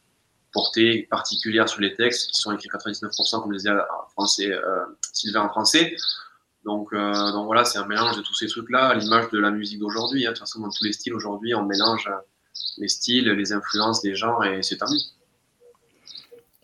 particulière 1.09 1.67
sur 1.67 1.81
les 1.81 1.93
textes 1.95 2.31
qui 2.31 2.41
sont 2.41 2.51
écrits 2.51 2.69
99%, 2.69 3.41
comme 3.41 3.53
disait 3.53 3.71
en 3.71 4.09
français, 4.09 4.51
euh, 4.51 4.85
Sylvain 5.13 5.41
en 5.41 5.49
français. 5.49 5.95
Donc, 6.65 6.89
euh, 6.93 7.31
donc 7.31 7.45
voilà, 7.45 7.63
c'est 7.63 7.79
un 7.79 7.85
mélange 7.85 8.17
de 8.17 8.21
tous 8.21 8.33
ces 8.33 8.47
trucs-là, 8.47 8.93
l'image 8.95 9.29
de 9.29 9.39
la 9.39 9.51
musique 9.51 9.79
d'aujourd'hui. 9.79 10.25
Hein. 10.25 10.31
De 10.31 10.35
toute 10.35 10.41
façon, 10.41 10.59
dans 10.59 10.69
tous 10.69 10.83
les 10.83 10.93
styles 10.93 11.13
aujourd'hui, 11.13 11.55
on 11.55 11.63
mélange 11.63 12.09
les 12.77 12.87
styles, 12.87 13.29
les 13.29 13.53
influences, 13.53 14.03
les 14.03 14.15
genres, 14.15 14.43
et 14.43 14.61
c'est 14.63 14.81
mieux. 14.81 14.99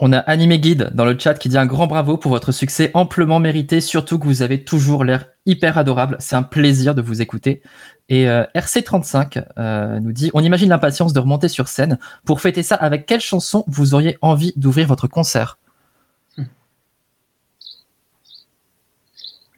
On 0.06 0.12
a 0.12 0.18
Animé 0.18 0.60
Guide 0.60 0.92
dans 0.94 1.06
le 1.06 1.18
chat 1.18 1.36
qui 1.36 1.48
dit 1.48 1.58
un 1.58 1.66
grand 1.66 1.88
bravo 1.88 2.18
pour 2.18 2.30
votre 2.30 2.52
succès 2.52 2.92
amplement 2.94 3.40
mérité, 3.40 3.80
surtout 3.80 4.20
que 4.20 4.26
vous 4.26 4.42
avez 4.42 4.66
toujours 4.66 5.06
l'air 5.06 5.28
hyper 5.46 5.78
adorable. 5.78 6.18
C'est 6.20 6.36
un 6.36 6.44
plaisir 6.44 6.94
de 6.94 7.02
vous 7.02 7.22
écouter. 7.22 7.62
Et 8.10 8.28
euh, 8.30 8.44
RC35 8.54 9.46
euh, 9.58 10.02
nous 10.02 10.12
dit 10.12 10.30
On 10.34 10.42
imagine 10.42 10.68
l'impatience 10.68 11.14
de 11.14 11.22
remonter 11.22 11.48
sur 11.48 11.70
scène. 11.70 12.00
Pour 12.26 12.42
fêter 12.42 12.64
ça, 12.64 12.76
avec 12.76 13.06
quelle 13.06 13.22
chanson 13.22 13.64
vous 13.68 13.94
auriez 13.94 14.18
envie 14.22 14.52
d'ouvrir 14.58 14.90
votre 14.90 15.08
concert? 15.08 15.58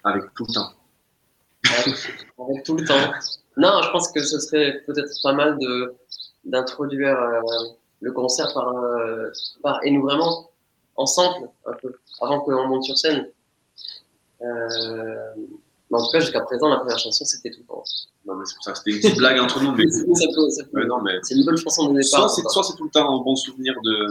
Avec 0.04 0.26
tout 0.36 0.46
le 0.48 0.54
temps. 0.54 0.74
Avec, 2.46 2.64
tout 2.64 2.78
le 2.78 2.86
temps. 2.86 3.12
Non, 3.58 3.82
je 3.82 3.90
pense 3.90 4.12
que 4.12 4.22
ce 4.22 4.38
serait 4.38 4.84
peut-être 4.86 5.10
pas 5.24 5.34
mal 5.34 5.58
de 5.58 5.96
d'introduire. 6.46 7.20
Euh, 7.20 7.42
le 8.06 8.12
concert 8.12 8.54
par, 8.54 8.68
euh, 8.68 9.32
par, 9.64 9.84
et 9.84 9.90
nous 9.90 10.04
vraiment 10.04 10.52
ensemble 10.96 11.50
un 11.66 11.74
peu 11.74 11.92
avant 12.22 12.40
qu'on 12.42 12.68
monte 12.68 12.84
sur 12.84 12.96
scène. 12.96 13.28
Euh, 14.42 15.34
mais 15.90 15.98
en 15.98 16.06
tout 16.06 16.12
cas, 16.12 16.20
jusqu'à 16.20 16.42
présent, 16.42 16.70
la 16.70 16.78
première 16.78 17.00
chanson, 17.00 17.26
c'était 17.26 17.50
tout 17.50 17.62
le 17.62 17.66
temps. 17.66 17.84
Non, 18.28 18.36
mais 18.36 18.46
c'est 18.46 18.54
pour 18.56 18.64
ça, 18.64 18.76
c'était 18.76 18.92
une 18.92 19.02
petite 19.02 19.18
blague 19.18 19.40
entre 19.40 19.60
nous. 19.60 19.72
Mais... 19.72 19.86
C'est 21.24 21.36
une 21.36 21.46
bonne 21.46 21.58
chanson 21.58 21.92
de 21.92 22.00
départ. 22.00 22.30
Soit 22.30 22.64
c'est 22.64 22.76
tout 22.76 22.86
le 22.86 22.90
temps 22.92 23.10
un 23.10 23.24
bon 23.24 23.36
souvenir 23.36 23.74
de 23.84 24.08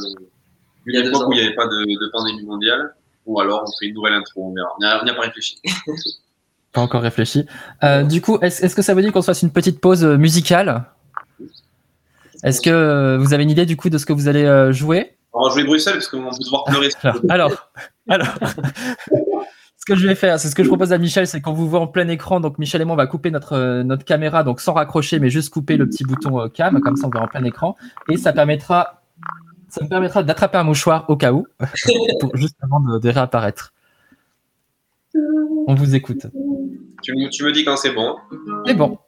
d'une 0.86 1.06
époque 1.06 1.28
où 1.28 1.32
il 1.32 1.40
n'y 1.40 1.46
avait 1.46 1.54
pas 1.54 1.66
de, 1.66 1.84
de, 1.84 2.10
pandémie 2.10 2.44
mondiale, 2.44 2.94
ou 3.24 3.40
alors 3.40 3.64
on 3.66 3.78
fait 3.78 3.86
une 3.86 3.94
nouvelle 3.94 4.12
intro, 4.12 4.44
on 4.44 4.52
verra. 4.52 4.74
On 4.76 5.04
n'y 5.04 5.10
a, 5.10 5.14
pas 5.14 5.22
réfléchi. 5.22 5.58
pas 6.72 6.82
encore 6.82 7.00
réfléchi. 7.00 7.46
Euh, 7.82 8.02
du 8.02 8.20
coup, 8.20 8.38
est-ce 8.42 8.64
est 8.64 8.74
que 8.74 8.82
ça 8.82 8.92
veut 8.92 9.00
dire 9.00 9.12
qu'on 9.12 9.22
se 9.22 9.26
fasse 9.26 9.42
une 9.42 9.52
petite 9.52 9.80
pause 9.80 10.04
musicale? 10.04 10.84
Est-ce 12.44 12.60
que 12.60 12.70
euh, 12.70 13.16
vous 13.18 13.32
avez 13.32 13.42
une 13.42 13.50
idée 13.50 13.64
du 13.64 13.76
coup 13.76 13.88
de 13.88 13.96
ce 13.96 14.04
que 14.04 14.12
vous 14.12 14.28
allez 14.28 14.44
euh, 14.44 14.70
jouer? 14.70 15.16
On 15.32 15.48
va 15.48 15.52
jouer 15.52 15.64
Bruxelles 15.64 15.94
parce 15.94 16.08
qu'on 16.08 16.22
peut 16.22 16.44
devoir 16.44 16.64
pleurer. 16.64 16.90
alors, 17.30 17.70
alors, 18.08 18.26
ce 19.78 19.84
que 19.86 19.96
je 19.96 20.06
vais 20.06 20.14
faire, 20.14 20.38
c'est 20.38 20.48
ce 20.48 20.54
que 20.54 20.62
je 20.62 20.68
propose 20.68 20.92
à 20.92 20.98
Michel, 20.98 21.26
c'est 21.26 21.40
qu'on 21.40 21.54
vous 21.54 21.68
voit 21.68 21.80
en 21.80 21.86
plein 21.86 22.06
écran. 22.08 22.40
Donc 22.40 22.58
Michel 22.58 22.82
et 22.82 22.84
moi, 22.84 22.92
on 22.94 22.98
va 22.98 23.06
couper 23.06 23.30
notre, 23.30 23.54
euh, 23.54 23.82
notre 23.82 24.04
caméra, 24.04 24.44
donc 24.44 24.60
sans 24.60 24.74
raccrocher, 24.74 25.18
mais 25.20 25.30
juste 25.30 25.52
couper 25.52 25.78
le 25.78 25.88
petit 25.88 26.04
bouton 26.04 26.48
cam, 26.50 26.78
comme 26.82 26.96
ça 26.96 27.06
on 27.06 27.10
verra 27.10 27.24
en 27.24 27.28
plein 27.28 27.44
écran. 27.44 27.76
Et 28.10 28.18
ça 28.18 28.34
permettra, 28.34 29.02
ça 29.68 29.82
me 29.82 29.88
permettra 29.88 30.22
d'attraper 30.22 30.58
un 30.58 30.64
mouchoir 30.64 31.06
au 31.08 31.16
cas 31.16 31.32
où, 31.32 31.46
pour, 32.20 32.36
juste 32.36 32.56
avant 32.60 32.80
de, 32.80 33.08
réapparaître. 33.08 33.72
On 35.66 35.74
vous 35.74 35.94
écoute. 35.94 36.26
Tu, 37.02 37.14
tu 37.30 37.44
me 37.44 37.52
dis 37.52 37.64
quand 37.64 37.78
c'est 37.78 37.92
bon. 37.92 38.16
C'est 38.66 38.74
bon. 38.74 38.98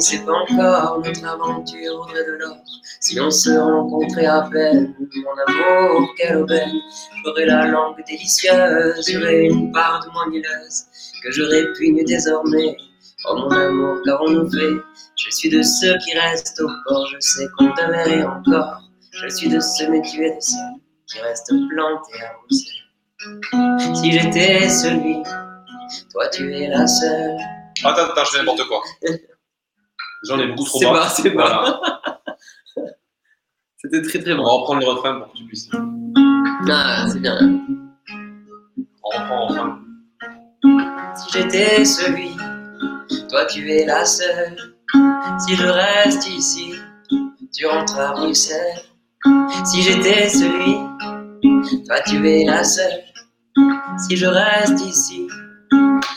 C'est 0.00 0.24
pas 0.24 0.32
encore 0.32 1.00
notre 1.04 1.24
aventure 1.24 1.94
auprès 2.00 2.24
de 2.24 2.32
l'or. 2.32 2.56
Si 3.00 3.20
on 3.20 3.30
se 3.30 3.50
rencontrait 3.50 4.26
à 4.26 4.48
peine, 4.50 4.94
mon 4.98 5.52
amour, 5.52 6.14
quelle 6.16 6.36
aubaine. 6.36 6.72
J'aurais 7.24 7.46
la 7.46 7.66
langue 7.66 7.96
délicieuse, 8.06 9.08
j'aurais 9.10 9.46
une 9.46 9.72
part 9.72 10.04
de 10.04 10.10
moi 10.12 10.26
mielleuse 10.28 10.84
que 11.22 11.30
je 11.32 11.42
répugne 11.42 12.04
désormais. 12.04 12.76
Oh 13.24 13.36
mon 13.36 13.50
amour, 13.50 13.98
qu'avons-nous 14.04 14.50
fait? 14.50 14.82
Je 15.16 15.30
suis 15.30 15.50
de 15.50 15.62
ceux 15.62 15.96
qui 15.98 16.18
restent 16.18 16.60
au 16.60 16.68
port, 16.86 17.06
je 17.12 17.16
sais 17.20 17.46
qu'on 17.56 17.72
te 17.72 17.80
verrait 17.80 18.24
encore. 18.24 18.82
Je 19.12 19.28
suis 19.28 19.48
de 19.48 19.60
ceux, 19.60 19.90
mais 19.90 20.02
tu 20.02 20.24
es 20.24 20.30
de 20.30 20.40
ceux 20.40 20.56
qui 21.06 21.20
restent 21.20 21.52
plantés 21.70 22.22
à 22.22 22.32
Bruxelles. 22.40 23.94
Si 23.94 24.12
j'étais 24.12 24.68
celui, 24.68 25.22
toi 26.12 26.28
tu 26.28 26.52
es 26.54 26.68
la 26.68 26.86
seule. 26.86 27.36
Attends, 27.84 28.10
attends, 28.10 28.24
je 28.24 28.30
fais 28.30 28.38
n'importe 28.38 28.66
quoi. 28.68 28.82
J'en 30.24 30.38
ai 30.38 30.46
beaucoup 30.48 30.64
trop 30.64 30.78
C'est 30.78 30.90
bas, 30.90 31.08
c'est 31.08 31.30
bas. 31.30 31.80
C'était 33.78 34.02
très 34.02 34.20
très 34.20 34.34
bon. 34.34 34.42
On 34.42 34.44
va 34.44 34.52
reprendre 34.52 34.80
le 34.80 34.86
refrain 34.86 35.18
pour 35.18 35.32
que 35.32 35.38
tu 35.38 35.44
puisses. 35.44 35.68
Ah, 36.70 37.06
c'est 37.08 37.18
bien. 37.20 37.36
On 39.02 39.08
reprend 39.08 39.50
enfin. 39.50 39.78
Si 41.16 41.32
j'étais 41.32 41.84
celui, 41.84 42.36
toi 43.28 43.44
tu 43.46 43.68
es 43.72 43.84
la 43.84 44.04
seule. 44.04 44.56
Si 45.40 45.56
je 45.56 45.66
reste 45.66 46.28
ici, 46.28 46.74
tu 47.52 47.66
rentres 47.66 47.98
à 47.98 48.12
Bruxelles. 48.12 48.82
Si 49.64 49.82
j'étais 49.82 50.28
celui, 50.28 50.76
toi 51.86 52.00
tu 52.06 52.28
es 52.28 52.44
la 52.44 52.62
seule. 52.62 53.02
Si 53.98 54.16
je 54.16 54.26
reste 54.26 54.80
ici, 54.86 55.26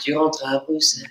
tu 0.02 0.16
rentres 0.16 0.46
à 0.46 0.58
Bruxelles. 0.60 1.10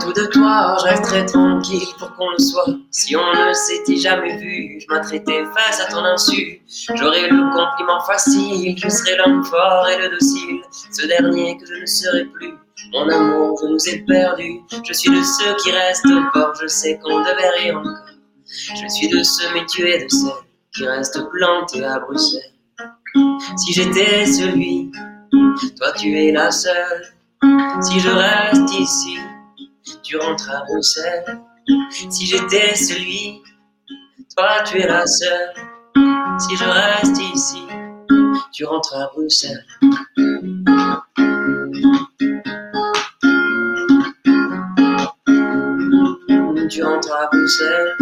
tout 0.00 0.12
de 0.12 0.26
toi, 0.26 0.76
je 0.80 0.84
resterais 0.84 1.26
tranquille 1.26 1.88
pour 1.98 2.14
qu'on 2.14 2.30
le 2.30 2.38
soit. 2.38 2.66
Si 2.90 3.14
on 3.16 3.20
ne 3.20 3.52
s'était 3.52 3.96
jamais 3.96 4.36
vu, 4.38 4.80
je 4.80 4.86
m'attraitais 4.88 5.44
face 5.56 5.80
à 5.80 5.86
ton 5.86 6.04
insu. 6.04 6.62
J'aurais 6.94 7.28
le 7.28 7.52
compliment 7.52 8.00
facile, 8.00 8.76
je 8.78 8.88
serais 8.88 9.16
l'homme 9.16 9.44
fort 9.44 9.88
et 9.88 9.98
le 9.98 10.10
docile. 10.10 10.60
Ce 10.92 11.06
dernier 11.06 11.56
que 11.58 11.66
je 11.66 11.80
ne 11.80 11.86
serai 11.86 12.24
plus. 12.26 12.54
Mon 12.92 13.08
amour, 13.08 13.58
je 13.62 13.68
nous 13.68 13.88
ai 13.88 13.98
perdus. 14.06 14.60
Je 14.86 14.92
suis 14.92 15.10
de 15.10 15.22
ceux 15.22 15.54
qui 15.62 15.70
restent 15.70 16.06
port, 16.32 16.54
je 16.60 16.66
sais 16.66 16.98
qu'on 16.98 17.20
devait 17.20 17.50
rire 17.58 17.78
encore. 17.78 18.06
Je 18.46 18.88
suis 18.88 19.08
de 19.08 19.22
ceux, 19.22 19.52
mais 19.54 19.64
tu 19.66 19.88
es 19.88 20.04
de 20.04 20.08
celles 20.08 20.30
qui 20.74 20.86
restent 20.86 21.22
plantées 21.30 21.84
à 21.84 21.98
Bruxelles. 22.00 22.54
Si 23.56 23.72
j'étais 23.72 24.26
celui, 24.26 24.90
toi 25.76 25.92
tu 25.92 26.16
es 26.16 26.32
la 26.32 26.50
seule. 26.50 27.04
Si 27.82 27.98
je 28.00 28.10
reste 28.10 28.74
ici, 28.78 29.16
tu 30.02 30.16
rentres 30.16 30.50
à 30.50 30.64
Bruxelles. 30.64 31.40
Si 32.10 32.26
j'étais 32.26 32.74
celui, 32.74 33.42
toi 34.36 34.62
tu 34.64 34.80
es 34.80 34.86
la 34.86 35.06
seule. 35.06 35.54
Si 36.38 36.56
je 36.56 36.64
reste 36.64 37.18
ici, 37.34 37.62
tu 38.52 38.64
rentres 38.64 38.94
à 38.96 39.08
Bruxelles. 39.14 39.64
tu 46.70 46.84
rentres 46.84 47.12
à 47.12 47.26
Bruxelles. 47.32 47.96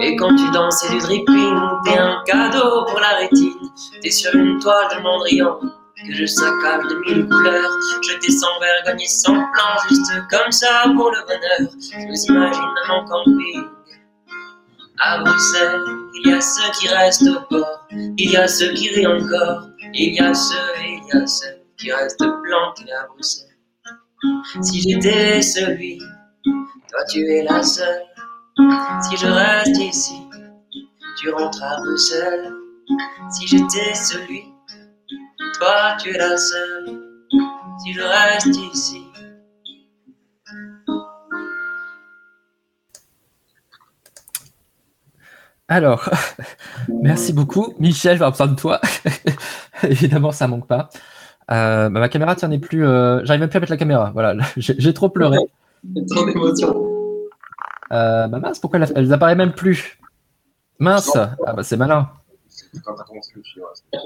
Et 0.00 0.16
quand 0.16 0.34
tu 0.34 0.50
danses, 0.50 0.78
c'est 0.80 0.92
du 0.94 0.98
dripping, 0.98 1.56
t'es 1.84 1.98
un 1.98 2.22
cadeau 2.24 2.86
pour 2.86 3.00
la 3.00 3.16
rétine. 3.18 3.49
T'es 4.02 4.10
sur 4.10 4.34
une 4.34 4.58
toile 4.60 4.88
de 4.96 5.02
Mondrian 5.02 5.58
que 6.06 6.14
je 6.14 6.24
saccage 6.24 6.84
de 6.88 6.94
mille 7.00 7.28
couleurs. 7.28 7.70
Je 8.02 8.32
sans 8.32 8.60
vergogne 8.60 9.04
sans 9.06 9.34
plan, 9.34 9.76
juste 9.88 10.10
comme 10.30 10.50
ça 10.50 10.84
pour 10.96 11.10
le 11.10 11.20
bonheur. 11.26 11.72
Je 11.80 12.06
vous 12.08 12.24
imagine 12.34 12.74
en 12.88 13.04
camping. 13.04 13.64
À 14.98 15.18
Bruxelles, 15.18 15.80
il 16.14 16.30
y 16.30 16.34
a 16.34 16.40
ceux 16.40 16.70
qui 16.78 16.88
restent 16.88 17.28
au 17.28 17.40
port, 17.48 17.86
il 17.90 18.30
y 18.30 18.36
a 18.36 18.46
ceux 18.46 18.72
qui 18.74 18.90
rient 18.90 19.06
encore, 19.06 19.68
il 19.94 20.14
y 20.14 20.20
a 20.20 20.34
ceux 20.34 20.56
et 20.82 20.98
il 20.98 21.14
y 21.14 21.22
a 21.22 21.26
ceux 21.26 21.62
qui 21.78 21.90
restent 21.90 22.18
plantés 22.18 22.92
à 22.92 23.06
Bruxelles. 23.06 23.56
Si 24.62 24.82
j'étais 24.82 25.40
celui, 25.40 25.98
toi 26.44 27.04
tu 27.10 27.20
es 27.20 27.44
la 27.44 27.62
seule. 27.62 28.02
Si 29.08 29.16
je 29.16 29.26
reste 29.26 29.78
ici, 29.78 30.20
tu 31.18 31.30
rentres 31.30 31.62
à 31.62 31.80
Bruxelles. 31.80 32.59
Si 33.30 33.46
j'étais 33.46 33.94
celui, 33.94 34.44
toi 35.58 35.96
tu 36.02 36.10
es 36.10 36.18
la 36.18 36.36
seule. 36.36 37.00
Si 37.82 37.92
je 37.92 38.00
reste 38.02 38.56
ici. 38.74 39.02
Alors, 45.68 46.08
merci 46.88 47.32
beaucoup. 47.32 47.74
Michel, 47.78 48.18
je 48.18 48.24
vais 48.24 48.30
besoin 48.30 48.48
de 48.48 48.56
toi. 48.56 48.80
Évidemment, 49.82 50.32
ça 50.32 50.48
manque 50.48 50.66
pas. 50.66 50.88
Euh, 51.50 51.88
bah, 51.88 52.00
ma 52.00 52.08
caméra 52.08 52.34
tient 52.34 52.48
n'est 52.48 52.58
plus. 52.58 52.84
euh, 52.84 53.24
J'arrive 53.24 53.40
même 53.40 53.50
plus 53.50 53.56
à 53.58 53.60
mettre 53.60 53.72
la 53.72 53.76
caméra. 53.76 54.10
Voilà, 54.12 54.34
j'ai 54.56 54.74
j'ai 54.78 54.94
trop 54.94 55.08
pleuré. 55.08 55.38
Trop 56.10 56.26
d'émotions. 56.26 56.86
Euh, 57.92 58.28
bah 58.28 58.38
mince, 58.38 58.58
pourquoi 58.60 58.78
elle, 58.80 58.92
elle 58.94 59.12
apparaît 59.12 59.34
même 59.34 59.52
plus? 59.52 59.98
Mince. 60.78 61.16
Ah 61.16 61.52
bah 61.54 61.62
c'est 61.62 61.76
malin. 61.76 62.08
Quand 62.84 62.94
t'as 62.94 63.04
commencé 63.04 63.32
le 63.36 63.42
film, 63.42 63.64
ouais. 63.64 63.98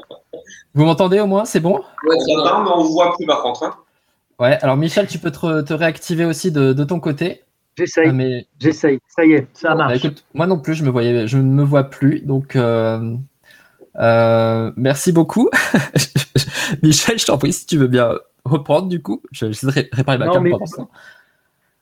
Vous 0.74 0.84
m'entendez 0.84 1.20
au 1.20 1.26
moins? 1.26 1.44
C'est 1.44 1.60
bon? 1.60 1.78
Ouais, 2.06 2.18
Ça 2.18 2.42
va, 2.42 2.62
mais 2.64 2.70
on 2.74 2.84
voit 2.84 3.14
plus 3.16 3.26
par 3.26 3.42
contre. 3.42 3.62
Hein. 3.64 3.74
Ouais. 4.38 4.58
Alors 4.62 4.76
Michel, 4.76 5.06
tu 5.06 5.18
peux 5.18 5.30
te, 5.30 5.72
réactiver 5.72 6.24
aussi 6.24 6.50
de, 6.50 6.72
de 6.72 6.84
ton 6.84 6.98
côté. 7.00 7.42
J'essaye, 7.76 8.08
Ah, 8.08 8.12
mais 8.12 8.46
j'essaye. 8.58 8.98
Ça 9.08 9.24
y 9.24 9.32
est, 9.32 9.46
ça 9.52 9.70
Bah, 9.70 9.74
marche. 9.88 9.96
écoute, 10.04 10.24
moi 10.34 10.46
non 10.46 10.58
plus, 10.58 10.74
je 10.74 10.84
me 10.84 10.90
voyais, 10.90 11.26
je 11.26 11.38
ne 11.38 11.42
me 11.42 11.62
vois 11.64 11.84
plus. 11.84 12.20
Donc, 12.20 12.56
euh, 12.56 13.16
euh, 13.96 14.72
merci 14.76 15.12
beaucoup. 15.12 15.50
Michel, 16.82 17.18
je 17.18 17.26
t'en 17.26 17.36
prie, 17.38 17.52
si 17.52 17.66
tu 17.66 17.76
veux 17.76 17.86
bien 17.88 18.12
reprendre 18.44 18.88
du 18.88 19.02
coup. 19.02 19.22
Je 19.32 19.46
de 19.46 19.70
ré- 19.70 19.88
réparer 19.92 20.18
ma 20.18 20.26
Non, 20.26 20.32
cam 20.34 20.42
mais- 20.42 20.50
pendant 20.50 20.66
ce 20.66 20.76
temps. 20.76 20.90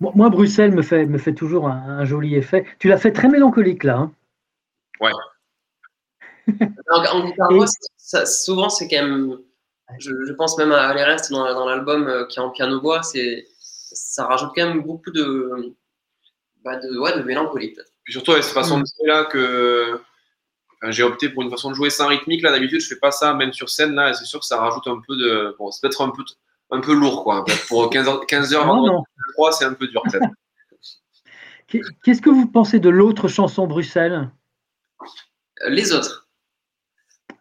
Moi, 0.00 0.30
Bruxelles 0.30 0.72
me 0.72 0.82
fait, 0.82 1.06
me 1.06 1.16
fait 1.18 1.32
toujours 1.32 1.68
un, 1.68 1.76
un 2.00 2.04
joli 2.04 2.34
effet. 2.34 2.64
Tu 2.80 2.88
l'as 2.88 2.98
fait 2.98 3.12
très 3.12 3.28
mélancolique 3.28 3.84
là. 3.84 3.98
hein? 3.98 4.12
En, 6.90 7.04
en 7.04 7.24
guitare 7.28 7.52
voix, 7.52 7.66
ça- 7.96 8.26
souvent 8.26 8.68
c'est 8.68 8.88
quand 8.88 9.02
même. 9.02 9.38
Je, 9.98 10.10
je 10.26 10.32
pense 10.32 10.56
même 10.58 10.72
à 10.72 10.92
les 10.94 11.04
restes 11.04 11.30
dans, 11.30 11.44
dans 11.52 11.66
l'album 11.66 12.08
euh, 12.08 12.24
qui 12.26 12.38
est 12.38 12.42
en 12.42 12.50
piano 12.50 12.80
voix, 12.80 13.02
c'est 13.02 13.46
ça 13.58 14.26
rajoute 14.26 14.50
quand 14.56 14.66
même 14.66 14.82
beaucoup 14.82 15.10
de 15.10 15.74
bah 16.64 16.76
de 16.76 16.98
ouais 16.98 17.16
de 17.16 17.22
mélancolie 17.22 17.72
peut-être. 17.74 17.92
Puis 18.04 18.12
surtout 18.14 18.32
avec 18.32 18.44
cette 18.44 18.54
façon 18.54 18.78
Mm. 18.78 18.82
de 18.82 18.86
jouer 18.86 19.06
là 19.08 19.24
que 19.26 20.00
enfin, 20.80 20.90
j'ai 20.90 21.02
opté 21.02 21.28
pour 21.28 21.42
une 21.42 21.50
façon 21.50 21.70
de 21.70 21.74
jouer 21.74 21.90
sans 21.90 22.06
rythmique. 22.08 22.42
Là, 22.42 22.50
d'habitude, 22.52 22.80
je 22.80 22.88
fais 22.88 22.96
pas 22.98 23.10
ça, 23.10 23.34
même 23.34 23.52
sur 23.52 23.68
scène. 23.70 23.94
Là, 23.94 24.12
c'est 24.14 24.24
sûr 24.24 24.40
que 24.40 24.46
ça 24.46 24.58
rajoute 24.58 24.86
un 24.86 25.00
peu 25.06 25.16
de. 25.16 25.54
Bon, 25.58 25.70
c'est 25.70 25.80
peut-être 25.82 26.00
un 26.02 26.10
peu, 26.10 26.22
un 26.70 26.80
peu 26.80 26.94
lourd, 26.94 27.22
quoi. 27.22 27.44
Pour 27.68 27.88
15 27.90 28.08
heures, 28.08 28.26
15 28.26 28.54
heures 28.54 28.66
Non, 28.66 28.74
vendredi 28.76 28.94
non. 28.96 29.02
3, 29.34 29.52
c'est 29.52 29.64
un 29.66 29.74
peu 29.74 29.86
dur, 29.88 30.02
peut-être. 30.10 30.24
Qu'est- 31.68 31.82
Qu'est-ce 32.02 32.20
que 32.22 32.30
vous 32.30 32.46
pensez 32.48 32.80
de 32.80 32.88
l'autre 32.88 33.28
chanson 33.28 33.66
Bruxelles? 33.66 34.30
Euh, 35.64 35.68
Les 35.68 35.92
autres. 35.92 36.21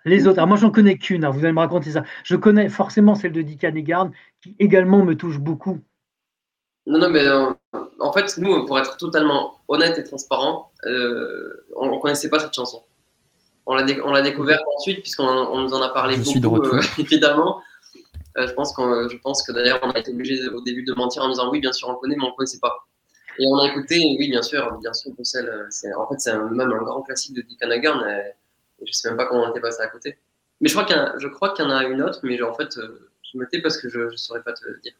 Les 0.05 0.27
autres. 0.27 0.39
Alors 0.39 0.47
moi, 0.47 0.57
j'en 0.57 0.71
connais 0.71 0.97
qu'une. 0.97 1.23
alors 1.23 1.33
Vous 1.35 1.43
allez 1.43 1.53
me 1.53 1.59
raconter 1.59 1.91
ça. 1.91 2.03
Je 2.23 2.35
connais 2.35 2.69
forcément 2.69 3.15
celle 3.15 3.31
de 3.33 3.41
Dick 3.41 3.63
Hanegard, 3.63 4.09
qui 4.41 4.55
également 4.59 5.03
me 5.03 5.15
touche 5.15 5.37
beaucoup. 5.39 5.79
Non, 6.87 6.97
non, 6.99 7.09
mais 7.09 7.25
euh, 7.27 7.51
en 7.99 8.11
fait, 8.11 8.37
nous, 8.39 8.65
pour 8.65 8.79
être 8.79 8.97
totalement 8.97 9.59
honnête 9.67 9.99
et 9.99 10.03
transparent, 10.03 10.71
euh, 10.85 11.65
on 11.75 11.93
ne 11.95 11.99
connaissait 11.99 12.29
pas 12.29 12.39
cette 12.39 12.53
chanson. 12.53 12.81
On 13.67 13.75
l'a, 13.75 13.83
dé- 13.83 14.01
on 14.03 14.11
l'a 14.11 14.23
découverte 14.23 14.63
ensuite, 14.77 15.01
puisqu'on 15.01 15.23
on 15.27 15.61
nous 15.61 15.73
en 15.75 15.81
a 15.83 15.89
parlé 15.89 16.15
Je 16.15 16.19
beaucoup, 16.19 16.31
suis 16.31 16.39
de 16.39 16.47
retour. 16.47 16.73
euh, 16.73 16.81
évidemment. 16.97 17.61
Euh, 18.37 18.47
je, 18.47 18.53
pense 18.53 18.73
qu'on, 18.73 19.07
je 19.09 19.17
pense 19.17 19.43
que 19.43 19.51
d'ailleurs, 19.51 19.79
on 19.83 19.91
a 19.91 19.99
été 19.99 20.11
obligé 20.11 20.47
au 20.49 20.61
début 20.61 20.83
de 20.83 20.93
mentir 20.93 21.21
en 21.21 21.29
disant 21.29 21.51
oui, 21.51 21.59
bien 21.59 21.71
sûr, 21.71 21.89
on 21.89 21.91
le 21.91 21.97
connaît, 21.99 22.15
mais 22.15 22.23
on 22.23 22.27
ne 22.27 22.31
le 22.31 22.35
connaissait 22.37 22.59
pas. 22.59 22.87
Et 23.37 23.45
on 23.47 23.57
a 23.59 23.67
écouté, 23.67 24.15
oui, 24.19 24.29
bien 24.29 24.41
sûr, 24.41 24.77
bien 24.81 24.93
sûr, 24.93 25.11
Bruxelles, 25.13 25.67
c'est, 25.69 25.93
en 25.93 26.07
fait, 26.07 26.19
c'est 26.19 26.31
un- 26.31 26.49
même 26.49 26.71
un 26.71 26.77
grand 26.83 27.01
classique 27.03 27.35
de 27.35 27.41
Dick 27.41 27.59
et 27.61 27.65
je 28.81 28.89
ne 28.89 28.93
sais 28.93 29.09
même 29.09 29.17
pas 29.17 29.25
comment 29.25 29.43
on 29.43 29.51
était 29.51 29.61
passé 29.61 29.81
à 29.81 29.87
côté. 29.87 30.17
Mais 30.59 30.69
je 30.69 30.73
crois 30.73 30.85
qu'il 30.85 31.65
y, 31.65 31.67
en 31.67 31.71
a 31.71 31.83
une 31.85 32.01
autre, 32.01 32.19
mais 32.23 32.37
genre, 32.37 32.51
en 32.51 32.55
fait, 32.55 32.77
euh, 32.77 33.09
je 33.31 33.37
me 33.37 33.47
tais 33.47 33.61
parce 33.61 33.77
que 33.77 33.89
je 33.89 33.99
ne 33.99 34.15
saurais 34.15 34.43
pas 34.43 34.53
te 34.53 34.63
le 34.65 34.79
dire. 34.79 34.93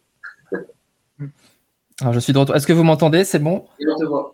Alors, 2.01 2.13
je 2.13 2.19
suis 2.19 2.33
de 2.33 2.37
retour. 2.39 2.55
Est-ce 2.55 2.65
que 2.65 2.73
vous 2.73 2.83
m'entendez? 2.83 3.23
C'est 3.23 3.39
bon? 3.39 3.65
Et 3.79 3.85
on 3.87 3.95
te 3.95 4.05
voit. 4.05 4.33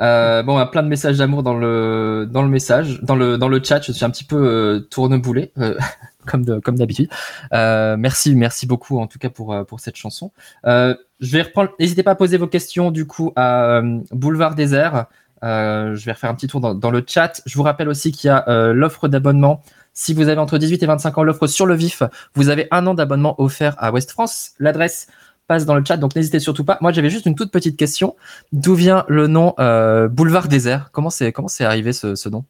Euh, 0.00 0.42
Bon, 0.42 0.56
a 0.56 0.66
plein 0.66 0.82
de 0.82 0.88
messages 0.88 1.18
d'amour 1.18 1.42
dans 1.42 1.56
le 1.56 2.26
dans 2.28 2.42
le 2.42 2.48
message, 2.48 3.00
dans 3.02 3.14
le 3.14 3.38
dans 3.38 3.48
le 3.48 3.62
chat. 3.62 3.80
Je 3.82 3.92
suis 3.92 4.04
un 4.04 4.10
petit 4.10 4.24
peu 4.24 4.36
euh, 4.36 4.80
tourneboulé, 4.80 5.52
euh, 5.58 5.78
comme 6.26 6.44
de, 6.44 6.58
comme 6.58 6.76
d'habitude. 6.76 7.08
Merci, 7.52 8.34
merci 8.34 8.66
beaucoup 8.66 8.98
en 8.98 9.06
tout 9.06 9.18
cas 9.18 9.30
pour 9.30 9.54
pour 9.66 9.80
cette 9.80 9.96
chanson. 9.96 10.32
Je 10.64 10.96
vais 11.20 11.42
reprendre. 11.42 11.70
N'hésitez 11.78 12.02
pas 12.02 12.12
à 12.12 12.14
poser 12.16 12.36
vos 12.36 12.48
questions 12.48 12.90
du 12.90 13.06
coup 13.06 13.32
à 13.36 13.82
Boulevard 14.10 14.54
Désert. 14.56 15.06
Euh, 15.42 15.94
je 15.96 16.04
vais 16.04 16.12
refaire 16.12 16.30
un 16.30 16.34
petit 16.34 16.46
tour 16.46 16.60
dans, 16.60 16.90
le 16.90 17.04
chat. 17.06 17.42
Je 17.46 17.56
vous 17.56 17.62
rappelle 17.62 17.88
aussi 17.88 18.12
qu'il 18.12 18.28
y 18.28 18.30
a 18.30 18.48
euh, 18.48 18.72
l'offre 18.72 19.08
d'abonnement. 19.08 19.62
Si 19.92 20.14
vous 20.14 20.28
avez 20.28 20.40
entre 20.40 20.58
18 20.58 20.82
et 20.82 20.86
25 20.86 21.18
ans, 21.18 21.22
l'offre 21.22 21.46
sur 21.46 21.66
le 21.66 21.74
vif, 21.74 22.02
vous 22.34 22.48
avez 22.48 22.68
un 22.70 22.86
an 22.86 22.94
d'abonnement 22.94 23.40
offert 23.40 23.74
à 23.78 23.92
West 23.92 24.12
France. 24.12 24.52
L'adresse 24.58 25.08
passe 25.48 25.66
dans 25.66 25.74
le 25.74 25.84
chat, 25.84 25.96
donc 25.96 26.14
n'hésitez 26.14 26.38
surtout 26.38 26.64
pas. 26.64 26.78
Moi, 26.80 26.92
j'avais 26.92 27.10
juste 27.10 27.26
une 27.26 27.34
toute 27.34 27.50
petite 27.50 27.76
question. 27.76 28.16
D'où 28.52 28.74
vient 28.74 29.04
le 29.08 29.26
nom 29.26 29.54
euh, 29.58 30.08
Boulevard 30.08 30.48
Désert 30.48 30.90
Comment 30.92 31.10
c'est 31.10 31.32
comment 31.32 31.48
c'est 31.48 31.64
arrivé 31.64 31.92
ce, 31.92 32.28
nom? 32.28 32.44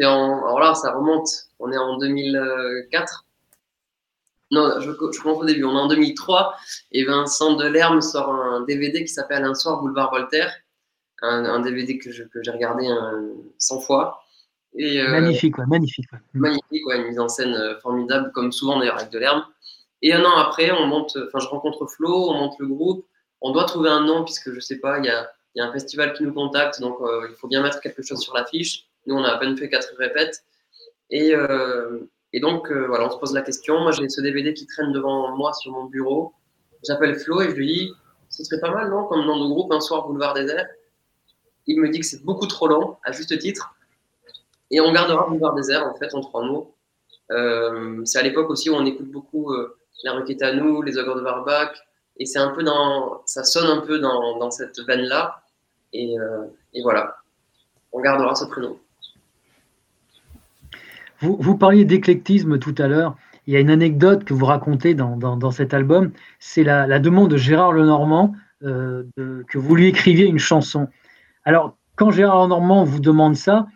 Alors 0.00 0.58
là, 0.58 0.74
ça 0.74 0.92
remonte. 0.92 1.28
On 1.60 1.70
est 1.70 1.78
en 1.78 1.98
2004. 1.98 3.26
Non, 4.50 4.80
je, 4.80 4.90
je 4.90 5.20
commence 5.20 5.42
au 5.42 5.44
début. 5.44 5.64
On 5.64 5.76
est 5.76 5.80
en 5.80 5.88
2003 5.88 6.54
et 6.92 7.04
Vincent 7.04 7.54
Delerme 7.54 8.00
sort 8.00 8.32
un 8.32 8.62
DVD 8.62 9.04
qui 9.04 9.08
s'appelle 9.08 9.44
Un 9.44 9.54
soir 9.54 9.80
boulevard 9.80 10.10
Voltaire. 10.10 10.52
Un, 11.24 11.44
un 11.44 11.60
DVD 11.60 11.98
que, 11.98 12.10
j'ai 12.10 12.50
regardé 12.50 12.86
un, 12.86 13.30
100 13.58 13.80
fois. 13.80 14.20
Et, 14.76 15.00
euh, 15.00 15.10
Magnifique, 15.10 15.56
ouais, 15.58 15.66
magnifique. 15.66 16.12
ouais. 16.12 16.18
magnifique, 16.34 16.86
ouais, 16.86 16.98
une 16.98 17.06
mise 17.08 17.20
en 17.20 17.28
scène 17.28 17.54
euh, 17.54 17.78
formidable, 17.80 18.32
comme 18.32 18.50
souvent 18.52 18.78
d'ailleurs 18.78 18.98
avec 18.98 19.10
Delerme. 19.10 19.44
Et 20.02 20.12
un 20.12 20.24
an 20.24 20.36
après, 20.36 20.70
on 20.72 20.86
monte, 20.86 21.16
enfin, 21.26 21.38
je 21.38 21.46
rencontre 21.46 21.86
Flo, 21.86 22.30
on 22.30 22.34
monte 22.34 22.58
le 22.58 22.66
groupe. 22.66 23.06
On 23.40 23.52
doit 23.52 23.64
trouver 23.64 23.88
un 23.90 24.04
nom 24.04 24.24
puisque 24.24 24.52
je 24.52 24.60
sais 24.60 24.78
pas, 24.78 24.98
il 24.98 25.06
y 25.06 25.08
a, 25.08 25.30
y 25.54 25.60
a 25.60 25.66
un 25.66 25.72
festival 25.72 26.12
qui 26.12 26.24
nous 26.24 26.32
contacte, 26.32 26.80
donc 26.80 26.98
euh, 27.00 27.28
il 27.30 27.36
faut 27.36 27.48
bien 27.48 27.62
mettre 27.62 27.80
quelque 27.80 28.02
chose 28.02 28.20
sur 28.20 28.34
l'affiche. 28.34 28.86
Nous, 29.06 29.14
on 29.14 29.22
a 29.24 29.28
à 29.28 29.38
peine 29.38 29.56
fait 29.56 29.68
quatre 29.68 29.94
répètes. 29.98 30.44
Et, 31.10 31.34
euh, 31.34 32.00
et 32.32 32.40
donc, 32.40 32.70
euh, 32.70 32.86
voilà, 32.86 33.06
on 33.06 33.10
se 33.10 33.18
pose 33.18 33.32
la 33.32 33.42
question. 33.42 33.80
Moi, 33.80 33.92
j'ai 33.92 34.08
ce 34.08 34.20
DVD 34.20 34.52
qui 34.52 34.66
traîne 34.66 34.92
devant 34.92 35.34
moi 35.36 35.52
sur 35.52 35.72
mon 35.72 35.84
bureau. 35.84 36.32
J'appelle 36.86 37.18
Flo 37.18 37.40
et 37.40 37.50
je 37.50 37.54
lui 37.54 37.66
dis 37.66 37.92
Ce 38.28 38.44
serait 38.44 38.60
pas 38.60 38.72
mal, 38.72 38.90
non, 38.90 39.04
comme 39.06 39.24
nom 39.24 39.42
de 39.42 39.48
groupe, 39.48 39.72
un 39.72 39.80
soir 39.80 40.06
Boulevard 40.06 40.34
Désert 40.34 40.66
Il 41.66 41.80
me 41.80 41.88
dit 41.88 42.00
que 42.00 42.06
c'est 42.06 42.22
beaucoup 42.24 42.46
trop 42.46 42.66
long, 42.68 42.96
à 43.04 43.12
juste 43.12 43.36
titre. 43.38 43.74
Et 44.70 44.80
on 44.80 44.92
gardera 44.92 45.26
Boulevard 45.28 45.54
Désert, 45.54 45.86
en 45.86 45.94
fait, 45.94 46.14
en 46.14 46.20
trois 46.20 46.44
mots. 46.44 46.74
Euh, 47.30 48.02
c'est 48.04 48.18
à 48.18 48.22
l'époque 48.22 48.50
aussi 48.50 48.70
où 48.70 48.74
on 48.74 48.84
écoute 48.84 49.10
beaucoup 49.10 49.52
euh, 49.52 49.76
La 50.02 50.12
Requête 50.12 50.42
à 50.42 50.52
nous, 50.52 50.82
Les 50.82 50.98
Ogres 50.98 51.16
de 51.16 51.22
Barbac. 51.22 51.76
Et 52.18 52.26
c'est 52.26 52.38
un 52.38 52.50
peu 52.50 52.62
dans. 52.62 53.22
Ça 53.26 53.44
sonne 53.44 53.66
un 53.66 53.80
peu 53.80 53.98
dans, 53.98 54.50
cette 54.50 54.78
veine-là. 54.80 55.42
Et, 55.92 56.18
euh, 56.18 56.44
et 56.72 56.82
voilà. 56.82 57.16
On 57.92 58.00
gardera 58.00 58.34
ce 58.34 58.44
prénom. 58.44 58.76
Vous, 61.20 61.36
vous 61.40 61.56
parliez 61.56 61.84
d'éclectisme 61.84 62.58
tout 62.58 62.74
à 62.78 62.88
l'heure. 62.88 63.16
Il 63.46 63.54
y 63.54 63.56
a 63.56 63.60
une 63.60 63.70
anecdote 63.70 64.24
que 64.24 64.34
vous 64.34 64.46
racontez 64.46 64.94
dans, 64.94 65.16
dans- 65.16 65.50
cet 65.50 65.74
album. 65.74 66.12
C'est 66.40 66.64
la, 66.64 66.86
la 66.86 66.98
demande 66.98 67.30
de 67.30 67.36
Gérard 67.36 67.72
Lenormand 67.72 68.34
que 68.60 69.58
vous 69.58 69.74
lui 69.76 69.88
écriviez 69.88 70.24
une 70.24 70.38
chanson. 70.38 70.88
Alors, 71.44 71.76
quand 71.96 72.10
Gérard 72.10 72.44
Lenormand 72.44 72.84
vous 72.84 73.00
demande 73.00 73.36
ça, 73.36 73.66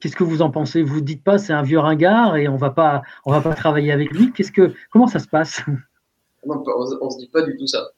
qu'est-ce 0.00 0.16
que 0.16 0.24
vous 0.24 0.42
en 0.42 0.50
pensez? 0.50 0.82
Vous 0.82 1.00
dites 1.00 1.24
pas 1.24 1.38
c'est 1.38 1.52
un 1.52 1.62
vieux 1.62 1.78
ringard 1.78 2.36
et 2.36 2.48
on 2.48 2.56
va 2.56 2.70
pas 2.70 3.02
on 3.24 3.32
va 3.32 3.40
pas 3.40 3.54
travailler 3.54 3.92
avec 3.92 4.10
lui. 4.12 4.32
Qu'est-ce 4.32 4.52
que 4.52 4.72
comment 4.90 5.06
ça 5.06 5.18
se 5.18 5.28
passe? 5.28 5.60
Non, 6.46 6.62
on, 6.66 6.86
on 7.00 7.10
se 7.10 7.18
dit 7.18 7.28
pas 7.28 7.42
du 7.42 7.56
tout 7.56 7.66
ça. 7.66 7.88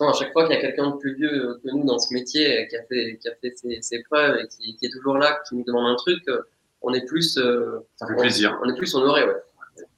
Non, 0.00 0.08
à 0.08 0.12
chaque 0.14 0.32
fois 0.32 0.46
qu'il 0.46 0.54
y 0.54 0.58
a 0.58 0.60
quelqu'un 0.62 0.90
de 0.90 0.96
plus 0.96 1.14
vieux 1.14 1.60
que 1.62 1.70
nous 1.70 1.84
dans 1.84 1.98
ce 1.98 2.12
métier, 2.14 2.66
qui 2.68 2.76
a 2.76 2.82
fait, 2.84 3.18
qui 3.20 3.28
a 3.28 3.34
fait 3.40 3.52
ses, 3.56 3.82
ses 3.82 4.02
preuves 4.04 4.36
et 4.38 4.48
qui, 4.48 4.74
qui 4.76 4.86
est 4.86 4.90
toujours 4.90 5.18
là, 5.18 5.38
qui 5.46 5.56
nous 5.56 5.64
demande 5.64 5.86
un 5.88 5.94
truc, 5.96 6.22
euh, 6.28 6.40
on 6.82 6.92
est 6.94 7.04
plus. 7.06 7.36
euh, 7.36 7.86
Ça 7.96 8.06
fait 8.06 8.14
on- 8.14 8.20
plaisir. 8.20 8.58
On 8.64 8.68
est 8.70 8.76
plus 8.76 8.94
honoré, 8.94 9.24
ouais. 9.26 9.36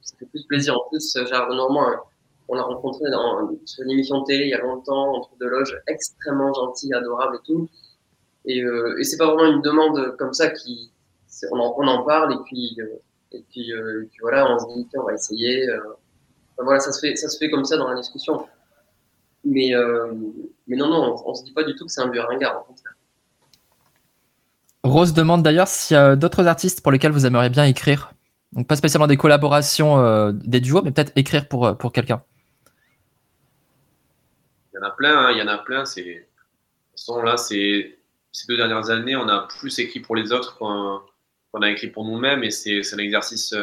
Ça 0.01 0.15
fait 0.19 0.25
plus 0.25 0.43
plaisir. 0.45 0.75
En 0.75 0.89
plus, 0.89 1.17
Gérard 1.25 1.47
Lenormand, 1.49 1.89
euh, 1.89 1.95
on 2.49 2.55
l'a 2.55 2.63
rencontré 2.63 3.09
dans, 3.11 3.49
sur 3.65 3.83
une 3.85 3.91
émission 3.91 4.19
de 4.21 4.25
télé 4.25 4.43
il 4.45 4.49
y 4.49 4.53
a 4.53 4.59
longtemps, 4.59 5.15
entre 5.15 5.29
deux 5.39 5.47
loges, 5.47 5.77
extrêmement 5.87 6.53
gentil, 6.53 6.93
adorable 6.93 7.37
et 7.37 7.45
tout. 7.45 7.69
Et, 8.45 8.61
euh, 8.61 8.99
et 8.99 9.03
c'est 9.03 9.17
pas 9.17 9.27
vraiment 9.27 9.51
une 9.51 9.61
demande 9.61 10.15
comme 10.17 10.33
ça 10.33 10.49
qui. 10.49 10.91
On 11.51 11.59
en, 11.59 11.73
on 11.77 11.87
en 11.87 12.03
parle 12.03 12.31
et 12.33 12.37
puis, 12.45 12.77
euh, 12.79 13.01
et 13.31 13.43
puis, 13.49 13.73
euh, 13.73 14.03
et 14.03 14.05
puis 14.05 14.19
voilà, 14.21 14.49
on 14.49 14.59
se 14.59 14.65
dit, 14.75 14.87
on 14.95 15.03
va 15.03 15.13
essayer. 15.13 15.67
euh. 15.67 15.79
Enfin, 16.55 16.63
voilà, 16.63 16.79
ça 16.79 16.91
se, 16.91 16.99
fait, 16.99 17.15
ça 17.15 17.27
se 17.27 17.37
fait 17.37 17.49
comme 17.49 17.65
ça 17.65 17.75
dans 17.75 17.89
la 17.89 17.95
discussion. 17.95 18.45
Mais, 19.43 19.75
euh, 19.75 20.13
mais 20.67 20.77
non, 20.77 20.87
non, 20.87 21.15
on, 21.25 21.31
on 21.31 21.33
se 21.33 21.43
dit 21.43 21.51
pas 21.51 21.63
du 21.63 21.75
tout 21.75 21.85
que 21.85 21.91
c'est 21.91 22.01
un 22.01 22.09
vieux 22.09 22.21
ringard, 22.21 22.63
contraire. 22.65 22.93
Rose 24.83 25.13
demande 25.13 25.43
d'ailleurs 25.43 25.67
s'il 25.67 25.95
y 25.95 25.97
a 25.97 26.15
d'autres 26.15 26.45
artistes 26.45 26.81
pour 26.81 26.91
lesquels 26.91 27.11
vous 27.11 27.25
aimeriez 27.25 27.49
bien 27.49 27.65
écrire. 27.65 28.13
Donc 28.51 28.67
pas 28.67 28.75
spécialement 28.75 29.07
des 29.07 29.17
collaborations, 29.17 29.99
euh, 29.99 30.31
des 30.33 30.61
duos, 30.61 30.83
mais 30.83 30.91
peut-être 30.91 31.11
écrire 31.15 31.47
pour, 31.47 31.75
pour 31.77 31.91
quelqu'un. 31.91 32.23
Il 34.73 34.77
y 34.77 34.79
en 34.79 34.87
a 34.87 34.91
plein, 34.91 35.17
hein, 35.17 35.31
il 35.31 35.39
y 35.39 35.41
en 35.41 35.47
a 35.47 35.57
plein. 35.57 35.83
C'est... 35.85 36.03
De 36.03 36.19
toute 36.19 36.99
façon, 36.99 37.21
là, 37.23 37.37
c'est... 37.37 37.97
ces 38.33 38.47
deux 38.47 38.57
dernières 38.57 38.89
années, 38.89 39.15
on 39.15 39.29
a 39.29 39.47
plus 39.59 39.79
écrit 39.79 40.01
pour 40.01 40.17
les 40.17 40.33
autres 40.33 40.57
qu'on 40.57 41.61
a 41.61 41.69
écrit 41.71 41.87
pour 41.87 42.03
nous-mêmes 42.03 42.43
et 42.43 42.51
c'est 42.51 42.93
un 42.93 42.97
exercice 42.97 43.55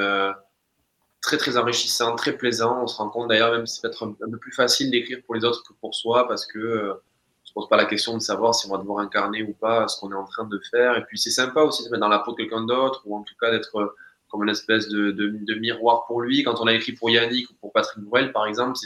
très 1.20 1.36
très 1.36 1.56
enrichissant, 1.56 2.16
très 2.16 2.32
plaisant. 2.36 2.82
On 2.82 2.86
se 2.86 2.96
rend 2.96 3.08
compte 3.08 3.28
d'ailleurs 3.28 3.52
même 3.52 3.66
c'est 3.66 3.82
peut-être 3.82 4.04
un, 4.04 4.30
peu 4.30 4.38
plus 4.38 4.52
facile 4.52 4.90
d'écrire 4.90 5.18
pour 5.24 5.34
les 5.34 5.44
autres 5.44 5.62
que 5.62 5.72
pour 5.74 5.94
soi 5.94 6.26
parce 6.26 6.46
que 6.46 6.58
euh, 6.58 6.94
on 6.94 7.46
se 7.46 7.52
pose 7.52 7.68
pas 7.68 7.76
la 7.76 7.84
question 7.84 8.14
de 8.14 8.22
savoir 8.22 8.54
si 8.54 8.66
on 8.66 8.70
va 8.70 8.78
devoir 8.78 9.00
incarner 9.00 9.42
ou 9.42 9.52
pas 9.52 9.88
ce 9.88 9.98
qu'on 10.00 10.12
est 10.12 10.16
en 10.16 10.24
train 10.24 10.44
de 10.44 10.60
faire. 10.70 10.96
Et 10.96 11.04
puis 11.04 11.18
c'est 11.18 11.30
sympa 11.30 11.62
aussi 11.62 11.82
de 11.82 11.88
se 11.88 11.90
mettre 11.90 12.00
dans 12.00 12.08
la 12.08 12.20
peau 12.20 12.32
de 12.32 12.36
quelqu'un 12.36 12.64
d'autre 12.64 13.02
ou 13.06 13.16
en 13.16 13.22
tout 13.22 13.34
cas 13.40 13.50
d'être 13.50 13.76
euh, 13.76 13.96
comme 14.28 14.44
une 14.44 14.50
espèce 14.50 14.88
de, 14.88 15.54
miroir 15.58 16.06
pour 16.06 16.20
lui. 16.20 16.44
Quand 16.44 16.60
on 16.60 16.66
a 16.66 16.72
écrit 16.72 16.92
pour 16.92 17.10
Yannick 17.10 17.50
ou 17.50 17.54
pour 17.54 17.72
Patrick 17.72 18.02
Bruel 18.04 18.32
par 18.32 18.46
exemple, 18.46 18.78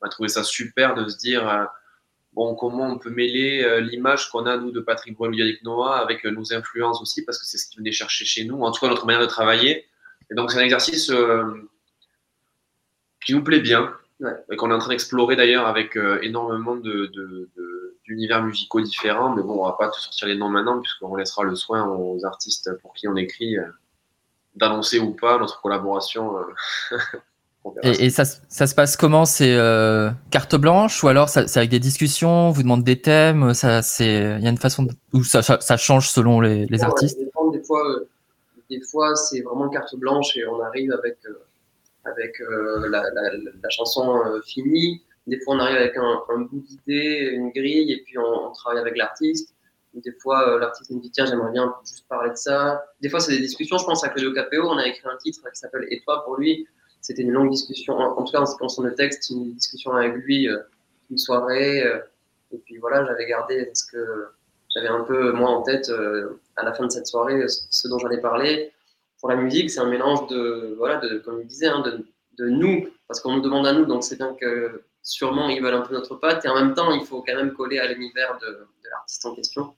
on 0.00 0.06
a 0.06 0.08
trouvé 0.10 0.28
ça 0.28 0.44
super 0.44 0.94
de 0.94 1.08
se 1.08 1.16
dire 1.16 1.48
euh, 1.48 1.64
bon 2.38 2.54
comment 2.54 2.86
on 2.86 2.98
peut 2.98 3.10
mêler 3.10 3.80
l'image 3.80 4.30
qu'on 4.30 4.46
a 4.46 4.56
nous 4.56 4.70
de 4.70 4.80
Patrick 4.80 5.16
Bruel 5.16 5.34
Yannick 5.34 5.62
Noah 5.64 5.96
avec 5.98 6.24
nos 6.24 6.52
influences 6.54 7.02
aussi 7.02 7.24
parce 7.24 7.38
que 7.38 7.44
c'est 7.44 7.58
ce 7.58 7.68
qu'il 7.68 7.78
venait 7.80 7.92
chercher 7.92 8.24
chez 8.24 8.44
nous. 8.44 8.62
En 8.62 8.70
tout 8.70 8.80
cas 8.80 8.88
notre 8.88 9.06
manière 9.06 9.20
de 9.22 9.26
travailler 9.26 9.88
et 10.30 10.34
donc, 10.34 10.50
c'est 10.50 10.58
un 10.58 10.62
exercice 10.62 11.10
euh, 11.10 11.68
qui 13.24 13.34
nous 13.34 13.42
plaît 13.42 13.60
bien, 13.60 13.94
et 14.50 14.56
qu'on 14.56 14.70
est 14.70 14.74
en 14.74 14.78
train 14.78 14.90
d'explorer 14.90 15.36
d'ailleurs 15.36 15.66
avec 15.66 15.96
euh, 15.96 16.18
énormément 16.22 16.76
d'univers 18.04 18.42
musicaux 18.42 18.80
différents. 18.80 19.34
Mais 19.34 19.42
bon, 19.42 19.60
on 19.60 19.66
va 19.66 19.76
pas 19.78 19.88
te 19.88 19.98
sortir 19.98 20.28
les 20.28 20.36
noms 20.36 20.50
maintenant, 20.50 20.80
puisqu'on 20.80 21.16
laissera 21.16 21.44
le 21.44 21.54
soin 21.54 21.86
aux 21.86 22.24
artistes 22.24 22.70
pour 22.82 22.94
qui 22.94 23.08
on 23.08 23.16
écrit 23.16 23.56
euh, 23.56 23.66
d'annoncer 24.54 24.98
ou 24.98 25.14
pas 25.14 25.38
notre 25.38 25.60
collaboration. 25.62 26.34
et, 27.82 28.10
ça, 28.10 28.24
ça, 28.24 28.66
se 28.66 28.74
passe 28.74 28.96
comment? 28.96 29.24
C'est 29.24 29.56
carte 30.30 30.56
blanche 30.56 31.02
ou 31.02 31.08
alors 31.08 31.28
c'est 31.28 31.56
avec 31.56 31.70
des 31.70 31.80
discussions 31.80 32.50
Vous 32.50 32.62
demandez 32.62 32.94
des 32.94 33.00
thèmes 33.00 33.54
Ça, 33.54 33.82
c'est 33.82 34.36
il 34.38 34.44
y 34.44 34.46
a 34.46 34.50
une 34.50 34.58
façon 34.58 34.86
où 35.12 35.24
ça, 35.24 35.42
ça, 35.42 35.76
change 35.76 36.10
selon 36.10 36.40
les, 36.40 36.66
les 36.66 36.82
artistes? 36.82 37.18
des 37.52 37.62
fois, 37.64 37.82
des 38.70 38.80
fois, 38.80 39.14
c'est 39.16 39.40
vraiment 39.40 39.68
carte 39.68 39.94
blanche 39.96 40.36
et 40.36 40.46
on 40.46 40.60
arrive 40.60 40.92
avec, 40.92 41.18
euh, 41.26 41.44
avec 42.04 42.40
euh, 42.40 42.88
la, 42.88 43.02
la, 43.62 43.70
chanson 43.70 44.22
euh, 44.26 44.40
finie. 44.42 45.02
Des 45.26 45.40
fois, 45.40 45.56
on 45.56 45.58
arrive 45.58 45.76
avec 45.76 45.96
un, 45.96 46.22
un 46.30 46.38
bout 46.40 46.60
d'idée, 46.60 47.30
une 47.32 47.50
grille, 47.50 47.92
et 47.92 48.02
puis 48.04 48.18
on, 48.18 48.50
travaille 48.52 48.80
avec 48.80 48.96
l'artiste. 48.96 49.54
Des 49.94 50.12
fois, 50.22 50.58
l'artiste 50.58 50.90
me 50.90 51.00
dit 51.00 51.10
tiens, 51.10 51.26
j'aimerais 51.26 51.52
bien 51.52 51.74
juste 51.84 52.06
parler 52.08 52.30
de 52.30 52.36
ça. 52.36 52.84
Des 53.00 53.08
fois, 53.08 53.20
c'est 53.20 53.32
des 53.32 53.40
discussions. 53.40 53.78
Je 53.78 53.84
pense 53.84 54.04
à 54.04 54.08
Claudio 54.10 54.32
Capéo, 54.32 54.64
on 54.66 54.78
a 54.78 54.86
écrit 54.86 55.06
un 55.06 55.16
titre 55.16 55.40
qui 55.50 55.58
s'appelle 55.58 55.86
Et 55.90 56.00
toi 56.02 56.24
pour 56.24 56.36
lui. 56.36 56.66
C'était 57.08 57.22
une 57.22 57.32
longue 57.32 57.48
discussion. 57.48 57.94
En, 57.94 58.22
tout 58.22 58.32
cas, 58.32 58.40
en 58.40 58.44
ce 58.44 58.52
qui 58.52 58.58
concerne 58.58 58.86
le 58.86 58.94
texte, 58.94 59.30
une 59.30 59.54
discussion 59.54 59.92
avec 59.92 60.12
lui, 60.12 60.46
une 61.10 61.16
soirée. 61.16 61.78
et 62.52 62.58
puis 62.58 62.76
voilà, 62.76 63.06
j'avais 63.06 63.24
gardé 63.24 63.70
ce 63.72 63.90
que 63.90 64.26
j'avais 64.74 64.88
un 64.88 65.00
peu 65.04 65.32
moi 65.32 65.48
en 65.48 65.62
tête 65.62 65.90
à 66.56 66.64
la 66.64 66.74
fin 66.74 66.84
de 66.84 66.92
cette 66.92 67.06
soirée 67.06 67.46
ce 67.48 67.88
dont 67.88 67.98
j'allais 67.98 68.20
parler. 68.20 68.74
Pour 69.20 69.30
la 69.30 69.36
musique, 69.36 69.70
c'est 69.70 69.80
un 69.80 69.88
mélange 69.88 70.26
de, 70.28 70.74
voilà, 70.76 70.96
de, 70.96 71.16
comme 71.20 71.40
il 71.40 71.46
disait, 71.46 71.68
hein, 71.68 71.80
de, 71.80 72.04
de, 72.36 72.50
nous, 72.50 72.88
parce 73.06 73.20
qu'on 73.20 73.36
nous 73.36 73.40
demande 73.40 73.66
à 73.66 73.72
nous, 73.72 73.86
donc 73.86 74.04
c'est 74.04 74.16
bien 74.16 74.36
que 74.38 74.82
sûrement 75.02 75.48
ils 75.48 75.62
veulent 75.62 75.74
un 75.74 75.80
peu 75.80 75.94
notre 75.94 76.16
patte, 76.16 76.44
et 76.44 76.48
en 76.48 76.54
même 76.54 76.74
temps, 76.74 76.92
il 76.92 77.06
faut 77.06 77.22
quand 77.22 77.34
même 77.34 77.54
coller 77.54 77.78
à 77.78 77.90
l'univers 77.90 78.38
de, 78.42 78.66
l'artiste 78.90 79.24
en 79.24 79.34
question. 79.34 79.74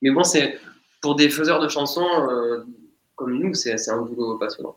Mais 0.00 0.10
bon, 0.10 0.24
c'est 0.24 0.58
pour 1.02 1.16
des 1.16 1.28
faiseurs 1.28 1.60
de 1.60 1.68
chansons 1.68 2.08
euh, 2.30 2.64
comme 3.14 3.38
nous, 3.38 3.54
c'est 3.54 3.76
un 3.90 4.02
boulot 4.02 4.38
passionnant. 4.38 4.76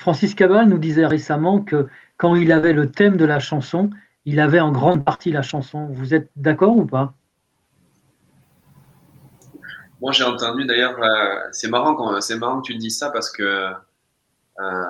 Francis 0.00 0.34
Cabal 0.34 0.66
nous 0.66 0.78
disait 0.78 1.04
récemment 1.04 1.60
que 1.60 1.86
quand 2.16 2.34
il 2.34 2.52
avait 2.52 2.72
le 2.72 2.90
thème 2.90 3.18
de 3.18 3.26
la 3.26 3.38
chanson, 3.38 3.90
il 4.24 4.40
avait 4.40 4.58
en 4.58 4.72
grande 4.72 5.04
partie 5.04 5.30
la 5.30 5.42
chanson. 5.42 5.88
Vous 5.90 6.14
êtes 6.14 6.30
d'accord 6.36 6.74
ou 6.74 6.86
pas? 6.86 7.12
Moi, 10.00 10.12
j'ai 10.12 10.24
entendu 10.24 10.64
d'ailleurs, 10.64 10.98
euh, 11.02 11.40
c'est 11.52 11.68
marrant, 11.68 12.18
c'est 12.22 12.38
marrant 12.38 12.62
que 12.62 12.68
tu 12.68 12.76
dis 12.76 12.90
ça 12.90 13.10
parce 13.10 13.30
que 13.30 13.42
euh, 13.42 14.84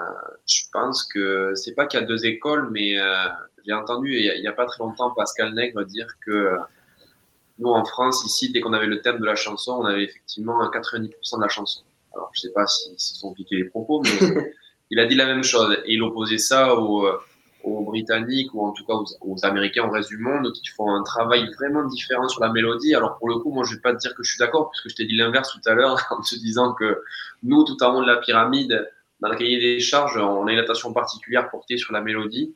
je 0.47 0.63
pense 0.73 1.03
que 1.03 1.57
c'est 1.57 1.75
pas 1.75 1.87
qu'il 1.87 1.99
y 1.99 2.03
a 2.05 2.07
deux 2.07 2.25
écoles, 2.25 2.69
mais 2.71 2.97
euh, 2.97 3.25
j'ai 3.67 3.73
entendu 3.73 4.15
il 4.15 4.41
n'y 4.41 4.47
a, 4.47 4.53
pas 4.53 4.67
très 4.67 4.79
longtemps 4.79 5.11
Pascal 5.11 5.55
Nègre 5.55 5.85
dire 5.87 6.07
que 6.25 6.57
nous 7.59 7.71
en 7.71 7.85
France, 7.85 8.25
ici, 8.25 8.53
dès 8.53 8.61
qu'on 8.61 8.75
avait 8.75 8.87
le 8.87 9.01
thème 9.01 9.19
de 9.19 9.25
la 9.25 9.35
chanson, 9.35 9.73
on 9.73 9.87
avait 9.87 10.05
effectivement 10.05 10.65
90% 10.71 11.37
de 11.37 11.43
la 11.43 11.49
chanson. 11.49 11.81
Alors, 12.15 12.31
je 12.33 12.43
sais 12.43 12.53
pas 12.53 12.69
si 12.69 12.95
se 12.97 13.17
sont 13.17 13.35
piqués 13.35 13.57
les 13.57 13.65
propos, 13.65 14.03
mais 14.05 14.53
il 14.91 14.99
a 14.99 15.07
dit 15.07 15.15
la 15.15 15.27
même 15.27 15.45
chose 15.45 15.77
et 15.85 15.95
il 15.95 16.03
opposait 16.03 16.39
ça 16.39 16.75
au 16.75 17.09
aux 17.63 17.85
Britanniques 17.85 18.55
ou 18.55 18.65
en 18.65 18.73
tout 18.73 18.85
cas 18.85 18.95
aux, 19.21 19.45
Américains 19.45 19.85
au 19.85 19.91
reste 19.91 20.09
du 20.09 20.19
monde 20.19 20.53
qui 20.53 20.67
font 20.69 20.91
un 20.91 21.03
travail 21.03 21.51
vraiment 21.55 21.85
différent 21.85 22.29
sur 22.29 22.41
la 22.43 22.51
mélodie. 22.51 22.95
Alors 22.95 23.19
pour 23.19 23.29
le 23.29 23.37
coup, 23.37 23.53
moi 23.53 23.65
je 23.65 23.75
vais 23.75 23.81
pas 23.81 23.93
te 23.93 23.99
dire 23.99 24.15
que 24.15 24.23
je 24.23 24.31
suis 24.31 24.39
d'accord 24.39 24.71
puisque 24.71 24.91
je 24.91 24.97
t'ai 24.97 25.07
dit 25.07 25.17
l'inverse 25.17 25.53
tout 25.53 25.69
à 25.69 25.75
l'heure 25.75 25.99
en 26.11 26.21
te 26.21 26.35
disant 26.37 26.73
que 26.73 27.03
nous, 27.43 27.65
tout 27.65 27.83
en 27.83 27.95
haut 27.95 28.03
de 28.03 28.07
la 28.07 28.19
pyramide, 28.19 28.91
dans 29.21 29.29
le 29.29 29.37
cahier 29.37 29.61
des 29.61 29.81
charges, 29.81 30.17
on 30.17 30.47
a 30.47 30.53
une 30.53 30.59
attention 30.59 30.93
particulière 30.93 31.51
portée 31.51 31.77
sur 31.77 31.93
la 31.93 32.01
mélodie, 32.01 32.55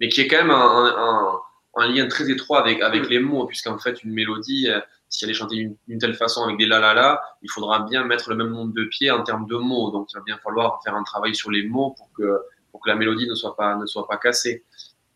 mais 0.00 0.08
qui 0.08 0.22
est 0.22 0.28
quand 0.28 0.38
même 0.38 0.50
un, 0.50 1.40
lien 1.84 2.08
très 2.08 2.30
étroit 2.30 2.60
avec, 2.60 2.80
avec 2.80 3.08
les 3.08 3.18
mots 3.18 3.46
puisqu'en 3.46 3.78
fait 3.78 4.02
une 4.02 4.12
mélodie, 4.12 4.68
euh, 4.68 4.80
si 5.08 5.24
elle 5.24 5.30
est 5.30 5.34
chantée 5.34 5.76
d'une 5.86 5.98
telle 5.98 6.14
façon 6.14 6.44
avec 6.44 6.56
des 6.56 6.66
la 6.66 6.80
la 6.80 6.94
la, 6.94 7.20
il 7.42 7.50
faudra 7.50 7.80
bien 7.80 8.04
mettre 8.04 8.30
le 8.30 8.36
même 8.36 8.48
nombre 8.48 8.72
de 8.72 8.84
pieds 8.84 9.10
en 9.10 9.22
termes 9.22 9.46
de 9.46 9.56
mots. 9.56 9.90
Donc 9.90 10.08
il 10.12 10.16
va 10.16 10.22
bien 10.22 10.38
falloir 10.38 10.80
faire 10.82 10.94
un 10.94 11.02
travail 11.02 11.34
sur 11.34 11.50
les 11.50 11.66
mots 11.66 11.94
pour 11.96 12.10
que 12.12 12.40
pour 12.72 12.80
que 12.80 12.88
la 12.88 12.96
mélodie 12.96 13.28
ne 13.28 13.34
soit 13.34 13.56
pas, 13.56 13.76
ne 13.76 13.86
soit 13.86 14.06
pas 14.06 14.16
cassée. 14.16 14.64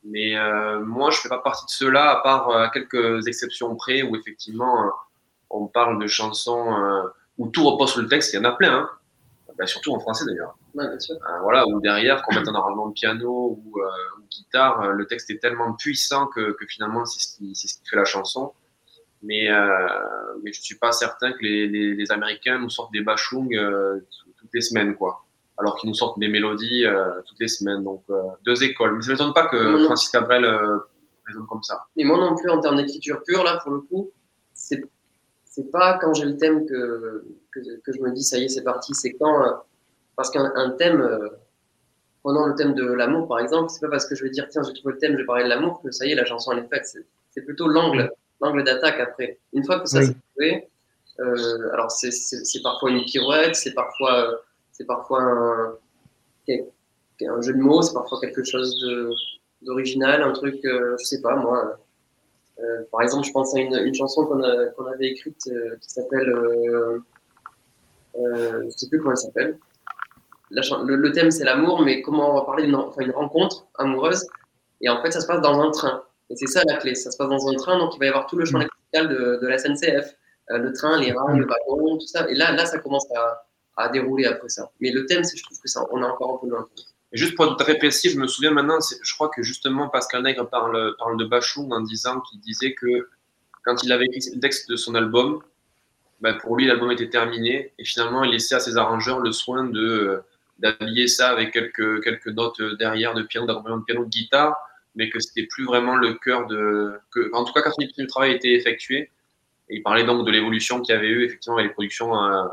Mais 0.04 0.36
euh, 0.36 0.80
moi, 0.80 1.10
je 1.10 1.18
ne 1.18 1.22
fais 1.22 1.28
pas 1.28 1.40
partie 1.40 1.66
de 1.66 1.70
ceux-là, 1.70 2.10
à 2.10 2.22
part 2.22 2.48
euh, 2.48 2.68
quelques 2.72 3.26
exceptions 3.26 3.76
près, 3.76 4.02
où 4.02 4.16
effectivement, 4.16 4.90
on 5.50 5.66
parle 5.66 6.00
de 6.00 6.06
chansons 6.06 6.74
où 7.36 7.48
tout 7.48 7.68
repose 7.68 7.92
sur 7.92 8.00
le 8.00 8.08
texte. 8.08 8.32
Il 8.32 8.36
y 8.36 8.38
en 8.38 8.44
a 8.44 8.52
plein, 8.52 8.78
hein. 8.78 8.90
ben, 9.58 9.66
surtout 9.66 9.92
en 9.92 10.00
français 10.00 10.24
d'ailleurs. 10.26 10.56
Voilà, 11.42 11.66
où 11.66 11.80
derrière, 11.80 12.22
qu'on 12.22 12.34
mette 12.34 12.48
un 12.48 12.54
arrangement 12.54 12.88
de 12.88 12.92
piano 12.92 13.60
ou, 13.64 13.80
guitare, 14.30 14.92
le 14.92 15.06
texte 15.06 15.30
est 15.30 15.38
tellement 15.38 15.74
puissant 15.74 16.26
que, 16.26 16.56
finalement, 16.68 17.04
c'est 17.04 17.20
ce, 17.20 17.36
qui, 17.36 17.54
ce 17.54 17.66
qui 17.66 17.88
fait 17.88 17.96
la 17.96 18.04
chanson. 18.04 18.52
Mais, 19.22 19.48
mais 20.42 20.52
je 20.52 20.60
ne 20.60 20.64
suis 20.64 20.78
pas 20.78 20.92
certain 20.92 21.32
que 21.32 21.42
les, 21.42 21.66
les, 21.68 22.12
Américains 22.12 22.58
nous 22.58 22.70
sortent 22.70 22.92
des 22.92 23.02
bachungs 23.02 23.48
toutes 24.38 24.50
les 24.54 24.60
semaines, 24.62 24.94
quoi 24.96 25.24
alors 25.60 25.76
qu'ils 25.76 25.88
nous 25.88 25.94
sortent 25.94 26.18
des 26.18 26.28
mélodies 26.28 26.86
euh, 26.86 27.20
toutes 27.26 27.38
les 27.38 27.48
semaines. 27.48 27.84
Donc, 27.84 28.02
euh, 28.10 28.22
deux 28.44 28.64
écoles. 28.64 28.96
Mais 28.96 29.02
ça 29.02 29.08
ne 29.08 29.12
m'étonne 29.12 29.34
pas 29.34 29.46
que 29.46 29.84
Francis 29.84 30.08
Cabrel 30.08 30.44
euh, 30.44 30.78
raisonne 31.26 31.46
comme 31.46 31.62
ça. 31.62 31.84
Et 31.96 32.04
moi 32.04 32.16
non 32.16 32.34
plus, 32.34 32.50
en 32.50 32.60
termes 32.60 32.76
d'écriture 32.76 33.22
pure, 33.24 33.44
là, 33.44 33.60
pour 33.62 33.72
le 33.72 33.80
coup, 33.80 34.10
c'est 34.54 34.82
c'est 35.44 35.70
pas 35.70 35.98
quand 35.98 36.14
j'ai 36.14 36.26
le 36.26 36.36
thème 36.36 36.64
que, 36.64 37.24
que, 37.52 37.92
je 37.92 38.00
me 38.00 38.12
dis 38.12 38.22
ça 38.22 38.38
y 38.38 38.44
est, 38.44 38.48
c'est 38.48 38.62
parti. 38.62 38.94
C'est 38.94 39.12
quand. 39.14 39.62
Parce 40.16 40.30
qu'un 40.30 40.70
thème. 40.78 41.30
Prenons 42.22 42.44
le 42.44 42.54
thème 42.54 42.74
de 42.74 42.84
l'amour, 42.84 43.26
par 43.26 43.38
exemple, 43.38 43.70
c'est 43.70 43.80
pas 43.80 43.88
parce 43.88 44.06
que 44.06 44.14
je 44.14 44.22
vais 44.22 44.28
dire, 44.28 44.46
tiens, 44.50 44.62
j'ai 44.62 44.74
trouvé 44.74 44.92
le 44.92 44.98
thème, 44.98 45.12
je 45.12 45.18
vais 45.18 45.24
parler 45.24 45.44
de 45.44 45.48
l'amour, 45.48 45.80
que 45.82 45.90
ça 45.90 46.04
y 46.04 46.12
est, 46.12 46.14
la 46.14 46.26
chanson, 46.26 46.52
elle 46.52 46.58
est 46.58 46.68
faite. 46.68 46.84
C'est 47.30 47.40
plutôt 47.40 47.66
l'angle, 47.66 48.12
l'angle 48.42 48.62
d'attaque 48.62 49.00
après. 49.00 49.38
Une 49.54 49.64
fois 49.64 49.80
que 49.80 49.86
ça 49.88 50.02
s'est 50.02 50.14
trouvé, 50.34 50.68
alors 51.72 51.90
c'est 51.90 52.62
parfois 52.62 52.90
une 52.90 53.04
pirouette, 53.04 53.54
c'est 53.54 53.72
parfois 53.72 54.42
c'est 54.80 54.86
parfois 54.86 55.20
un, 55.20 55.74
un, 56.48 57.42
jeu 57.42 57.52
de 57.52 57.58
mots, 57.58 57.82
c'est 57.82 57.92
parfois 57.92 58.18
quelque 58.20 58.42
chose 58.44 58.82
d'original, 59.60 60.22
un 60.22 60.32
truc, 60.32 60.64
euh, 60.64 60.96
je 60.98 61.04
sais 61.04 61.20
pas 61.20 61.36
moi. 61.36 61.78
Euh, 62.58 62.82
par 62.90 63.02
exemple, 63.02 63.26
je 63.26 63.32
pense 63.32 63.54
à 63.54 63.60
une, 63.60 63.94
chanson 63.94 64.24
qu'on 64.24 64.86
avait 64.86 65.06
écrite 65.06 65.48
euh, 65.48 65.76
qui 65.82 65.90
s'appelle, 65.90 66.34
je 68.14 68.70
sais 68.70 68.88
plus 68.88 68.98
comment 68.98 69.10
elle 69.10 69.16
s'appelle. 69.18 69.58
Le, 70.50 71.12
thème 71.12 71.30
c'est 71.30 71.44
l'amour, 71.44 71.82
mais 71.82 72.02
comment 72.02 72.32
on 72.32 72.34
va 72.34 72.42
parler 72.42 72.64
d'une 72.64 72.76
une 72.98 73.12
rencontre 73.12 73.66
amoureuse 73.78 74.26
Et 74.80 74.88
en 74.88 75.00
fait, 75.02 75.12
ça 75.12 75.20
se 75.20 75.26
passe 75.26 75.40
dans 75.40 75.60
un 75.60 75.70
train. 75.70 76.02
Et 76.28 76.36
c'est 76.36 76.46
ça 76.46 76.62
la 76.66 76.76
clé. 76.76 76.94
Ça 76.94 77.10
se 77.10 77.16
passe 77.16 77.28
dans 77.28 77.48
un 77.48 77.54
train, 77.54 77.78
donc 77.78 77.94
il 77.94 77.98
va 77.98 78.06
y 78.06 78.08
avoir 78.08 78.26
tout 78.26 78.36
le 78.36 78.44
champ 78.44 78.58
mm. 78.58 78.62
lexical 78.62 79.08
de, 79.08 79.38
de 79.40 79.46
la 79.46 79.58
SNCF. 79.58 80.16
le 80.48 80.72
train, 80.72 80.98
les 80.98 81.12
rails, 81.12 81.38
le 81.38 81.46
wagon, 81.46 81.98
tout 81.98 82.06
ça. 82.06 82.28
Et 82.28 82.34
là, 82.34 82.52
là, 82.52 82.66
ça 82.66 82.78
commence 82.78 83.06
à, 83.14 83.46
à 83.80 83.88
dérouler 83.88 84.26
après 84.26 84.48
ça. 84.48 84.70
Mais 84.80 84.90
le 84.90 85.06
thème, 85.06 85.24
c'est 85.24 85.36
je 85.36 85.42
trouve 85.42 85.58
que 85.60 85.68
ça, 85.68 85.84
on 85.90 86.02
a 86.02 86.06
encore 86.06 86.36
un 86.36 86.38
peu 86.38 86.50
loin. 86.50 86.66
juste 87.12 87.34
pour 87.34 87.46
être 87.46 87.64
fait 87.64 87.78
précis, 87.78 88.10
je 88.10 88.18
me 88.18 88.26
souviens 88.26 88.50
maintenant, 88.50 88.78
je 89.02 89.14
crois 89.14 89.28
que 89.28 89.42
justement 89.42 89.88
Pascal 89.88 90.22
Nègre 90.22 90.48
parle, 90.48 90.94
parle 90.98 91.16
de 91.18 91.24
Bachung 91.24 91.72
en 91.72 91.80
disant 91.80 92.20
qu'il 92.20 92.40
disait 92.40 92.74
que 92.74 93.08
quand 93.64 93.82
il 93.82 93.92
avait 93.92 94.06
écrit 94.06 94.30
le 94.34 94.40
texte 94.40 94.68
de 94.70 94.76
son 94.76 94.94
album, 94.94 95.40
ben 96.20 96.34
pour 96.34 96.56
lui 96.56 96.66
l'album 96.66 96.90
était 96.90 97.08
terminé 97.08 97.72
et 97.78 97.84
finalement 97.84 98.24
il 98.24 98.32
laissait 98.32 98.54
à 98.54 98.60
ses 98.60 98.76
arrangeurs 98.76 99.20
le 99.20 99.32
soin 99.32 99.64
de 99.64 100.22
d'habiller 100.60 101.08
ça 101.08 101.30
avec 101.30 101.52
quelques, 101.52 102.02
quelques 102.02 102.28
notes 102.28 102.60
derrière 102.78 103.14
de 103.14 103.22
piano, 103.22 103.46
d'accompagnement 103.46 103.80
de 103.80 103.84
piano, 103.84 104.04
de 104.04 104.10
guitare, 104.10 104.56
mais 104.94 105.10
que 105.10 105.20
c'était 105.20 105.46
plus 105.46 105.64
vraiment 105.64 105.96
le 105.96 106.14
cœur 106.14 106.46
de. 106.46 106.92
Que, 107.10 107.34
en 107.34 107.44
tout 107.44 107.52
cas, 107.52 107.62
quand 107.62 107.72
le 107.78 108.06
travail 108.06 108.32
était 108.32 108.52
effectué, 108.52 109.10
et 109.68 109.76
il 109.76 109.82
parlait 109.82 110.04
donc 110.04 110.26
de 110.26 110.30
l'évolution 110.30 110.80
qu'il 110.80 110.94
y 110.94 110.98
avait 110.98 111.08
eu 111.08 111.24
effectivement 111.24 111.56
avec 111.56 111.70
les 111.70 111.74
productions. 111.74 112.14
Euh, 112.22 112.44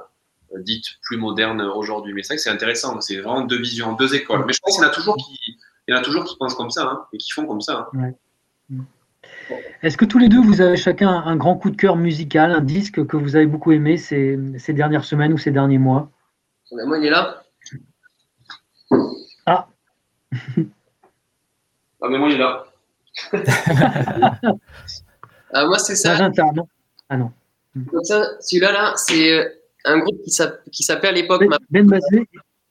euh, 0.55 0.61
dite 0.61 0.85
plus 1.01 1.17
moderne 1.17 1.61
aujourd'hui. 1.61 2.13
Mais 2.13 2.23
c'est 2.23 2.29
vrai 2.29 2.35
que 2.37 2.41
c'est 2.41 2.49
intéressant, 2.49 3.01
c'est 3.01 3.17
vraiment 3.17 3.41
deux 3.41 3.59
visions, 3.59 3.93
deux 3.93 4.15
écoles. 4.15 4.45
Mais 4.47 4.53
je 4.53 4.59
pense 4.63 4.75
qu'il 4.75 4.83
y 4.83 4.87
en 4.87 4.89
a 4.89 4.93
toujours 4.93 5.17
qui, 5.17 5.57
il 5.87 5.93
y 5.93 5.97
en 5.97 5.99
a 5.99 6.01
toujours 6.01 6.23
qui 6.23 6.37
pensent 6.37 6.55
comme 6.55 6.69
ça 6.69 6.83
hein, 6.83 7.05
et 7.11 7.17
qui 7.17 7.31
font 7.31 7.45
comme 7.45 7.59
ça. 7.59 7.89
Hein. 7.93 8.13
Est-ce 9.83 9.97
que 9.97 10.05
tous 10.05 10.19
les 10.19 10.29
deux, 10.29 10.41
vous 10.41 10.61
avez 10.61 10.77
chacun 10.77 11.09
un 11.09 11.35
grand 11.35 11.55
coup 11.55 11.69
de 11.69 11.75
cœur 11.75 11.97
musical, 11.97 12.51
un 12.51 12.61
disque 12.61 13.05
que 13.05 13.17
vous 13.17 13.35
avez 13.35 13.45
beaucoup 13.45 13.73
aimé 13.73 13.97
ces, 13.97 14.39
ces 14.57 14.73
dernières 14.73 15.03
semaines 15.03 15.33
ou 15.33 15.37
ces 15.37 15.51
derniers 15.51 15.77
mois? 15.77 16.09
Moi, 16.71 16.97
il 16.99 17.05
est 17.05 17.09
là. 17.09 17.43
Ah. 19.45 19.67
ah, 22.01 22.07
mais 22.09 22.17
moi, 22.17 22.29
il 22.29 22.35
est 22.35 22.37
là. 22.37 22.65
ah, 25.53 25.65
moi, 25.65 25.79
c'est 25.79 25.95
ça. 25.95 26.11
Magenta, 26.11 26.43
non 26.55 26.67
Ah 27.09 27.17
non. 27.17 27.31
Donc 27.75 28.05
ça, 28.05 28.39
celui-là, 28.41 28.71
là, 28.71 28.93
c'est 28.95 29.61
un 29.85 29.99
groupe 29.99 30.21
qui 30.23 30.83
s'appelait 30.83 31.09
à 31.09 31.11
l'époque 31.11 31.41
Ben, 31.41 31.49
ma, 31.49 31.57
ben 31.69 31.87
Bazé. 31.87 32.27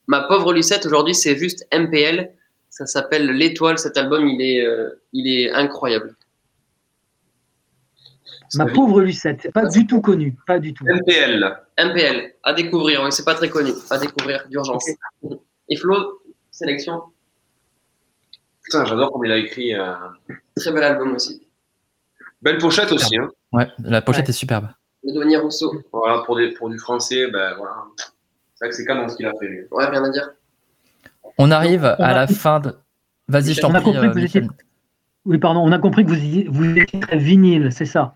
ma 0.07 0.23
pauvre 0.23 0.53
Lucette. 0.53 0.87
Aujourd'hui, 0.87 1.15
c'est 1.15 1.37
juste 1.37 1.67
MPL. 1.73 2.33
Ça 2.69 2.87
s'appelle 2.87 3.31
L'étoile. 3.31 3.79
Cet 3.79 3.97
album, 3.97 4.27
il 4.27 4.43
est, 4.43 4.67
euh, 4.67 5.03
il 5.13 5.29
est 5.29 5.51
incroyable. 5.53 6.15
Ma 8.55 8.67
pauvre 8.67 9.01
Lucette, 9.01 9.41
c'est 9.43 9.53
pas 9.53 9.67
du 9.67 9.87
tout 9.87 10.01
connu, 10.01 10.37
pas 10.47 10.59
du 10.59 10.73
tout. 10.73 10.85
MPL. 10.85 11.59
MPL, 11.79 12.33
à 12.43 12.53
découvrir, 12.53 13.03
oui, 13.03 13.11
c'est 13.11 13.25
pas 13.25 13.35
très 13.35 13.49
connu, 13.49 13.73
à 13.91 13.99
découvrir 13.99 14.47
d'urgence. 14.49 14.89
Et 15.69 15.77
Flo, 15.77 16.23
sélection 16.51 17.03
Putain, 18.63 18.85
j'adore 18.85 19.13
comme 19.13 19.25
il 19.25 19.33
a 19.33 19.37
écrit. 19.37 19.75
euh, 19.75 19.95
Très 20.57 20.73
bel 20.73 20.83
album 20.83 21.15
aussi. 21.15 21.47
Belle 22.43 22.59
pochette 22.59 22.91
aussi. 22.93 23.17
Hein. 23.17 23.31
Ouais, 23.53 23.69
la 23.79 24.03
pochette 24.03 24.25
Ouais. 24.27 24.31
est 24.31 24.33
superbe. 24.33 24.69
Le 25.05 25.13
douanier 25.13 25.37
Rousseau, 25.37 25.73
Voilà, 25.93 26.23
pour, 26.25 26.37
des, 26.37 26.51
pour 26.53 26.69
du 26.69 26.79
français, 26.79 27.29
ben 27.31 27.55
voilà. 27.57 27.85
C'est 28.55 28.65
vrai 28.65 28.71
que 28.71 28.75
c'est 28.77 28.85
canon 28.85 29.09
ce 29.09 29.17
qu'il 29.17 29.27
a 29.27 29.33
fait. 29.39 29.47
lui. 29.47 29.61
ouais, 29.71 29.87
rien 29.87 30.03
à 30.05 30.11
dire. 30.11 30.31
On 31.39 31.51
arrive 31.51 31.85
On 31.99 32.03
à 32.03 32.09
a- 32.09 32.15
la 32.15 32.27
fin 32.27 32.61
de. 32.61 32.75
Vas-y, 33.29 33.53
je 33.55 33.61
t'en 33.61 33.71
prie. 33.71 33.83
compris 33.83 33.99
euh, 34.07 34.09
que 34.09 34.13
vous 34.19 34.25
étiez- 34.25 34.41
Michel. 34.41 34.57
Oui, 35.27 35.39
pardon, 35.39 35.61
on 35.61 35.73
a 35.73 35.79
compris 35.79 36.05
que 36.05 36.11
vous, 36.11 36.17
y- 36.17 36.45
vous 36.45 36.65
étiez 36.79 37.01
très 37.01 37.19
vinyle, 37.19 37.71
c'est 37.73 37.85
ça. 37.87 38.15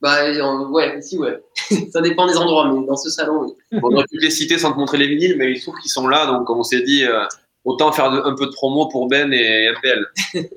Bah, 0.00 0.16
euh, 0.24 0.68
ouais, 0.68 0.98
ici, 0.98 1.18
ouais. 1.18 1.38
ça 1.92 2.00
dépend 2.00 2.26
des 2.26 2.36
endroits, 2.36 2.72
mais 2.72 2.86
dans 2.86 2.96
ce 2.96 3.10
salon, 3.10 3.42
oui. 3.72 3.78
On 3.82 3.92
aurait 3.94 4.04
pu 4.10 4.18
les 4.18 4.30
citer 4.30 4.56
sans 4.58 4.72
te 4.72 4.78
montrer 4.78 4.96
les 4.98 5.08
vinyles, 5.08 5.36
mais 5.36 5.50
il 5.52 5.56
se 5.58 5.62
trouve 5.66 5.78
qu'ils 5.80 5.90
sont 5.90 6.08
là, 6.08 6.26
donc 6.26 6.48
on 6.48 6.62
s'est 6.62 6.82
dit 6.82 7.04
euh, 7.04 7.24
autant 7.64 7.92
faire 7.92 8.10
de- 8.10 8.20
un 8.20 8.34
peu 8.34 8.46
de 8.46 8.52
promo 8.52 8.88
pour 8.88 9.08
Ben 9.08 9.32
et 9.32 9.70
MPL. 9.72 10.06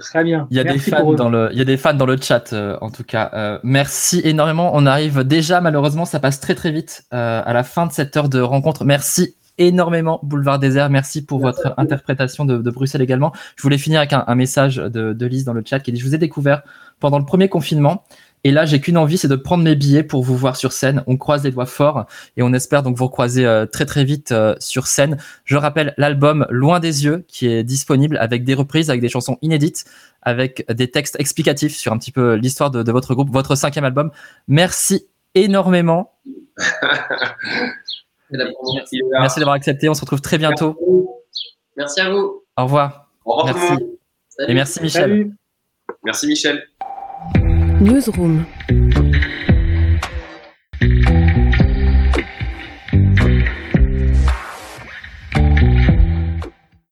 Très 0.00 0.24
bien. 0.24 0.48
Il 0.50 0.56
y 0.56 0.60
a 0.60 0.64
des 0.64 0.70
Merci 0.70 0.90
fans 0.90 1.12
dans 1.12 1.28
le, 1.28 1.48
il 1.52 1.58
y 1.58 1.60
a 1.60 1.64
des 1.64 1.76
fans 1.76 1.94
dans 1.94 2.06
le 2.06 2.16
chat 2.20 2.52
euh, 2.52 2.76
en 2.80 2.90
tout 2.90 3.04
cas. 3.04 3.30
Euh, 3.34 3.58
merci 3.62 4.20
énormément. 4.24 4.72
On 4.74 4.84
arrive 4.84 5.22
déjà 5.22 5.60
malheureusement, 5.60 6.04
ça 6.04 6.18
passe 6.18 6.40
très 6.40 6.56
très 6.56 6.72
vite 6.72 7.04
euh, 7.14 7.40
à 7.44 7.52
la 7.52 7.62
fin 7.62 7.86
de 7.86 7.92
cette 7.92 8.16
heure 8.16 8.28
de 8.28 8.40
rencontre. 8.40 8.84
Merci 8.84 9.36
énormément 9.58 10.18
Boulevard 10.24 10.58
Désert. 10.58 10.90
Merci 10.90 11.24
pour 11.24 11.38
Merci 11.40 11.60
votre 11.62 11.74
interprétation 11.78 12.44
de, 12.44 12.56
de 12.58 12.70
Bruxelles 12.72 13.02
également. 13.02 13.32
Je 13.54 13.62
voulais 13.62 13.78
finir 13.78 14.00
avec 14.00 14.12
un, 14.12 14.24
un 14.26 14.34
message 14.34 14.76
de, 14.76 15.12
de 15.12 15.26
Lise 15.26 15.44
dans 15.44 15.52
le 15.52 15.62
chat 15.64 15.78
qui 15.78 15.92
dit 15.92 16.00
je 16.00 16.04
vous 16.04 16.16
ai 16.16 16.18
découvert 16.18 16.62
pendant 16.98 17.20
le 17.20 17.24
premier 17.24 17.48
confinement. 17.48 18.02
Et 18.44 18.50
là, 18.50 18.64
j'ai 18.64 18.80
qu'une 18.80 18.96
envie, 18.96 19.18
c'est 19.18 19.28
de 19.28 19.36
prendre 19.36 19.62
mes 19.62 19.76
billets 19.76 20.02
pour 20.02 20.22
vous 20.22 20.36
voir 20.36 20.56
sur 20.56 20.72
scène. 20.72 21.02
On 21.06 21.16
croise 21.16 21.44
les 21.44 21.50
doigts 21.50 21.66
fort 21.66 22.06
et 22.36 22.42
on 22.42 22.52
espère 22.52 22.82
donc 22.82 22.96
vous 22.96 23.04
recroiser 23.04 23.44
euh, 23.44 23.66
très 23.66 23.84
très 23.86 24.04
vite 24.04 24.32
euh, 24.32 24.54
sur 24.58 24.86
scène. 24.86 25.18
Je 25.44 25.56
rappelle 25.56 25.94
l'album 25.98 26.46
Loin 26.50 26.80
des 26.80 27.04
yeux 27.04 27.24
qui 27.28 27.46
est 27.46 27.64
disponible 27.64 28.16
avec 28.18 28.44
des 28.44 28.54
reprises, 28.54 28.88
avec 28.88 29.02
des 29.02 29.08
chansons 29.10 29.38
inédites, 29.42 29.84
avec 30.22 30.64
des 30.72 30.90
textes 30.90 31.16
explicatifs 31.18 31.76
sur 31.76 31.92
un 31.92 31.98
petit 31.98 32.12
peu 32.12 32.34
l'histoire 32.34 32.70
de, 32.70 32.82
de 32.82 32.92
votre 32.92 33.14
groupe, 33.14 33.30
votre 33.30 33.54
cinquième 33.56 33.84
album. 33.84 34.10
Merci 34.48 35.06
énormément. 35.34 36.12
Merci 38.30 39.40
d'avoir 39.40 39.54
accepté. 39.54 39.88
On 39.88 39.94
se 39.94 40.00
retrouve 40.00 40.20
très 40.20 40.38
bientôt. 40.38 40.78
Merci 41.76 42.00
à 42.00 42.10
vous. 42.10 42.44
Au 42.56 42.64
revoir. 42.64 43.10
Au 43.24 43.34
revoir 43.36 43.54
tout 43.54 43.60
le 43.60 43.66
Merci. 43.66 43.84
monde. 43.84 43.90
Et 44.48 44.54
merci 44.54 44.82
Michel. 44.82 45.02
Salut. 45.02 45.36
Merci 46.04 46.26
Michel. 46.26 46.69
Newsroom. 47.80 48.44